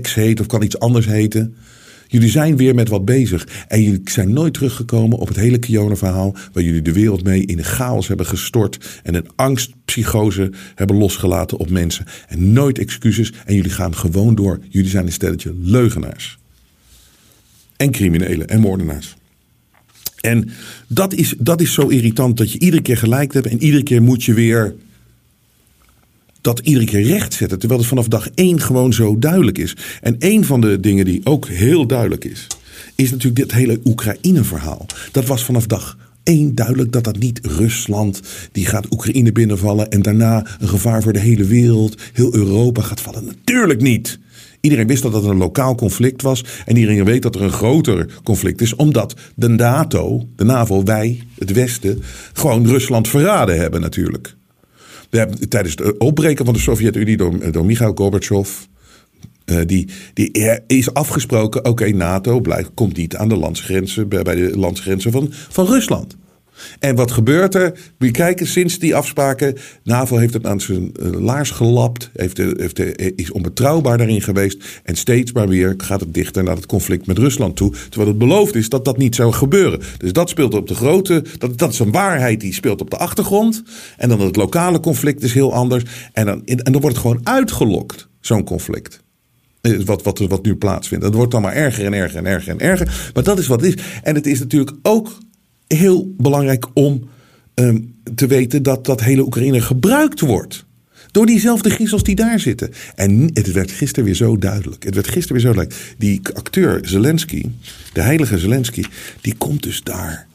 X 0.00 0.14
heet 0.14 0.40
of 0.40 0.46
kan 0.46 0.62
iets 0.62 0.78
anders 0.78 1.06
heten. 1.06 1.56
Jullie 2.14 2.30
zijn 2.30 2.56
weer 2.56 2.74
met 2.74 2.88
wat 2.88 3.04
bezig. 3.04 3.48
En 3.68 3.82
jullie 3.82 4.00
zijn 4.04 4.32
nooit 4.32 4.54
teruggekomen 4.54 5.18
op 5.18 5.28
het 5.28 5.36
hele 5.36 5.58
Kiona-verhaal. 5.58 6.36
Waar 6.52 6.62
jullie 6.62 6.82
de 6.82 6.92
wereld 6.92 7.24
mee 7.24 7.46
in 7.46 7.56
de 7.56 7.64
chaos 7.64 8.08
hebben 8.08 8.26
gestort. 8.26 9.00
En 9.02 9.14
een 9.14 9.26
angstpsychose 9.34 10.50
hebben 10.74 10.96
losgelaten 10.96 11.58
op 11.58 11.70
mensen. 11.70 12.06
En 12.28 12.52
nooit 12.52 12.78
excuses. 12.78 13.32
En 13.44 13.54
jullie 13.54 13.70
gaan 13.70 13.96
gewoon 13.96 14.34
door. 14.34 14.58
Jullie 14.68 14.90
zijn 14.90 15.06
een 15.06 15.12
stelletje 15.12 15.54
leugenaars. 15.60 16.38
En 17.76 17.90
criminelen 17.90 18.48
en 18.48 18.60
moordenaars. 18.60 19.16
En 20.20 20.50
dat 20.86 21.14
is, 21.14 21.34
dat 21.38 21.60
is 21.60 21.72
zo 21.72 21.88
irritant 21.88 22.36
dat 22.36 22.52
je 22.52 22.58
iedere 22.58 22.82
keer 22.82 22.96
gelijk 22.96 23.32
hebt. 23.32 23.46
En 23.46 23.62
iedere 23.62 23.82
keer 23.82 24.02
moet 24.02 24.24
je 24.24 24.34
weer 24.34 24.74
dat 26.44 26.58
iedere 26.58 26.84
keer 26.84 27.02
recht 27.02 27.34
zetten. 27.34 27.58
Terwijl 27.58 27.80
het 27.80 27.88
vanaf 27.88 28.08
dag 28.08 28.28
één 28.34 28.60
gewoon 28.60 28.92
zo 28.92 29.18
duidelijk 29.18 29.58
is. 29.58 29.76
En 30.00 30.16
een 30.18 30.44
van 30.44 30.60
de 30.60 30.80
dingen 30.80 31.04
die 31.04 31.20
ook 31.24 31.48
heel 31.48 31.86
duidelijk 31.86 32.24
is, 32.24 32.46
is 32.94 33.10
natuurlijk 33.10 33.36
dit 33.36 33.52
hele 33.52 33.80
Oekraïne-verhaal. 33.84 34.86
Dat 35.12 35.26
was 35.26 35.44
vanaf 35.44 35.66
dag 35.66 35.96
één 36.22 36.54
duidelijk 36.54 36.92
dat 36.92 37.04
dat 37.04 37.18
niet 37.18 37.40
Rusland 37.42 38.20
die 38.52 38.66
gaat 38.66 38.92
Oekraïne 38.92 39.32
binnenvallen 39.32 39.90
en 39.90 40.02
daarna 40.02 40.46
een 40.60 40.68
gevaar 40.68 41.02
voor 41.02 41.12
de 41.12 41.18
hele 41.18 41.44
wereld, 41.44 42.00
heel 42.12 42.34
Europa 42.34 42.82
gaat 42.82 43.00
vallen. 43.00 43.24
Natuurlijk 43.24 43.80
niet. 43.80 44.18
Iedereen 44.60 44.86
wist 44.86 45.02
dat 45.02 45.12
dat 45.12 45.24
een 45.24 45.36
lokaal 45.36 45.74
conflict 45.74 46.22
was. 46.22 46.44
En 46.64 46.76
iedereen 46.76 47.04
weet 47.04 47.22
dat 47.22 47.34
er 47.34 47.42
een 47.42 47.52
groter 47.52 48.20
conflict 48.22 48.60
is. 48.60 48.74
Omdat 48.74 49.14
de 49.34 49.48
NATO, 49.48 50.28
de 50.36 50.44
NAVO, 50.44 50.82
wij, 50.82 51.22
het 51.38 51.52
Westen, 51.52 52.02
gewoon 52.32 52.66
Rusland 52.66 53.08
verraden 53.08 53.58
hebben 53.58 53.80
natuurlijk. 53.80 54.36
Tijdens 55.48 55.74
het 55.74 55.98
opbreken 55.98 56.44
van 56.44 56.54
de 56.54 56.60
Sovjet-Unie 56.60 57.16
door, 57.16 57.52
door 57.52 57.64
Mikhail 57.64 57.92
Gorbachev. 57.94 58.50
Uh, 59.44 59.60
die, 59.66 59.88
die 60.14 60.60
is 60.66 60.94
afgesproken, 60.94 61.64
oké, 61.64 61.90
NATO 61.90 62.40
blijft, 62.40 62.70
komt 62.74 62.96
niet 62.96 63.16
aan 63.16 63.28
de 63.28 63.36
landsgrenzen, 63.36 64.08
bij, 64.08 64.22
bij 64.22 64.34
de 64.34 64.58
landsgrenzen 64.58 65.12
van, 65.12 65.28
van 65.30 65.66
Rusland. 65.66 66.16
En 66.78 66.94
wat 66.94 67.10
gebeurt 67.10 67.54
er? 67.54 67.78
We 67.98 68.10
kijken 68.10 68.46
sinds 68.46 68.78
die 68.78 68.94
afspraken. 68.94 69.56
NAVO 69.82 70.16
heeft 70.16 70.34
het 70.34 70.46
aan 70.46 70.60
zijn 70.60 70.92
eh, 70.94 71.10
laars 71.10 71.50
gelapt. 71.50 72.10
Heeft, 72.14 72.36
heeft, 72.36 72.80
is 73.16 73.30
onbetrouwbaar 73.30 73.98
daarin 73.98 74.22
geweest. 74.22 74.64
En 74.82 74.96
steeds 74.96 75.32
maar 75.32 75.48
weer 75.48 75.74
gaat 75.76 76.00
het 76.00 76.14
dichter 76.14 76.44
naar 76.44 76.56
het 76.56 76.66
conflict 76.66 77.06
met 77.06 77.18
Rusland 77.18 77.56
toe. 77.56 77.72
Terwijl 77.88 78.08
het 78.08 78.18
beloofd 78.18 78.54
is 78.54 78.68
dat 78.68 78.84
dat 78.84 78.96
niet 78.96 79.14
zou 79.14 79.32
gebeuren. 79.32 79.80
Dus 79.98 80.12
dat 80.12 80.28
speelt 80.28 80.54
op 80.54 80.68
de 80.68 80.74
grote. 80.74 81.24
Dat, 81.38 81.58
dat 81.58 81.72
is 81.72 81.78
een 81.78 81.92
waarheid 81.92 82.40
die 82.40 82.54
speelt 82.54 82.80
op 82.80 82.90
de 82.90 82.96
achtergrond. 82.96 83.62
En 83.96 84.08
dan 84.08 84.20
het 84.20 84.36
lokale 84.36 84.80
conflict 84.80 85.22
is 85.22 85.34
heel 85.34 85.52
anders. 85.52 85.84
En 86.12 86.26
dan, 86.26 86.44
en 86.44 86.72
dan 86.72 86.80
wordt 86.80 86.96
het 86.96 87.06
gewoon 87.06 87.20
uitgelokt, 87.26 88.08
zo'n 88.20 88.44
conflict. 88.44 89.02
Eh, 89.60 89.80
wat, 89.84 90.02
wat, 90.02 90.18
wat 90.18 90.44
nu 90.44 90.56
plaatsvindt. 90.56 91.04
Dat 91.04 91.14
wordt 91.14 91.30
dan 91.30 91.42
maar 91.42 91.54
erger 91.54 91.84
en 91.84 91.92
erger 91.92 92.18
en 92.18 92.26
erger 92.26 92.52
en 92.52 92.60
erger. 92.60 93.10
Maar 93.14 93.22
dat 93.22 93.38
is 93.38 93.46
wat 93.46 93.60
het 93.60 93.76
is. 93.76 93.82
En 94.02 94.14
het 94.14 94.26
is 94.26 94.38
natuurlijk 94.38 94.76
ook 94.82 95.18
heel 95.74 96.14
belangrijk 96.16 96.66
om 96.74 97.08
um, 97.54 97.94
te 98.14 98.26
weten 98.26 98.62
dat 98.62 98.84
dat 98.84 99.00
hele 99.00 99.22
Oekraïne 99.22 99.60
gebruikt 99.60 100.20
wordt. 100.20 100.64
Door 101.10 101.26
diezelfde 101.26 101.70
griezels 101.70 102.02
die 102.02 102.14
daar 102.14 102.40
zitten. 102.40 102.70
En 102.94 103.30
het 103.32 103.52
werd 103.52 103.70
gisteren 103.70 104.04
weer 104.04 104.14
zo 104.14 104.36
duidelijk. 104.36 104.84
Het 104.84 104.94
werd 104.94 105.08
gisteren 105.08 105.42
weer 105.42 105.50
zo 105.50 105.52
duidelijk. 105.52 105.94
Die 105.98 106.20
acteur 106.32 106.80
Zelensky, 106.82 107.44
de 107.92 108.00
heilige 108.00 108.38
Zelensky, 108.38 108.84
die 109.20 109.34
komt 109.34 109.62
dus 109.62 109.82
daar 109.82 110.26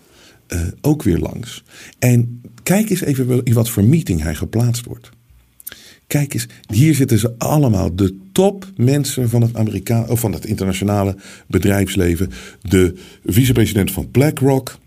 uh, 0.47 0.61
ook 0.81 1.03
weer 1.03 1.17
langs. 1.17 1.63
En 1.99 2.41
kijk 2.63 2.89
eens 2.89 3.01
even 3.01 3.43
in 3.43 3.53
wat 3.53 3.69
voor 3.69 3.83
meeting 3.83 4.21
hij 4.21 4.35
geplaatst 4.35 4.85
wordt. 4.85 5.09
Kijk 6.07 6.33
eens, 6.33 6.47
hier 6.73 6.95
zitten 6.95 7.19
ze 7.19 7.33
allemaal, 7.37 7.95
de 7.95 8.17
topmensen 8.31 9.29
van 9.29 9.41
het, 9.41 9.55
Amerika 9.55 10.05
of 10.07 10.19
van 10.19 10.33
het 10.33 10.45
internationale 10.45 11.15
bedrijfsleven. 11.47 12.31
De 12.61 12.93
vicepresident 13.25 13.91
van 13.91 14.11
BlackRock, 14.11 14.77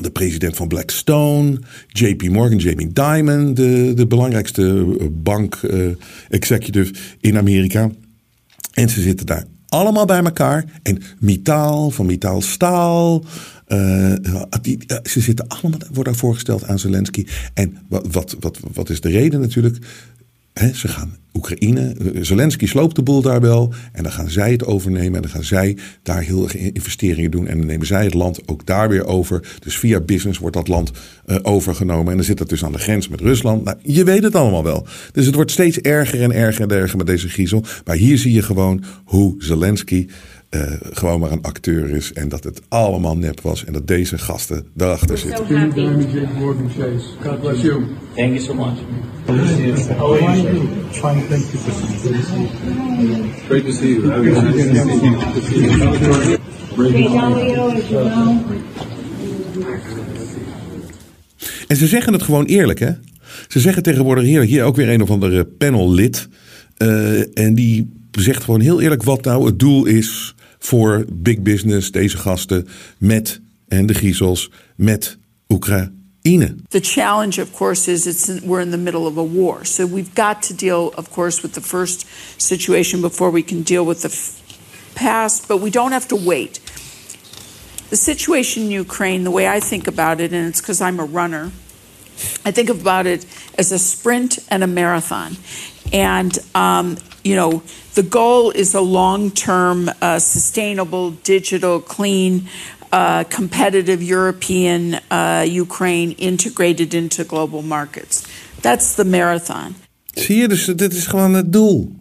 de 0.00 0.10
president 0.10 0.56
van 0.56 0.68
Blackstone, 0.68 1.60
JP 1.86 2.28
Morgan, 2.28 2.58
Jamie 2.58 2.92
Dimon, 2.92 3.54
de, 3.54 3.92
de 3.94 4.06
belangrijkste 4.06 4.96
eh, 5.00 5.06
bank 5.10 5.60
uh, 5.62 5.90
executive 6.28 6.94
in 7.20 7.36
Amerika. 7.36 7.90
En 8.72 8.88
ze 8.88 9.00
zitten 9.00 9.26
daar 9.26 9.44
allemaal 9.68 10.04
bij 10.04 10.22
elkaar. 10.22 10.64
En 10.82 11.02
Mitaal, 11.18 11.90
van 11.90 12.06
Mitaal 12.06 12.40
Staal. 12.40 13.24
Uh, 13.68 14.12
ze 15.02 15.20
zitten 15.20 15.48
allemaal, 15.48 15.80
wordt 15.92 16.04
daar 16.04 16.14
voorgesteld 16.14 16.64
aan 16.64 16.78
Zelensky. 16.78 17.26
En 17.54 17.76
wat, 17.88 18.06
wat, 18.10 18.36
wat, 18.40 18.58
wat 18.72 18.90
is 18.90 19.00
de 19.00 19.10
reden 19.10 19.40
natuurlijk? 19.40 19.78
Ze 20.74 20.88
gaan 20.88 21.16
Oekraïne, 21.38 21.94
Zelensky 22.20 22.66
sloopt 22.66 22.96
de 22.96 23.02
boel 23.02 23.22
daar 23.22 23.40
wel. 23.40 23.72
En 23.92 24.02
dan 24.02 24.12
gaan 24.12 24.30
zij 24.30 24.52
het 24.52 24.64
overnemen. 24.64 25.14
En 25.14 25.22
dan 25.22 25.30
gaan 25.30 25.44
zij 25.44 25.76
daar 26.02 26.22
heel 26.22 26.42
erg 26.42 26.56
investeringen 26.56 27.30
doen. 27.30 27.46
En 27.46 27.58
dan 27.58 27.66
nemen 27.66 27.86
zij 27.86 28.04
het 28.04 28.14
land 28.14 28.48
ook 28.48 28.66
daar 28.66 28.88
weer 28.88 29.06
over. 29.06 29.56
Dus 29.58 29.78
via 29.78 30.00
business 30.00 30.38
wordt 30.38 30.56
dat 30.56 30.68
land 30.68 30.90
uh, 31.26 31.36
overgenomen. 31.42 32.10
En 32.10 32.16
dan 32.16 32.24
zit 32.24 32.38
het 32.38 32.48
dus 32.48 32.64
aan 32.64 32.72
de 32.72 32.78
grens 32.78 33.08
met 33.08 33.20
Rusland. 33.20 33.64
Nou, 33.64 33.76
je 33.82 34.04
weet 34.04 34.22
het 34.22 34.34
allemaal 34.34 34.64
wel. 34.64 34.86
Dus 35.12 35.26
het 35.26 35.34
wordt 35.34 35.50
steeds 35.50 35.80
erger 35.80 36.22
en 36.22 36.32
erger 36.32 36.62
en 36.62 36.76
erger 36.76 36.96
met 36.96 37.06
deze 37.06 37.28
griezel. 37.28 37.64
Maar 37.84 37.96
hier 37.96 38.18
zie 38.18 38.32
je 38.32 38.42
gewoon 38.42 38.84
hoe 39.04 39.34
Zelensky 39.38 40.06
uh, 40.50 40.72
gewoon 40.80 41.20
maar 41.20 41.32
een 41.32 41.42
acteur 41.42 41.90
is. 41.90 42.12
En 42.12 42.28
dat 42.28 42.44
het 42.44 42.60
allemaal 42.68 43.16
nep 43.16 43.40
was. 43.40 43.64
En 43.64 43.72
dat 43.72 43.86
deze 43.86 44.18
gasten 44.18 44.66
daarachter 44.74 45.18
zitten. 45.18 45.46
So 45.48 45.54
happy. 45.54 45.80
God 47.22 47.40
bless 47.40 47.62
you. 47.62 47.84
Thank 48.14 48.32
you 48.32 48.38
so 48.38 48.54
much. 48.54 48.78
How 49.98 50.22
are 50.22 50.42
you? 50.42 50.68
Fine, 50.90 51.26
thank 51.28 51.44
you. 51.52 51.58
Great 53.48 53.64
to 53.64 53.72
see 53.72 53.92
you. 53.92 54.06
Nice 54.06 54.40
to 55.34 55.40
see 55.40 55.60
you. 55.60 56.38
En 61.68 61.76
ze 61.76 61.86
zeggen 61.86 62.12
het 62.12 62.22
gewoon 62.22 62.44
eerlijk, 62.44 62.78
hè? 62.78 62.90
Ze 63.48 63.60
zeggen 63.60 63.82
tegenwoordig 63.82 64.24
heerlijk. 64.24 64.50
Hier 64.50 64.64
ook 64.64 64.76
weer 64.76 64.88
een 64.88 65.02
of 65.02 65.10
andere 65.10 65.44
panellid. 65.44 66.28
Uh, 66.78 67.38
en 67.38 67.54
die 67.54 67.92
zegt 68.10 68.44
gewoon 68.44 68.60
heel 68.60 68.80
eerlijk 68.80 69.02
wat 69.02 69.24
nou 69.24 69.46
het 69.46 69.58
doel 69.58 69.84
is 69.84 70.34
voor 70.58 71.04
big 71.08 71.40
business, 71.40 71.90
deze 71.90 72.16
gasten, 72.16 72.68
met 72.98 73.40
en 73.68 73.86
de 73.86 73.94
griezels, 73.94 74.50
met 74.76 75.16
Oekraïne. 75.48 76.54
The 76.68 76.80
challenge, 76.80 77.42
of 77.42 77.50
course, 77.52 77.92
is 77.92 78.06
it's 78.06 78.40
we're 78.40 78.60
in 78.60 78.70
the 78.70 78.78
middle 78.78 79.06
of 79.06 79.16
a 79.16 79.26
war, 79.26 79.66
so 79.66 79.86
we've 79.86 80.10
got 80.14 80.42
to 80.42 80.54
deal, 80.54 80.92
of 80.96 81.10
course, 81.10 81.42
with 81.42 81.52
the 81.52 81.62
first 81.62 82.06
situation 82.36 83.00
before 83.00 83.32
we 83.32 83.44
can 83.44 83.62
deal 83.62 83.86
with 83.86 84.00
the 84.00 84.10
past. 84.94 85.46
But 85.46 85.60
we 85.60 85.70
don't 85.70 85.92
have 85.92 86.06
to 86.08 86.16
wait. 86.16 86.60
The 87.90 87.96
situation 87.96 88.64
in 88.64 88.70
Ukraine, 88.70 89.24
the 89.24 89.30
way 89.30 89.56
I 89.56 89.60
think 89.60 89.86
about 89.86 90.20
it, 90.20 90.32
and 90.32 90.46
it's 90.46 90.60
because 90.60 90.82
I'm 90.82 91.00
a 91.00 91.04
runner, 91.04 91.50
I 92.44 92.50
think 92.50 92.68
about 92.68 93.06
it 93.06 93.24
as 93.56 93.72
a 93.72 93.78
sprint 93.78 94.38
and 94.48 94.62
a 94.62 94.66
marathon. 94.66 95.36
And 95.92 96.38
um, 96.54 96.96
you 97.22 97.34
know, 97.34 97.62
the 97.94 98.02
goal 98.02 98.50
is 98.50 98.74
a 98.74 98.80
long 98.80 99.30
term, 99.32 99.90
uh, 100.02 100.18
sustainable, 100.18 101.12
digital, 101.22 101.80
clean, 101.80 102.48
uh, 102.92 103.24
competitive 103.24 104.02
European 104.02 105.00
uh, 105.10 105.44
Ukraine 105.46 106.14
integrated 106.16 106.94
into 106.94 107.24
global 107.24 107.62
markets. 107.62 108.22
That's 108.60 108.94
the 108.94 109.04
marathon. 109.04 109.74
Zie 110.14 110.36
je, 110.36 110.48
dus 110.48 110.64
dit 110.64 110.92
is 110.92 111.06
gewoon 111.06 111.34
het 111.34 111.52
doel. 111.52 111.96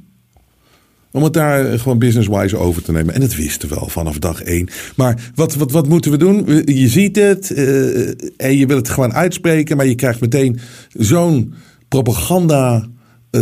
Om 1.11 1.23
het 1.23 1.33
daar 1.33 1.65
eh, 1.65 1.79
gewoon 1.79 1.99
business-wise 1.99 2.57
over 2.57 2.83
te 2.83 2.91
nemen. 2.91 3.13
En 3.13 3.21
het 3.21 3.35
wisten 3.35 3.69
we 3.69 3.75
wel 3.75 3.89
vanaf 3.89 4.19
dag 4.19 4.41
één. 4.41 4.69
Maar 4.95 5.31
wat, 5.35 5.55
wat, 5.55 5.71
wat 5.71 5.87
moeten 5.87 6.11
we 6.11 6.17
doen? 6.17 6.61
Je 6.65 6.87
ziet 6.87 7.15
het 7.15 7.51
eh, 7.51 8.07
en 8.37 8.57
je 8.57 8.65
wil 8.65 8.77
het 8.77 8.89
gewoon 8.89 9.13
uitspreken. 9.13 9.77
Maar 9.77 9.85
je 9.85 9.95
krijgt 9.95 10.21
meteen 10.21 10.59
zo'n 10.93 11.53
propaganda 11.87 12.87
eh, 13.31 13.41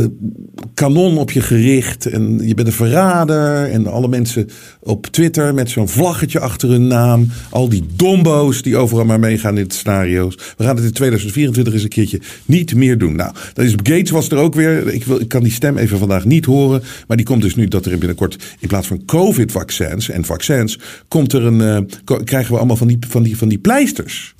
kanon 0.73 1.17
op 1.17 1.31
je 1.31 1.41
gericht. 1.41 2.05
En 2.05 2.47
je 2.47 2.53
bent 2.53 2.67
een 2.67 2.73
verrader. 2.73 3.69
En 3.71 3.87
alle 3.87 4.07
mensen 4.07 4.49
op 4.79 5.05
Twitter 5.07 5.53
met 5.53 5.69
zo'n 5.69 5.89
vlaggetje 5.89 6.39
achter 6.39 6.69
hun 6.69 6.87
naam. 6.87 7.27
Al 7.49 7.69
die 7.69 7.85
dombo's 7.95 8.61
die 8.61 8.77
overal 8.77 9.05
maar 9.05 9.19
meegaan 9.19 9.57
in 9.57 9.67
de 9.67 9.73
scenario's. 9.73 10.35
We 10.57 10.63
gaan 10.63 10.75
het 10.75 10.85
in 10.85 10.91
2024 10.91 11.73
eens 11.73 11.83
een 11.83 11.89
keertje 11.89 12.21
niet 12.45 12.75
meer 12.75 12.97
doen. 12.97 13.15
Nou, 13.15 13.33
dat 13.53 13.65
is 13.65 13.73
Gates 13.83 14.09
was 14.09 14.29
er 14.29 14.37
ook 14.37 14.53
weer. 14.55 14.93
Ik, 14.93 15.03
wil, 15.03 15.19
ik 15.19 15.27
kan 15.27 15.43
die 15.43 15.51
stem 15.51 15.77
even 15.77 15.97
vandaag 15.97 16.25
niet 16.25 16.45
horen. 16.45 16.83
Maar 17.07 17.17
die 17.17 17.25
komt 17.25 17.41
dus 17.41 17.55
nu 17.55 17.67
dat 17.67 17.85
er 17.85 17.97
binnenkort 17.97 18.55
in 18.59 18.67
plaats 18.67 18.87
van 18.87 19.05
COVID-vaccins 19.05 20.09
en 20.09 20.25
vaccins. 20.25 20.79
komt 21.07 21.33
er 21.33 21.43
een. 21.43 21.61
eh, 22.05 22.17
krijgen 22.23 22.51
we 22.51 22.57
allemaal 22.57 22.75
van 22.77 22.87
die, 22.87 22.97
van 23.07 23.23
die, 23.23 23.37
van 23.37 23.47
die 23.47 23.57
pleisters. 23.59 24.34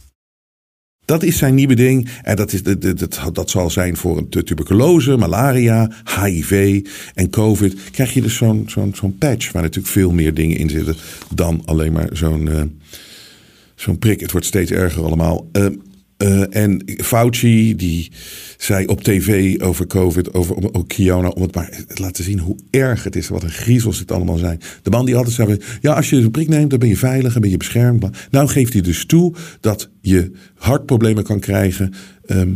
Dat 1.06 1.24
is 1.24 1.38
zijn 1.38 1.56
nieuwe 1.56 1.76
ding. 1.76 2.10
En 2.24 2.36
dat, 2.36 2.54
is, 2.54 2.64
dat, 2.64 2.82
dat, 2.82 3.20
dat, 3.34 3.50
zal 3.50 3.70
zijn 3.70 3.98
voor 3.98 4.18
een 4.18 4.30
tu- 4.30 4.44
tuberculose, 4.44 5.18
malaria, 5.18 5.92
HIV 6.24 6.82
en 7.14 7.30
COVID. 7.30 7.92
Krijg 7.92 8.14
je 8.14 8.22
dus 8.22 8.36
zo'n 8.36 9.16
patch 9.20 9.52
waar 9.52 9.62
natuurlijk 9.62 9.94
veel 9.94 10.12
meer 10.12 10.34
dingen 10.34 10.58
in 10.58 10.70
zitten 10.70 10.96
dan 11.34 11.62
alleen 11.66 11.92
maar 11.92 12.10
zo'n 12.12 12.50
eh, 12.50 12.62
zo'n 13.76 14.00
prik. 14.00 14.20
Het 14.20 14.32
wordt 14.32 14.46
steeds 14.46 14.72
erger 14.72 15.04
allemaal. 15.04 15.48
Eh, 15.52 15.66
eh, 16.18 16.56
en 16.56 16.84
Fauci, 17.04 17.76
die 17.76 18.12
zei 18.58 18.86
op 18.86 19.02
tv 19.04 19.60
over 19.62 19.88
COVID, 19.88 20.34
over 20.34 20.56
om- 20.56 20.70
ook 20.72 20.88
Kiona, 20.88 21.28
om 21.28 21.42
het 21.42 21.56
maar 21.56 21.70
te 21.88 22.02
laten 22.02 22.24
zien 22.24 22.40
hoe 22.40 22.56
erg 22.70 23.04
het 23.04 23.16
is, 23.16 23.28
wat 23.28 23.44
een 23.44 23.50
griezels 23.50 23.98
dit 23.98 24.12
allemaal 24.12 24.38
zijn. 24.38 24.60
De 24.82 24.90
man 24.90 25.06
die 25.06 25.16
altijd 25.16 25.36
zei, 25.36 25.58
ja, 25.82 25.94
als 25.94 26.10
je 26.10 26.16
een 26.16 26.32
prik 26.32 26.48
neemt, 26.48 26.70
dan 26.70 26.80
ben 26.80 26.88
je 26.90 26.98
veilig 26.98 27.36
en 27.36 27.42
ben 27.42 27.50
je 27.50 27.58
beschermd. 27.58 28.06
Nou 28.32 28.48
geeft 28.48 28.74
hij 28.74 28.82
dus 28.82 29.06
toe 29.06 29.34
dat 29.60 29.90
je 30.02 30.32
hartproblemen 30.56 31.24
kan 31.24 31.40
krijgen. 31.40 31.94
Ehm, 32.26 32.50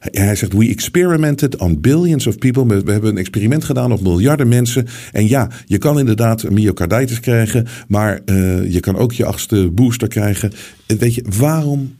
hij 0.00 0.36
zegt, 0.36 0.52
we 0.52 0.68
experimented 0.68 1.56
on 1.56 1.80
billions 1.80 2.26
of 2.26 2.38
people. 2.38 2.66
We 2.66 2.92
hebben 2.92 3.10
een 3.10 3.18
experiment 3.18 3.64
gedaan 3.64 3.92
op 3.92 4.00
miljarden 4.00 4.48
mensen. 4.48 4.86
En 5.12 5.28
ja, 5.28 5.50
je 5.66 5.78
kan 5.78 5.98
inderdaad 5.98 6.50
myocarditis 6.50 7.20
krijgen. 7.20 7.66
Maar 7.88 8.20
eh, 8.24 8.72
je 8.72 8.80
kan 8.80 8.96
ook 8.96 9.12
je 9.12 9.24
achtste 9.24 9.70
booster 9.70 10.08
krijgen. 10.08 10.52
Eh, 10.86 10.96
Weet 10.96 11.14
je, 11.14 11.24
waarom, 11.38 11.94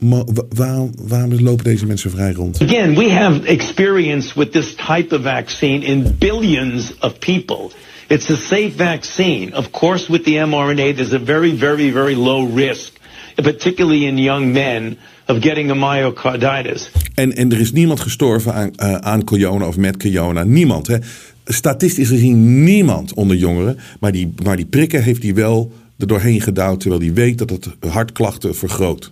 waarom, 0.49 0.91
waarom 1.01 1.41
lopen 1.41 1.63
deze 1.63 1.85
mensen 1.85 2.11
vrij 2.11 2.31
rond? 2.31 2.61
Again, 2.61 2.95
we 2.95 3.11
have 3.11 3.41
experience 3.45 4.39
with 4.39 4.51
this 4.51 4.75
type 4.75 5.15
of 5.15 5.21
vaccine 5.21 5.85
in 5.85 6.15
billions 6.17 6.93
of 6.99 7.19
people. 7.19 7.69
It's 8.07 8.29
a 8.29 8.35
safe 8.35 8.71
vaccine. 8.75 9.55
Of 9.55 9.71
course, 9.71 10.11
with 10.11 10.23
the 10.23 10.35
mRNA, 10.35 10.95
there's 10.95 11.13
a 11.13 11.19
very, 11.19 11.57
very, 11.57 11.91
very 11.91 12.15
low 12.15 12.55
risk, 12.55 12.93
particularly 13.35 14.05
in 14.05 14.17
young 14.17 14.51
men, 14.51 14.97
of 15.29 15.37
getting 15.39 15.71
a 15.71 15.73
myocarditis. 15.73 16.91
En, 17.13 17.35
en 17.35 17.51
er 17.51 17.59
is 17.59 17.71
niemand 17.71 17.99
gestorven 17.99 18.53
aan, 18.53 18.75
eh, 18.75 18.95
aan 18.95 19.23
corona 19.23 19.67
of 19.67 19.77
met 19.77 19.97
corona. 19.97 20.43
Niemand. 20.43 20.87
Hè. 20.87 20.97
Statistisch 21.45 22.07
gezien 22.07 22.63
niemand 22.63 23.13
onder 23.13 23.37
jongeren. 23.37 23.79
Maar 23.99 24.11
die, 24.11 24.33
maar 24.43 24.55
die 24.55 24.65
prikken 24.65 25.03
heeft 25.03 25.23
hij 25.23 25.33
wel 25.33 25.71
er 25.97 26.07
doorheen 26.07 26.41
gedouwd. 26.41 26.79
Terwijl 26.79 27.01
hij 27.01 27.13
weet 27.13 27.37
dat 27.37 27.49
het 27.49 27.67
hartklachten 27.79 28.55
vergroot. 28.55 29.11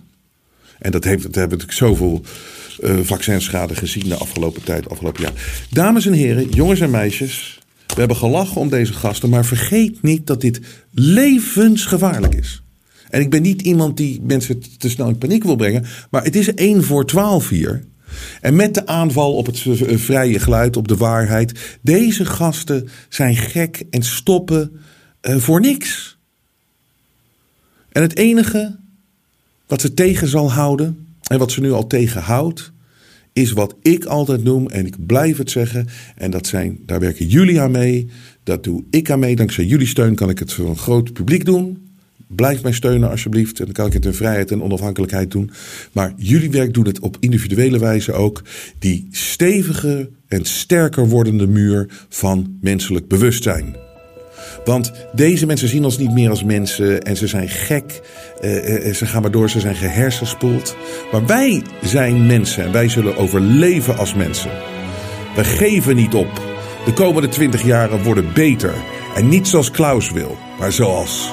En 0.78 0.90
dat, 0.90 1.04
heeft, 1.04 1.22
dat 1.22 1.34
hebben 1.34 1.58
natuurlijk 1.58 1.78
zoveel 1.78 2.22
eh 2.82 2.96
vaccinschade 3.02 3.74
gezien 3.74 4.08
de 4.08 4.14
afgelopen 4.14 4.64
tijd, 4.64 4.90
afgelopen 4.90 5.22
jaar. 5.22 5.66
Dames 5.70 6.06
en 6.06 6.12
heren, 6.12 6.48
jongens 6.48 6.80
en 6.80 6.90
meisjes. 6.90 7.58
We 7.86 7.98
hebben 7.98 8.16
gelachen 8.16 8.60
om 8.60 8.68
deze 8.68 8.92
gasten. 8.92 9.28
Maar 9.28 9.44
vergeet 9.44 10.02
niet 10.02 10.26
dat 10.26 10.40
dit 10.40 10.60
levensgevaarlijk 10.90 12.34
is. 12.34 12.62
En 13.10 13.20
ik 13.20 13.30
ben 13.30 13.42
niet 13.42 13.62
iemand 13.62 13.96
die 13.96 14.20
mensen 14.22 14.62
te 14.78 14.90
snel 14.90 15.08
in 15.08 15.18
paniek 15.18 15.44
wil 15.44 15.56
brengen. 15.56 15.84
Maar 16.10 16.24
het 16.24 16.36
is 16.36 16.54
1 16.54 16.84
voor 16.84 17.06
12 17.06 17.48
hier. 17.48 17.84
En 18.40 18.56
met 18.56 18.74
de 18.74 18.86
aanval 18.86 19.34
op 19.34 19.46
het 19.46 19.64
vrije 20.00 20.38
geluid, 20.38 20.76
op 20.76 20.88
de 20.88 20.96
waarheid. 20.96 21.78
Deze 21.82 22.24
gasten 22.24 22.88
zijn 23.08 23.36
gek 23.36 23.84
en 23.90 24.02
stoppen 24.02 24.80
eh, 25.20 25.36
voor 25.36 25.60
niks. 25.60 26.18
En 27.88 28.02
het 28.02 28.16
enige 28.16 28.76
wat 29.66 29.80
ze 29.80 29.94
tegen 29.94 30.28
zal 30.28 30.52
houden. 30.52 31.06
En 31.28 31.38
wat 31.38 31.52
ze 31.52 31.60
nu 31.60 31.72
al 31.72 31.86
tegenhoudt. 31.86 32.72
Is 33.32 33.52
wat 33.52 33.74
ik 33.82 34.04
altijd 34.04 34.44
noem. 34.44 34.68
En 34.68 34.86
ik 34.86 35.06
blijf 35.06 35.36
het 35.36 35.50
zeggen. 35.50 35.86
En 36.16 36.30
dat 36.30 36.46
zijn, 36.46 36.78
daar 36.86 37.00
werken 37.00 37.26
jullie 37.26 37.60
aan 37.60 37.70
mee. 37.70 38.10
Dat 38.42 38.64
doe 38.64 38.84
ik 38.90 39.10
aan 39.10 39.18
mee. 39.18 39.36
Dankzij 39.36 39.64
jullie 39.64 39.86
steun 39.86 40.14
kan 40.14 40.30
ik 40.30 40.38
het 40.38 40.52
voor 40.52 40.68
een 40.68 40.76
groot 40.76 41.12
publiek 41.12 41.44
doen. 41.44 41.87
Blijf 42.28 42.62
mij 42.62 42.72
steunen 42.72 43.10
alsjeblieft. 43.10 43.58
En 43.58 43.64
dan 43.64 43.74
kan 43.74 43.86
ik 43.86 43.92
het 43.92 44.04
in 44.04 44.14
vrijheid 44.14 44.50
en 44.50 44.62
onafhankelijkheid 44.62 45.30
doen. 45.30 45.50
Maar 45.92 46.12
jullie 46.16 46.50
werk 46.50 46.74
doen 46.74 46.86
het 46.86 47.00
op 47.00 47.16
individuele 47.20 47.78
wijze 47.78 48.12
ook. 48.12 48.42
Die 48.78 49.08
stevige 49.10 50.10
en 50.28 50.44
sterker 50.44 51.08
wordende 51.08 51.46
muur 51.46 51.88
van 52.08 52.58
menselijk 52.60 53.08
bewustzijn. 53.08 53.76
Want 54.64 54.92
deze 55.12 55.46
mensen 55.46 55.68
zien 55.68 55.84
ons 55.84 55.98
niet 55.98 56.12
meer 56.12 56.30
als 56.30 56.44
mensen 56.44 57.02
en 57.02 57.16
ze 57.16 57.26
zijn 57.26 57.48
gek. 57.48 58.00
eh, 58.40 58.88
eh, 58.88 58.94
ze 58.94 59.06
gaan 59.06 59.22
maar 59.22 59.30
door, 59.30 59.50
ze 59.50 59.60
zijn 59.60 59.74
gehersenspoeld. 59.74 60.76
Maar 61.12 61.26
wij 61.26 61.62
zijn 61.82 62.26
mensen 62.26 62.64
en 62.64 62.72
wij 62.72 62.88
zullen 62.88 63.16
overleven 63.16 63.96
als 63.96 64.14
mensen. 64.14 64.50
We 65.36 65.44
geven 65.44 65.96
niet 65.96 66.14
op. 66.14 66.42
De 66.84 66.92
komende 66.92 67.28
twintig 67.28 67.62
jaren 67.62 68.02
worden 68.02 68.32
beter. 68.34 68.74
En 69.14 69.28
niet 69.28 69.48
zoals 69.48 69.70
Klaus 69.70 70.10
wil, 70.10 70.36
maar 70.58 70.72
zoals 70.72 71.32